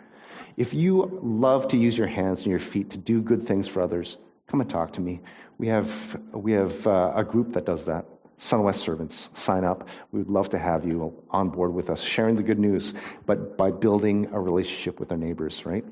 If 0.56 0.72
you 0.72 1.20
love 1.22 1.68
to 1.68 1.76
use 1.76 1.96
your 1.96 2.06
hands 2.06 2.40
and 2.40 2.48
your 2.48 2.60
feet 2.60 2.90
to 2.90 2.96
do 2.96 3.20
good 3.20 3.46
things 3.46 3.68
for 3.68 3.82
others, 3.82 4.16
come 4.48 4.60
and 4.60 4.70
talk 4.70 4.94
to 4.94 5.00
me. 5.00 5.20
We 5.58 5.68
have, 5.68 5.90
we 6.32 6.52
have 6.52 6.86
uh, 6.86 7.12
a 7.14 7.24
group 7.24 7.52
that 7.54 7.64
does 7.64 7.84
that. 7.86 8.06
SunWest 8.38 8.84
servants, 8.84 9.28
sign 9.34 9.64
up. 9.64 9.88
We 10.12 10.18
would 10.18 10.28
love 10.28 10.50
to 10.50 10.58
have 10.58 10.84
you 10.84 11.22
on 11.30 11.48
board 11.48 11.72
with 11.72 11.88
us, 11.88 12.02
sharing 12.02 12.36
the 12.36 12.42
good 12.42 12.58
news, 12.58 12.92
but 13.24 13.56
by 13.56 13.70
building 13.70 14.28
a 14.32 14.40
relationship 14.40 15.00
with 15.00 15.10
our 15.10 15.16
neighbors, 15.16 15.62
right? 15.64 15.84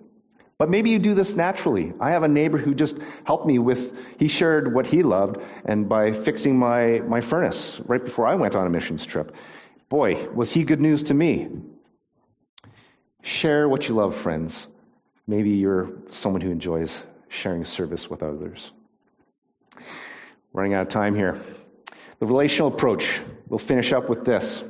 But 0.59 0.71
maybe 0.71 0.91
you 0.91 0.99
do 0.99 1.15
this 1.15 1.35
naturally. 1.35 1.93
I 2.01 2.11
have 2.11 2.23
a 2.23 2.29
neighbor 2.29 2.59
who 2.59 2.75
just 2.75 2.97
helped 3.25 3.47
me 3.47 3.59
with, 3.59 3.93
he 4.19 4.29
shared 4.29 4.73
what 4.73 4.87
he 4.87 5.03
loved, 5.03 5.39
and 5.65 5.89
by 5.89 6.13
fixing 6.25 6.59
my, 6.59 7.01
my 7.01 7.21
furnace 7.21 7.81
right 7.87 8.05
before 8.05 8.27
I 8.27 8.35
went 8.35 8.55
on 8.55 8.67
a 8.67 8.71
missions 8.71 9.05
trip. 9.05 9.35
Boy, 9.89 10.29
was 10.31 10.53
he 10.53 10.65
good 10.65 10.81
news 10.81 11.03
to 11.05 11.15
me. 11.15 11.49
Share 13.23 13.69
what 13.69 13.89
you 13.89 13.95
love, 13.95 14.17
friends. 14.23 14.69
Maybe 15.27 15.51
you're 15.51 15.91
someone 16.11 16.41
who 16.41 16.51
enjoys 16.51 17.03
sharing 17.29 17.65
service 17.65 18.09
with 18.09 18.23
others. 18.23 18.71
Running 20.53 20.75
out 20.75 20.87
of 20.87 20.89
time 20.89 21.17
here. 21.17 21.43
The 22.21 22.27
relational 22.27 22.69
approach. 22.69 23.21
We'll 23.49 23.59
finish 23.59 23.93
up 23.93 24.09
with 24.09 24.25
this. 24.25 24.63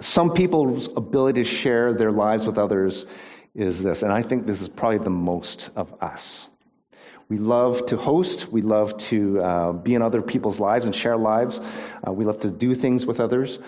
Some 0.00 0.34
people's 0.34 0.88
ability 0.96 1.44
to 1.44 1.48
share 1.48 1.94
their 1.94 2.12
lives 2.12 2.46
with 2.46 2.58
others 2.58 3.06
is 3.54 3.82
this, 3.82 4.02
and 4.02 4.12
I 4.12 4.22
think 4.22 4.46
this 4.46 4.60
is 4.60 4.68
probably 4.68 4.98
the 4.98 5.10
most 5.10 5.70
of 5.76 5.92
us. 6.02 6.48
We 7.28 7.38
love 7.38 7.86
to 7.86 7.96
host. 7.96 8.48
We 8.50 8.60
love 8.60 8.96
to 8.98 9.40
uh, 9.40 9.72
be 9.72 9.94
in 9.94 10.02
other 10.02 10.20
people's 10.20 10.58
lives 10.58 10.86
and 10.86 10.94
share 10.94 11.16
lives. 11.16 11.60
Uh, 12.06 12.12
we 12.12 12.24
love 12.24 12.40
to 12.40 12.50
do 12.50 12.74
things 12.74 13.06
with 13.06 13.20
others. 13.20 13.60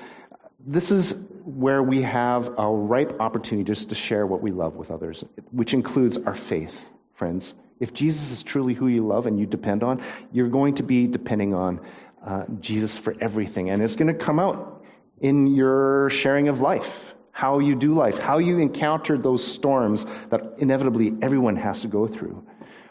This 0.67 0.91
is 0.91 1.15
where 1.45 1.83
we 1.83 2.03
have 2.03 2.53
a 2.59 2.69
ripe 2.69 3.21
opportunity 3.21 3.65
just 3.65 3.89
to 3.89 3.95
share 3.95 4.27
what 4.27 4.43
we 4.43 4.51
love 4.51 4.75
with 4.75 4.91
others, 4.91 5.25
which 5.53 5.75
includes 5.75 6.17
our 6.27 6.35
faith, 6.35 6.73
friends. 7.15 7.55
If 7.79 7.93
Jesus 7.93 8.31
is 8.33 8.43
truly 8.43 8.75
who 8.75 8.89
you 8.89 9.07
love 9.07 9.27
and 9.27 9.39
you 9.39 9.47
depend 9.47 9.83
on, 9.83 10.05
you're 10.33 10.49
going 10.49 10.75
to 10.77 10.83
be 10.83 11.07
depending 11.07 11.55
on 11.55 11.81
uh, 12.27 12.45
Jesus 12.61 12.97
for 12.99 13.15
everything. 13.21 13.71
And 13.71 13.81
it's 13.81 13.97
going 13.97 14.13
to 14.13 14.25
come 14.25 14.39
out 14.39 14.85
in 15.21 15.47
your 15.47 16.11
sharing 16.11 16.49
of 16.49 16.61
life 16.61 16.93
how 17.33 17.59
you 17.59 17.75
do 17.75 17.95
life, 17.95 18.17
how 18.19 18.39
you 18.39 18.59
encounter 18.59 19.19
those 19.19 19.43
storms 19.55 20.05
that 20.31 20.41
inevitably 20.59 21.15
everyone 21.23 21.57
has 21.57 21.81
to 21.81 21.89
go 21.89 22.07
through. 22.07 22.47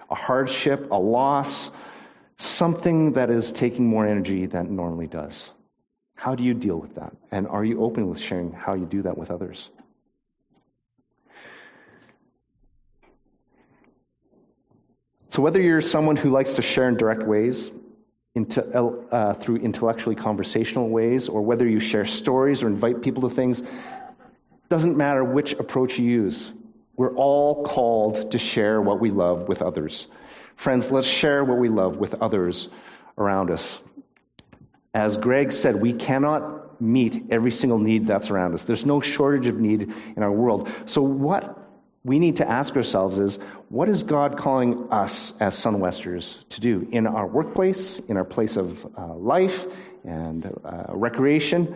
A 0.10 0.16
hardship, 0.16 0.90
a 0.92 1.00
loss, 1.00 1.70
something 2.38 3.14
that 3.14 3.30
is 3.30 3.52
taking 3.52 3.88
more 3.88 4.06
energy 4.06 4.48
than 4.48 4.66
it 4.66 4.72
normally 4.72 5.08
does. 5.08 5.52
How 6.16 6.36
do 6.36 6.44
you 6.44 6.54
deal 6.54 6.78
with 6.78 6.96
that? 6.96 7.16
And 7.32 7.48
are 7.48 7.64
you 7.64 7.82
open 7.82 8.10
with 8.10 8.20
sharing 8.20 8.52
how 8.52 8.74
you 8.74 8.86
do 8.86 9.04
that 9.04 9.18
with 9.18 9.32
others? 9.32 9.70
So, 15.30 15.42
whether 15.42 15.62
you're 15.62 15.82
someone 15.82 16.18
who 16.18 16.30
likes 16.30 16.54
to 16.56 16.62
share 16.62 16.90
in 16.90 16.98
direct 16.98 17.24
ways, 17.24 17.72
into, 18.36 18.64
uh, 18.66 19.34
through 19.42 19.58
intellectually 19.58 20.16
conversational 20.16 20.90
ways, 20.90 21.30
or 21.30 21.42
whether 21.42 21.68
you 21.68 21.80
share 21.80 22.06
stories 22.06 22.62
or 22.62 22.68
invite 22.68 23.02
people 23.02 23.30
to 23.30 23.36
things, 23.36 23.62
doesn't 24.72 24.96
matter 24.96 25.22
which 25.22 25.52
approach 25.52 26.00
you 26.00 26.06
use. 26.06 26.52
We're 26.96 27.14
all 27.16 27.66
called 27.66 28.32
to 28.32 28.40
share 28.40 28.82
what 28.82 29.02
we 29.02 29.12
love 29.12 29.50
with 29.50 29.62
others. 29.62 30.08
Friends, 30.56 30.90
let's 30.90 31.08
share 31.08 31.44
what 31.44 31.58
we 31.58 31.68
love 31.68 31.98
with 31.98 32.14
others 32.16 32.70
around 33.18 33.52
us. 33.52 33.80
As 34.94 35.18
Greg 35.18 35.52
said, 35.52 35.82
we 35.82 35.92
cannot 35.92 36.82
meet 36.82 37.26
every 37.32 37.52
single 37.52 37.80
need 37.80 38.08
that's 38.08 38.30
around 38.30 38.54
us. 38.54 38.64
There's 38.64 38.86
no 38.86 39.02
shortage 39.02 39.48
of 39.48 39.60
need 39.60 39.94
in 40.16 40.24
our 40.24 40.32
world. 40.32 40.72
So, 40.86 41.02
what 41.02 41.58
we 42.06 42.18
need 42.18 42.38
to 42.38 42.50
ask 42.50 42.74
ourselves 42.76 43.20
is 43.20 43.40
what 43.68 43.90
is 43.90 44.04
God 44.04 44.38
calling 44.38 44.88
us 44.90 45.34
as 45.42 45.62
Sunwesters 45.62 46.48
to 46.50 46.62
do 46.62 46.88
in 46.94 47.08
our 47.08 47.28
workplace, 47.28 48.00
in 48.08 48.16
our 48.16 48.24
place 48.24 48.56
of 48.56 48.78
uh, 48.98 49.16
life 49.16 49.66
and 50.06 50.46
uh, 50.64 50.86
recreation? 50.94 51.76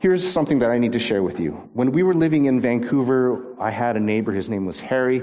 Here's 0.00 0.26
something 0.32 0.60
that 0.60 0.70
I 0.70 0.78
need 0.78 0.92
to 0.92 0.98
share 0.98 1.22
with 1.22 1.38
you. 1.38 1.68
When 1.74 1.92
we 1.92 2.02
were 2.02 2.14
living 2.14 2.46
in 2.46 2.62
Vancouver, 2.62 3.54
I 3.60 3.70
had 3.70 3.98
a 3.98 4.00
neighbor. 4.00 4.32
His 4.32 4.48
name 4.48 4.64
was 4.64 4.78
Harry. 4.78 5.20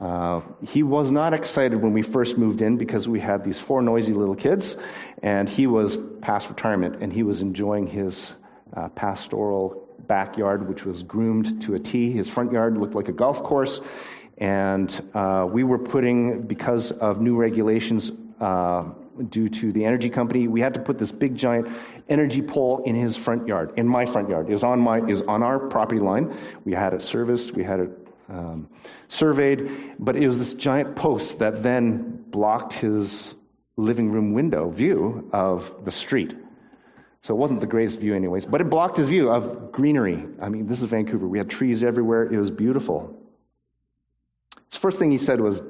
Uh, 0.00 0.40
he 0.62 0.82
was 0.82 1.12
not 1.12 1.32
excited 1.32 1.80
when 1.80 1.92
we 1.92 2.02
first 2.02 2.36
moved 2.36 2.60
in 2.60 2.76
because 2.76 3.06
we 3.06 3.20
had 3.20 3.44
these 3.44 3.56
four 3.56 3.82
noisy 3.82 4.12
little 4.12 4.34
kids, 4.34 4.74
and 5.22 5.48
he 5.48 5.68
was 5.68 5.96
past 6.22 6.48
retirement, 6.48 7.04
and 7.04 7.12
he 7.12 7.22
was 7.22 7.40
enjoying 7.40 7.86
his 7.86 8.32
uh, 8.76 8.88
pastoral 8.88 9.86
backyard, 10.08 10.68
which 10.68 10.84
was 10.84 11.04
groomed 11.04 11.62
to 11.62 11.76
a 11.76 11.78
T. 11.78 12.10
His 12.10 12.28
front 12.28 12.50
yard 12.50 12.78
looked 12.78 12.96
like 12.96 13.06
a 13.06 13.12
golf 13.12 13.44
course, 13.44 13.78
and 14.38 14.90
uh, 15.14 15.46
we 15.48 15.62
were 15.62 15.78
putting, 15.78 16.42
because 16.48 16.90
of 16.90 17.20
new 17.20 17.36
regulations, 17.36 18.10
uh, 18.40 18.86
due 19.30 19.48
to 19.48 19.72
the 19.72 19.84
energy 19.84 20.10
company, 20.10 20.48
we 20.48 20.60
had 20.60 20.74
to 20.74 20.80
put 20.80 20.98
this 20.98 21.10
big 21.10 21.36
giant 21.36 21.68
energy 22.08 22.42
pole 22.42 22.82
in 22.84 22.94
his 22.94 23.16
front 23.16 23.46
yard, 23.46 23.72
in 23.76 23.86
my 23.86 24.06
front 24.06 24.28
yard. 24.28 24.50
is 24.50 24.62
on 24.62 24.80
my, 24.80 25.00
is 25.06 25.22
on 25.22 25.42
our 25.42 25.58
property 25.58 26.00
line. 26.00 26.36
We 26.64 26.72
had 26.72 26.94
it 26.94 27.02
serviced, 27.02 27.54
we 27.54 27.64
had 27.64 27.80
it 27.80 27.90
um, 28.28 28.68
surveyed, 29.08 29.94
but 29.98 30.16
it 30.16 30.26
was 30.26 30.38
this 30.38 30.54
giant 30.54 30.96
post 30.96 31.38
that 31.38 31.62
then 31.62 32.24
blocked 32.30 32.72
his 32.72 33.34
living 33.76 34.10
room 34.10 34.32
window 34.32 34.70
view 34.70 35.28
of 35.32 35.70
the 35.84 35.90
street. 35.90 36.34
So 37.22 37.34
it 37.34 37.38
wasn't 37.38 37.60
the 37.60 37.66
greatest 37.66 37.98
view, 37.98 38.14
anyways, 38.14 38.46
but 38.46 38.60
it 38.60 38.70
blocked 38.70 38.98
his 38.98 39.08
view 39.08 39.30
of 39.30 39.72
greenery. 39.72 40.24
I 40.40 40.48
mean, 40.48 40.66
this 40.68 40.80
is 40.80 40.88
Vancouver. 40.88 41.26
We 41.26 41.38
had 41.38 41.50
trees 41.50 41.82
everywhere. 41.82 42.32
It 42.32 42.38
was 42.38 42.52
beautiful. 42.52 43.20
His 44.70 44.78
first 44.78 44.98
thing 44.98 45.10
he 45.10 45.18
said 45.18 45.40
was, 45.40 45.60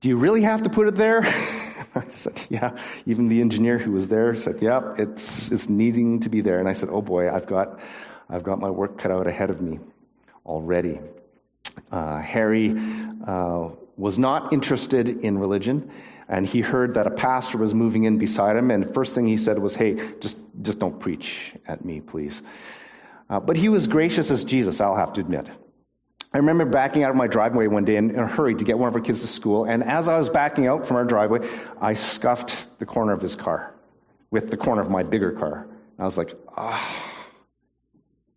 Do 0.00 0.08
you 0.08 0.16
really 0.16 0.42
have 0.42 0.62
to 0.62 0.70
put 0.70 0.88
it 0.88 0.96
there? 0.96 1.22
I 1.96 2.04
said, 2.10 2.40
yeah. 2.50 2.76
Even 3.06 3.28
the 3.28 3.40
engineer 3.40 3.78
who 3.78 3.92
was 3.92 4.08
there 4.08 4.36
said, 4.36 4.58
yeah, 4.60 4.94
it's, 4.98 5.50
it's 5.50 5.68
needing 5.68 6.20
to 6.20 6.28
be 6.28 6.40
there. 6.40 6.58
And 6.58 6.68
I 6.68 6.72
said, 6.72 6.88
oh 6.90 7.02
boy, 7.02 7.30
I've 7.30 7.46
got, 7.46 7.78
I've 8.28 8.42
got 8.42 8.58
my 8.58 8.70
work 8.70 8.98
cut 8.98 9.10
out 9.10 9.26
ahead 9.26 9.50
of 9.50 9.60
me 9.60 9.78
already. 10.44 11.00
Uh, 11.90 12.20
Harry 12.20 12.74
uh, 13.26 13.68
was 13.96 14.18
not 14.18 14.52
interested 14.52 15.08
in 15.08 15.38
religion, 15.38 15.90
and 16.28 16.46
he 16.46 16.60
heard 16.60 16.94
that 16.94 17.06
a 17.06 17.10
pastor 17.10 17.58
was 17.58 17.74
moving 17.74 18.04
in 18.04 18.18
beside 18.18 18.56
him, 18.56 18.70
and 18.70 18.84
the 18.84 18.92
first 18.92 19.14
thing 19.14 19.26
he 19.26 19.36
said 19.36 19.58
was, 19.58 19.74
hey, 19.74 20.14
just, 20.20 20.36
just 20.62 20.78
don't 20.78 20.98
preach 20.98 21.54
at 21.66 21.84
me, 21.84 22.00
please. 22.00 22.42
Uh, 23.30 23.40
but 23.40 23.56
he 23.56 23.68
was 23.68 23.86
gracious 23.86 24.30
as 24.30 24.44
Jesus, 24.44 24.80
I'll 24.80 24.96
have 24.96 25.12
to 25.14 25.20
admit. 25.20 25.48
I 26.34 26.38
remember 26.38 26.64
backing 26.64 27.04
out 27.04 27.10
of 27.10 27.16
my 27.16 27.28
driveway 27.28 27.68
one 27.68 27.84
day 27.84 27.94
in, 27.94 28.10
in, 28.10 28.18
a 28.18 28.26
hurry 28.26 28.56
to 28.56 28.64
get 28.64 28.76
one 28.76 28.88
of 28.88 28.94
our 28.96 29.00
kids 29.00 29.20
to 29.20 29.28
school, 29.28 29.66
and 29.66 29.84
as 29.84 30.08
I 30.08 30.18
was 30.18 30.28
backing 30.28 30.66
out 30.66 30.86
from 30.86 30.96
our 30.96 31.04
driveway, 31.04 31.48
I 31.80 31.94
scuffed 31.94 32.52
the 32.80 32.86
corner 32.86 33.12
of 33.12 33.22
his 33.22 33.36
car 33.36 33.72
with 34.32 34.50
the 34.50 34.56
corner 34.56 34.82
of 34.82 34.90
my 34.90 35.04
bigger 35.04 35.30
car. 35.30 35.62
And 35.62 36.00
I 36.00 36.04
was 36.04 36.18
like, 36.18 36.34
ah. 36.56 37.12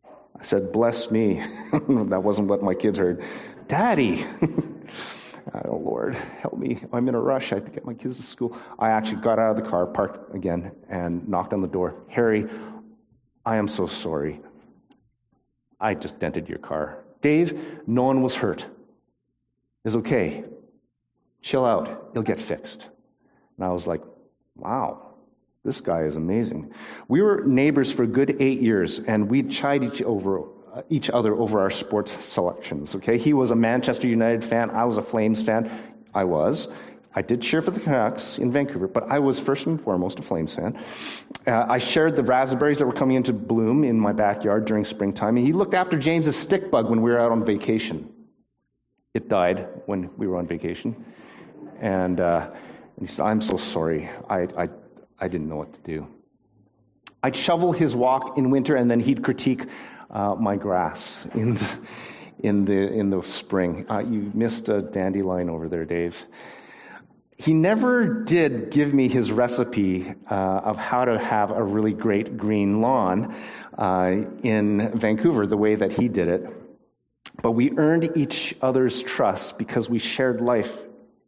Oh. 0.06 0.14
I 0.40 0.44
said, 0.44 0.72
bless 0.72 1.10
me. 1.10 1.44
that 1.72 2.22
wasn't 2.24 2.48
what 2.50 2.62
my 2.62 2.76
kids 2.76 3.00
heard. 3.00 3.24
Daddy. 3.68 4.28
oh, 5.66 5.78
Lord, 5.78 6.14
help 6.14 6.56
me. 6.56 6.84
I'm 6.94 7.10
in 7.10 7.16
a 7.16 7.20
rush. 7.20 7.52
I 7.52 7.56
have 7.56 7.66
to 7.66 7.72
get 7.72 7.84
my 7.84 7.96
kids 7.96 8.18
to 8.18 8.24
school. 8.24 8.56
I 8.78 8.92
actually 8.92 9.24
got 9.24 9.40
out 9.40 9.58
of 9.58 9.64
the 9.64 9.68
car, 9.68 9.88
parked 9.88 10.36
again, 10.36 10.72
and 10.88 11.28
knocked 11.28 11.52
on 11.52 11.62
the 11.62 11.68
door. 11.68 11.96
Harry, 12.10 12.46
I 13.44 13.56
am 13.56 13.68
so 13.68 13.88
sorry. 13.88 14.40
I 15.80 15.96
just 15.96 16.20
dented 16.20 16.48
your 16.48 16.60
car. 16.60 17.04
Dave, 17.22 17.60
no 17.88 18.04
one 18.04 18.22
was 18.22 18.36
hurt. 18.36 18.66
It's 19.86 19.96
okay. 19.96 20.44
Chill 21.42 21.66
out. 21.66 22.10
It'll 22.12 22.24
get 22.24 22.42
fixed. 22.42 22.86
And 23.58 23.66
I 23.66 23.70
was 23.72 23.88
like, 23.88 24.02
wow, 24.56 25.14
this 25.64 25.82
guy 25.82 26.04
is 26.04 26.16
amazing. 26.16 26.72
We 27.08 27.22
were 27.22 27.44
neighbors 27.46 27.92
for 27.92 28.06
good 28.06 28.42
eight 28.42 28.62
years, 28.62 29.00
and 29.08 29.30
we'd 29.30 29.52
chide 29.52 29.84
each, 29.84 30.02
over, 30.02 30.42
uh, 30.74 30.82
each 30.90 31.10
other 31.10 31.36
over 31.36 31.60
our 31.60 31.72
sports 31.72 32.12
selections. 32.24 32.96
Okay, 32.96 33.18
he 33.18 33.34
was 33.34 33.52
a 33.52 33.56
Manchester 33.56 34.08
United 34.08 34.50
fan. 34.50 34.70
I 34.70 34.86
was 34.86 34.98
a 34.98 35.02
Flames 35.02 35.42
fan. 35.44 35.94
I 36.14 36.24
was. 36.24 36.68
I 37.18 37.24
did 37.24 37.42
cheer 37.42 37.64
for 37.64 37.72
the 37.72 37.80
Canucks 37.80 38.38
in 38.38 38.52
Vancouver, 38.52 38.88
but 38.88 39.10
I 39.10 39.18
was 39.18 39.40
first 39.40 39.66
and 39.66 39.84
foremost 39.84 40.20
a 40.20 40.22
Flames 40.22 40.54
fan. 40.54 40.78
Uh, 41.48 41.66
I 41.68 41.80
shared 41.80 42.16
the 42.16 42.22
raspberries 42.22 42.78
that 42.78 42.86
were 42.86 42.94
coming 42.94 43.18
into 43.18 43.34
bloom 43.34 43.84
in 43.84 44.00
my 44.00 44.14
backyard 44.14 44.66
during 44.66 44.86
springtime, 44.86 45.36
and 45.36 45.44
he 45.44 45.52
looked 45.52 45.74
after 45.74 45.98
James's 45.98 46.36
stick 46.36 46.70
bug 46.70 46.92
when 46.92 47.02
we 47.02 47.10
were 47.10 47.20
out 47.20 47.32
on 47.32 47.44
vacation. 47.44 48.08
It 49.16 49.30
died 49.30 49.68
when 49.88 50.12
we 50.16 50.28
were 50.28 50.38
on 50.38 50.46
vacation, 50.46 51.06
and, 51.82 52.20
uh, 52.20 52.52
and 52.98 53.10
he 53.10 53.12
said, 53.12 53.24
"I'm 53.24 53.42
so 53.42 53.58
sorry. 53.58 54.08
I, 54.30 54.42
I, 54.56 54.70
I 55.20 55.28
didn't 55.28 55.50
know 55.50 55.56
what 55.56 55.74
to 55.74 55.80
do." 55.80 56.06
I'd 57.24 57.36
shovel 57.36 57.72
his 57.72 57.96
walk 57.96 58.38
in 58.38 58.52
winter, 58.52 58.76
and 58.76 58.92
then 58.92 59.00
he'd 59.00 59.24
critique 59.24 59.66
uh, 60.12 60.36
my 60.36 60.56
grass 60.56 61.26
in 61.34 61.56
the, 61.56 61.80
in 62.42 62.66
the 62.66 62.94
in 62.94 63.10
the 63.10 63.24
spring. 63.24 63.88
Uh, 63.90 64.02
you 64.02 64.30
missed 64.36 64.70
a 64.70 64.84
dandelion 64.84 65.50
over 65.50 65.68
there, 65.68 65.84
Dave 65.84 66.16
he 67.38 67.54
never 67.54 68.24
did 68.24 68.72
give 68.72 68.94
me 68.94 69.08
his 69.08 69.32
recipe 69.32 70.12
uh, 70.30 70.34
of 70.34 70.76
how 70.76 71.06
to 71.06 71.20
have 71.20 71.52
a 71.52 71.64
really 71.64 71.94
great 71.94 72.36
green 72.36 72.82
lawn 72.82 73.34
uh, 73.78 74.12
in 74.44 75.00
Vancouver 75.00 75.46
the 75.46 75.56
way 75.56 75.76
that 75.76 75.92
he 75.92 76.08
did 76.08 76.28
it. 76.28 76.48
But 77.44 77.52
we 77.52 77.78
earned 77.78 78.18
each 78.18 78.56
other's 78.60 79.04
trust 79.04 79.60
because 79.60 79.88
we 79.88 80.00
shared 80.00 80.42
life 80.42 80.72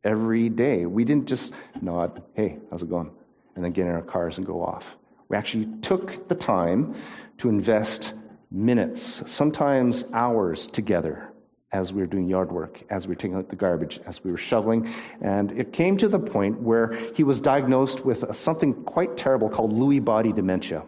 every 0.03 0.49
day. 0.49 0.87
We 0.87 1.05
didn't 1.05 1.27
just 1.27 1.53
nod, 1.79 2.23
hey, 2.33 2.57
how's 2.71 2.81
it 2.81 2.89
going? 2.89 3.11
And 3.55 3.63
then 3.63 3.71
get 3.71 3.85
in 3.85 3.91
our 3.91 4.01
cars 4.01 4.37
and 4.37 4.45
go 4.47 4.63
off. 4.63 4.83
We 5.27 5.37
actually 5.37 5.67
took 5.83 6.27
the 6.27 6.33
time 6.33 6.95
to 7.37 7.49
invest 7.49 8.13
minutes, 8.49 9.21
sometimes 9.27 10.03
hours 10.11 10.67
together 10.73 11.28
as 11.71 11.93
we 11.93 12.01
were 12.01 12.07
doing 12.07 12.27
yard 12.27 12.51
work, 12.51 12.81
as 12.89 13.05
we 13.05 13.09
were 13.09 13.19
taking 13.19 13.35
out 13.35 13.49
the 13.49 13.55
garbage, 13.55 13.99
as 14.07 14.23
we 14.23 14.31
were 14.31 14.37
shoveling. 14.37 14.93
And 15.21 15.51
it 15.51 15.71
came 15.71 15.97
to 15.97 16.09
the 16.09 16.19
point 16.19 16.59
where 16.59 17.13
he 17.13 17.23
was 17.23 17.39
diagnosed 17.39 18.03
with 18.03 18.23
something 18.35 18.73
quite 18.83 19.17
terrible 19.17 19.49
called 19.49 19.71
Lewy 19.73 20.03
body 20.03 20.31
dementia. 20.31 20.83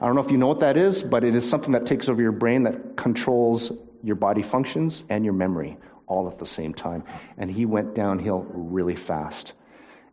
I 0.00 0.06
don't 0.06 0.14
know 0.14 0.22
if 0.22 0.30
you 0.30 0.38
know 0.38 0.48
what 0.48 0.60
that 0.60 0.76
is, 0.76 1.02
but 1.02 1.24
it 1.24 1.34
is 1.36 1.48
something 1.48 1.72
that 1.72 1.86
takes 1.86 2.08
over 2.08 2.20
your 2.20 2.32
brain 2.32 2.62
that 2.64 2.96
controls 2.96 3.72
your 4.02 4.16
body 4.16 4.42
functions 4.42 5.04
and 5.08 5.24
your 5.24 5.34
memory 5.34 5.76
all 6.06 6.28
at 6.28 6.38
the 6.38 6.46
same 6.46 6.74
time. 6.74 7.04
And 7.38 7.50
he 7.50 7.66
went 7.66 7.94
downhill 7.94 8.46
really 8.48 8.96
fast. 8.96 9.52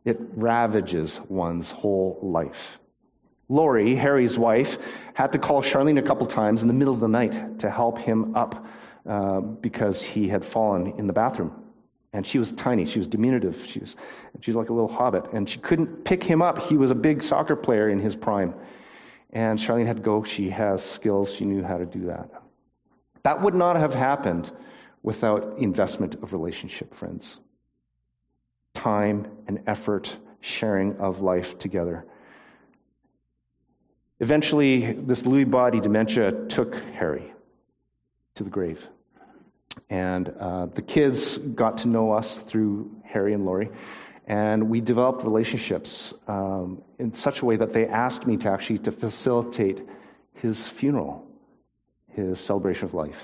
It 0.05 0.19
ravages 0.35 1.19
one's 1.29 1.69
whole 1.69 2.19
life. 2.21 2.79
Lori, 3.51 3.97
Harry's 3.97 4.37
wife, 4.37 4.77
had 5.13 5.33
to 5.33 5.37
call 5.37 5.61
Charlene 5.61 5.99
a 5.99 6.01
couple 6.01 6.25
times 6.25 6.61
in 6.61 6.69
the 6.69 6.73
middle 6.73 6.93
of 6.93 7.01
the 7.01 7.07
night 7.07 7.59
to 7.59 7.69
help 7.69 7.97
him 7.97 8.33
up 8.33 8.65
uh, 9.07 9.41
because 9.41 10.01
he 10.01 10.29
had 10.29 10.45
fallen 10.45 10.93
in 10.97 11.05
the 11.05 11.11
bathroom. 11.11 11.51
And 12.13 12.25
she 12.25 12.39
was 12.39 12.53
tiny. 12.53 12.85
She 12.85 12.97
was 12.97 13.09
diminutive. 13.09 13.57
She 13.67 13.79
was, 13.79 13.97
she 14.39 14.51
was 14.51 14.55
like 14.55 14.69
a 14.69 14.73
little 14.73 14.91
hobbit. 14.91 15.33
And 15.33 15.49
she 15.49 15.59
couldn't 15.59 16.05
pick 16.05 16.23
him 16.23 16.41
up. 16.41 16.59
He 16.59 16.77
was 16.77 16.91
a 16.91 16.95
big 16.95 17.21
soccer 17.21 17.57
player 17.57 17.89
in 17.89 17.99
his 17.99 18.15
prime. 18.15 18.53
And 19.31 19.59
Charlene 19.59 19.85
had 19.85 19.97
to 19.97 20.01
go. 20.01 20.23
She 20.23 20.49
has 20.49 20.81
skills. 20.81 21.33
She 21.37 21.43
knew 21.43 21.61
how 21.61 21.77
to 21.77 21.85
do 21.85 22.05
that. 22.05 22.29
That 23.23 23.41
would 23.41 23.53
not 23.53 23.75
have 23.75 23.93
happened 23.93 24.49
without 25.03 25.57
investment 25.57 26.15
of 26.23 26.31
relationship, 26.31 26.97
friends. 26.97 27.37
Time 28.75 29.27
and 29.47 29.59
effort, 29.67 30.15
sharing 30.39 30.95
of 30.97 31.19
life 31.19 31.59
together. 31.59 32.05
Eventually, 34.21 34.93
this 34.93 35.23
Lewy 35.23 35.49
body 35.49 35.79
dementia 35.79 36.45
took 36.47 36.75
Harry 36.75 37.33
to 38.35 38.43
the 38.43 38.51
grave. 38.51 38.79
And 39.89 40.31
uh, 40.39 40.67
the 40.67 40.83
kids 40.83 41.39
got 41.55 41.79
to 41.79 41.87
know 41.87 42.11
us 42.11 42.39
through 42.47 42.91
Harry 43.03 43.33
and 43.33 43.45
Lori, 43.45 43.71
and 44.27 44.69
we 44.69 44.79
developed 44.79 45.23
relationships 45.23 46.13
um, 46.27 46.83
in 46.99 47.15
such 47.15 47.39
a 47.39 47.45
way 47.45 47.55
that 47.57 47.73
they 47.73 47.87
asked 47.87 48.27
me 48.27 48.37
to 48.37 48.47
actually 48.47 48.77
to 48.79 48.91
facilitate 48.91 49.79
his 50.33 50.67
funeral, 50.79 51.25
his 52.09 52.39
celebration 52.39 52.85
of 52.85 52.93
life. 52.93 53.17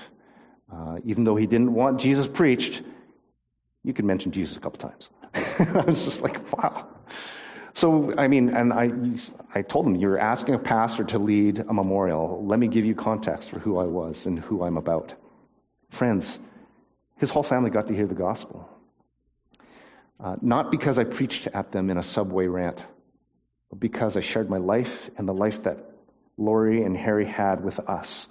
Uh, 0.72 0.96
even 1.04 1.22
though 1.22 1.36
he 1.36 1.46
didn't 1.46 1.72
want 1.72 2.00
Jesus 2.00 2.26
preached, 2.26 2.82
you 3.84 3.94
could 3.94 4.04
mention 4.04 4.32
Jesus 4.32 4.56
a 4.56 4.60
couple 4.60 4.80
times. 4.80 5.08
I 5.32 5.84
was 5.86 6.02
just 6.02 6.22
like, 6.22 6.52
wow. 6.52 6.88
So, 7.78 8.12
I 8.18 8.26
mean, 8.26 8.48
and 8.48 8.72
I, 8.72 8.90
I 9.54 9.62
told 9.62 9.86
him, 9.86 9.94
you're 9.94 10.18
asking 10.18 10.54
a 10.54 10.58
pastor 10.58 11.04
to 11.04 11.18
lead 11.20 11.60
a 11.60 11.72
memorial. 11.72 12.44
Let 12.44 12.58
me 12.58 12.66
give 12.66 12.84
you 12.84 12.96
context 12.96 13.50
for 13.50 13.60
who 13.60 13.78
I 13.78 13.84
was 13.84 14.26
and 14.26 14.36
who 14.36 14.64
I'm 14.64 14.76
about. 14.76 15.14
Friends, 15.96 16.40
his 17.18 17.30
whole 17.30 17.44
family 17.44 17.70
got 17.70 17.86
to 17.86 17.94
hear 17.94 18.08
the 18.08 18.16
gospel. 18.16 18.68
Uh, 20.18 20.34
not 20.42 20.72
because 20.72 20.98
I 20.98 21.04
preached 21.04 21.46
at 21.54 21.70
them 21.70 21.88
in 21.88 21.98
a 21.98 22.02
subway 22.02 22.48
rant, 22.48 22.80
but 23.70 23.78
because 23.78 24.16
I 24.16 24.22
shared 24.22 24.50
my 24.50 24.58
life 24.58 25.10
and 25.16 25.28
the 25.28 25.32
life 25.32 25.62
that 25.62 25.78
Lori 26.36 26.82
and 26.82 26.96
Harry 26.96 27.26
had 27.26 27.62
with 27.64 27.78
us. 27.88 28.26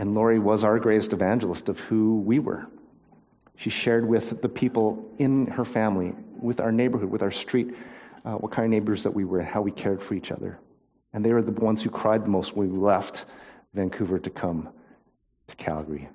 And 0.00 0.16
Lori 0.16 0.40
was 0.40 0.64
our 0.64 0.80
greatest 0.80 1.12
evangelist 1.12 1.68
of 1.68 1.78
who 1.78 2.22
we 2.22 2.40
were. 2.40 2.66
She 3.54 3.70
shared 3.70 4.08
with 4.08 4.42
the 4.42 4.48
people 4.48 5.12
in 5.18 5.46
her 5.46 5.64
family, 5.64 6.12
with 6.42 6.58
our 6.58 6.72
neighborhood, 6.72 7.10
with 7.10 7.22
our 7.22 7.30
street, 7.30 7.68
uh, 8.24 8.32
what 8.34 8.52
kind 8.52 8.66
of 8.66 8.70
neighbors 8.70 9.02
that 9.02 9.14
we 9.14 9.24
were 9.24 9.40
and 9.40 9.48
how 9.48 9.62
we 9.62 9.70
cared 9.70 10.02
for 10.02 10.14
each 10.14 10.30
other. 10.30 10.58
And 11.12 11.24
they 11.24 11.32
were 11.32 11.42
the 11.42 11.52
ones 11.52 11.82
who 11.82 11.90
cried 11.90 12.24
the 12.24 12.28
most 12.28 12.56
when 12.56 12.70
we 12.70 12.78
left 12.78 13.24
Vancouver 13.74 14.18
to 14.18 14.30
come 14.30 14.68
to 15.48 15.56
Calgary. 15.56 16.08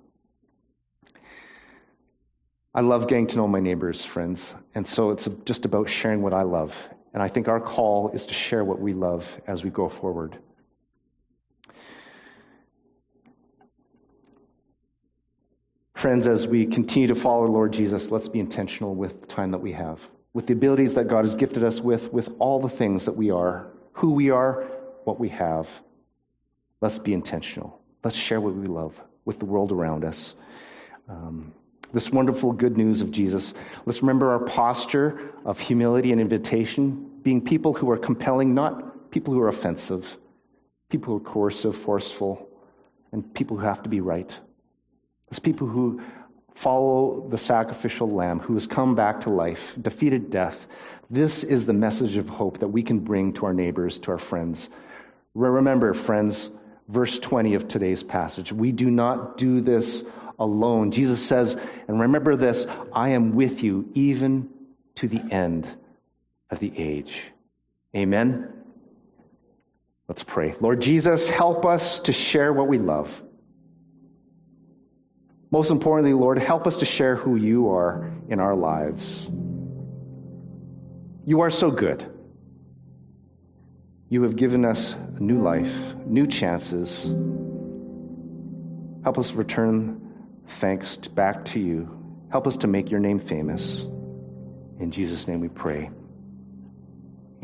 I 2.74 2.82
love 2.82 3.08
getting 3.08 3.28
to 3.28 3.38
know 3.38 3.48
my 3.48 3.60
neighbors, 3.60 4.04
friends, 4.04 4.54
and 4.74 4.88
so 4.88 5.12
it's 5.12 5.28
just 5.46 5.64
about 5.66 5.90
sharing 5.90 6.22
what 6.22 6.34
I 6.34 6.44
love. 6.44 6.74
And 7.14 7.24
I 7.24 7.30
think 7.30 7.48
our 7.48 7.62
call 7.62 8.12
is 8.14 8.26
to 8.26 8.34
share 8.34 8.66
what 8.66 8.80
we 8.80 8.94
love 8.94 9.24
as 9.48 9.64
we 9.64 9.70
go 9.70 9.90
forward. 9.90 10.38
Friends, 15.96 16.28
as 16.28 16.46
we 16.46 16.66
continue 16.66 17.08
to 17.08 17.16
follow 17.16 17.46
Lord 17.46 17.72
Jesus, 17.72 18.12
let's 18.12 18.28
be 18.28 18.40
intentional 18.40 18.94
with 18.94 19.22
the 19.22 19.28
time 19.28 19.52
that 19.52 19.62
we 19.62 19.72
have 19.72 20.00
with 20.36 20.48
the 20.48 20.54
abilities 20.54 20.94
that 20.96 21.08
God 21.08 21.24
has 21.24 21.34
gifted 21.34 21.64
us 21.64 21.80
with, 21.80 22.12
with 22.12 22.28
all 22.40 22.62
the 22.62 22.76
things 22.76 23.06
that 23.06 23.16
we 23.16 23.32
are, 23.32 23.68
who 23.94 24.12
we 24.12 24.32
are, 24.32 24.68
what 25.06 25.18
we 25.18 25.30
have. 25.30 25.66
Let's 26.82 27.00
be 27.00 27.14
intentional. 27.14 27.80
Let's 28.04 28.18
share 28.18 28.42
what 28.42 28.54
we 28.54 28.68
love 28.68 28.94
with 29.24 29.40
the 29.40 29.46
world 29.46 29.72
around 29.72 30.04
us. 30.04 30.36
Um, 31.08 31.54
this 31.94 32.10
wonderful 32.12 32.52
good 32.52 32.76
news 32.76 33.00
of 33.00 33.12
Jesus. 33.12 33.54
Let's 33.86 34.02
remember 34.02 34.34
our 34.34 34.44
posture 34.46 35.32
of 35.46 35.58
humility 35.58 36.12
and 36.12 36.20
invitation, 36.20 37.12
being 37.24 37.40
people 37.40 37.74
who 37.74 37.90
are 37.90 37.98
compelling, 37.98 38.54
not 38.54 39.12
people 39.12 39.34
who 39.34 39.40
are 39.40 39.48
offensive, 39.48 40.06
people 40.90 41.18
who 41.18 41.26
are 41.26 41.32
coercive, 41.32 41.82
forceful, 41.84 42.46
and 43.14 43.34
people 43.34 43.56
who 43.56 43.64
have 43.64 43.82
to 43.84 43.90
be 43.90 44.02
right. 44.02 44.38
As 45.32 45.40
people 45.40 45.66
who 45.66 46.02
Follow 46.56 47.28
the 47.30 47.38
sacrificial 47.38 48.10
lamb 48.10 48.40
who 48.40 48.54
has 48.54 48.66
come 48.66 48.96
back 48.96 49.22
to 49.22 49.30
life, 49.30 49.60
defeated 49.82 50.30
death. 50.30 50.58
This 51.10 51.44
is 51.44 51.66
the 51.66 51.74
message 51.74 52.18
of 52.18 52.28
hope 52.28 52.60
that 52.60 52.68
we 52.68 52.82
can 52.82 53.00
bring 53.00 53.34
to 53.34 53.46
our 53.46 53.54
neighbors, 53.54 54.00
to 54.00 54.12
our 54.12 54.20
friends. 54.20 54.70
Remember, 55.34 55.94
friends, 55.94 56.50
verse 56.88 57.20
20 57.20 57.56
of 57.56 57.68
today's 57.68 58.04
passage. 58.04 58.52
We 58.52 58.72
do 58.72 58.90
not 58.90 59.38
do 59.38 59.62
this 59.62 60.04
alone. 60.40 60.92
Jesus 60.92 61.26
says, 61.26 61.56
and 61.88 62.00
remember 62.00 62.36
this 62.36 62.66
I 62.94 63.10
am 63.10 63.36
with 63.36 63.62
you 63.62 63.90
even 63.94 64.50
to 64.96 65.08
the 65.08 65.22
end 65.32 65.68
of 66.50 66.60
the 66.60 66.72
age. 66.78 67.22
Amen. 67.96 68.50
Let's 70.08 70.24
pray. 70.24 70.56
Lord 70.60 70.82
Jesus, 70.82 71.28
help 71.28 71.66
us 71.66 72.00
to 72.00 72.14
share 72.14 72.54
what 72.54 72.68
we 72.68 72.78
love. 72.78 73.10
Most 75.56 75.72
importantly, 75.72 76.12
Lord, 76.12 76.38
help 76.38 76.68
us 76.68 76.76
to 76.76 76.86
share 76.86 77.16
who 77.16 77.38
you 77.38 77.70
are 77.70 78.12
in 78.28 78.42
our 78.42 78.58
lives. 78.58 79.26
You 81.26 81.40
are 81.40 81.50
so 81.50 81.72
good. 81.72 82.06
You 84.10 84.24
have 84.24 84.36
given 84.36 84.66
us 84.66 84.96
a 85.16 85.24
new 85.24 85.42
life, 85.42 85.72
new 86.06 86.28
chances. 86.28 87.06
Help 89.06 89.18
us 89.18 89.32
return 89.32 90.02
thanks 90.60 90.98
back 90.98 91.46
to 91.46 91.60
you. 91.62 91.88
Help 92.34 92.48
us 92.48 92.58
to 92.58 92.68
make 92.68 92.92
your 92.92 93.00
name 93.00 93.26
famous. 93.26 93.86
In 94.82 94.92
Jesus' 94.92 95.26
name 95.26 95.40
we 95.40 95.48
pray. 95.48 95.90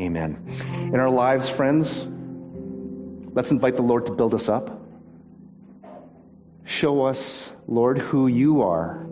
Amen. 0.01 0.91
In 0.93 0.99
our 0.99 1.09
lives, 1.09 1.47
friends, 1.47 1.87
let's 3.33 3.51
invite 3.51 3.77
the 3.77 3.83
Lord 3.83 4.05
to 4.07 4.11
build 4.11 4.33
us 4.33 4.49
up. 4.49 4.80
Show 6.65 7.03
us, 7.03 7.49
Lord, 7.67 7.97
who 7.97 8.27
you 8.27 8.61
are. 8.61 9.05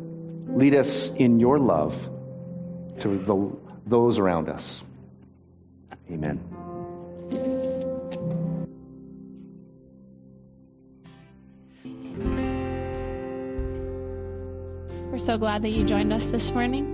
Lead 0.48 0.76
us 0.76 1.10
in 1.18 1.40
your 1.40 1.60
love 1.60 1.94
to 3.02 3.18
the, 3.20 3.56
those 3.88 4.18
around 4.18 4.50
us. 4.50 4.82
Amen. 6.12 6.40
We're 15.12 15.20
so 15.20 15.38
glad 15.38 15.62
that 15.64 15.70
you 15.70 15.86
joined 15.86 16.12
us 16.14 16.26
this 16.28 16.52
morning. 16.52 16.86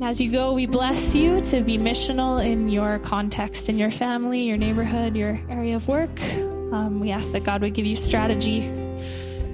And 0.00 0.04
as 0.04 0.20
you 0.20 0.32
go, 0.32 0.52
we 0.52 0.66
bless 0.66 1.14
you 1.14 1.40
to 1.42 1.62
be 1.62 1.78
missional 1.78 2.44
in 2.44 2.68
your 2.68 2.98
context, 3.00 3.68
in 3.68 3.78
your 3.78 3.90
family, 3.90 4.40
your 4.40 4.56
neighborhood, 4.56 5.14
your 5.14 5.38
area 5.48 5.76
of 5.76 5.86
work. 5.86 6.20
Um, 6.20 6.98
we 7.00 7.10
ask 7.10 7.30
that 7.32 7.44
God 7.44 7.60
would 7.60 7.74
give 7.74 7.84
you 7.84 7.96
strategy 7.96 8.81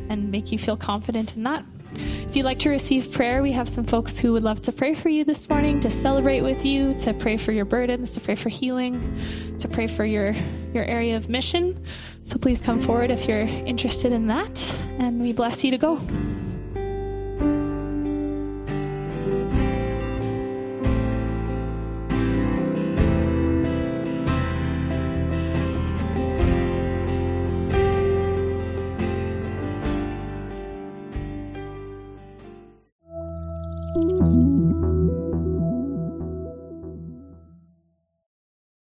and 0.09 0.31
make 0.31 0.53
you 0.53 0.59
feel 0.59 0.77
confident 0.77 1.37
in 1.37 1.43
that. 1.45 1.65
If 1.95 2.37
you'd 2.37 2.45
like 2.45 2.59
to 2.61 2.69
receive 2.69 3.13
prayer, 3.13 3.43
we 3.43 3.53
have 3.53 3.69
some 3.69 3.85
folks 3.85 4.19
who 4.19 4.33
would 4.35 4.43
love 4.43 4.61
to 4.63 4.73
pray 4.73 4.95
for 4.95 5.09
you 5.09 5.25
this 5.25 5.49
morning, 5.49 5.81
to 5.81 5.91
celebrate 5.91 6.43
with 6.43 6.65
you, 6.65 6.95
to 6.99 7.15
pray 7.15 7.39
for 7.39 7.53
your 7.53 7.65
burdens, 7.65 8.13
to 8.13 8.21
pray 8.21 8.35
for 8.35 8.51
healing, 8.51 9.57
to 9.59 9.69
pray 9.69 9.87
for 9.87 10.05
your, 10.05 10.33
your 10.75 10.85
area 10.85 11.17
of 11.17 11.29
mission. 11.29 11.83
So 12.25 12.37
please 12.37 12.61
come 12.61 12.83
forward 12.83 13.11
if 13.11 13.27
you're 13.27 13.41
interested 13.41 14.13
in 14.13 14.27
that, 14.27 14.61
and 14.99 15.21
we 15.21 15.33
bless 15.33 15.65
you 15.65 15.71
to 15.71 15.79
go. 15.79 15.97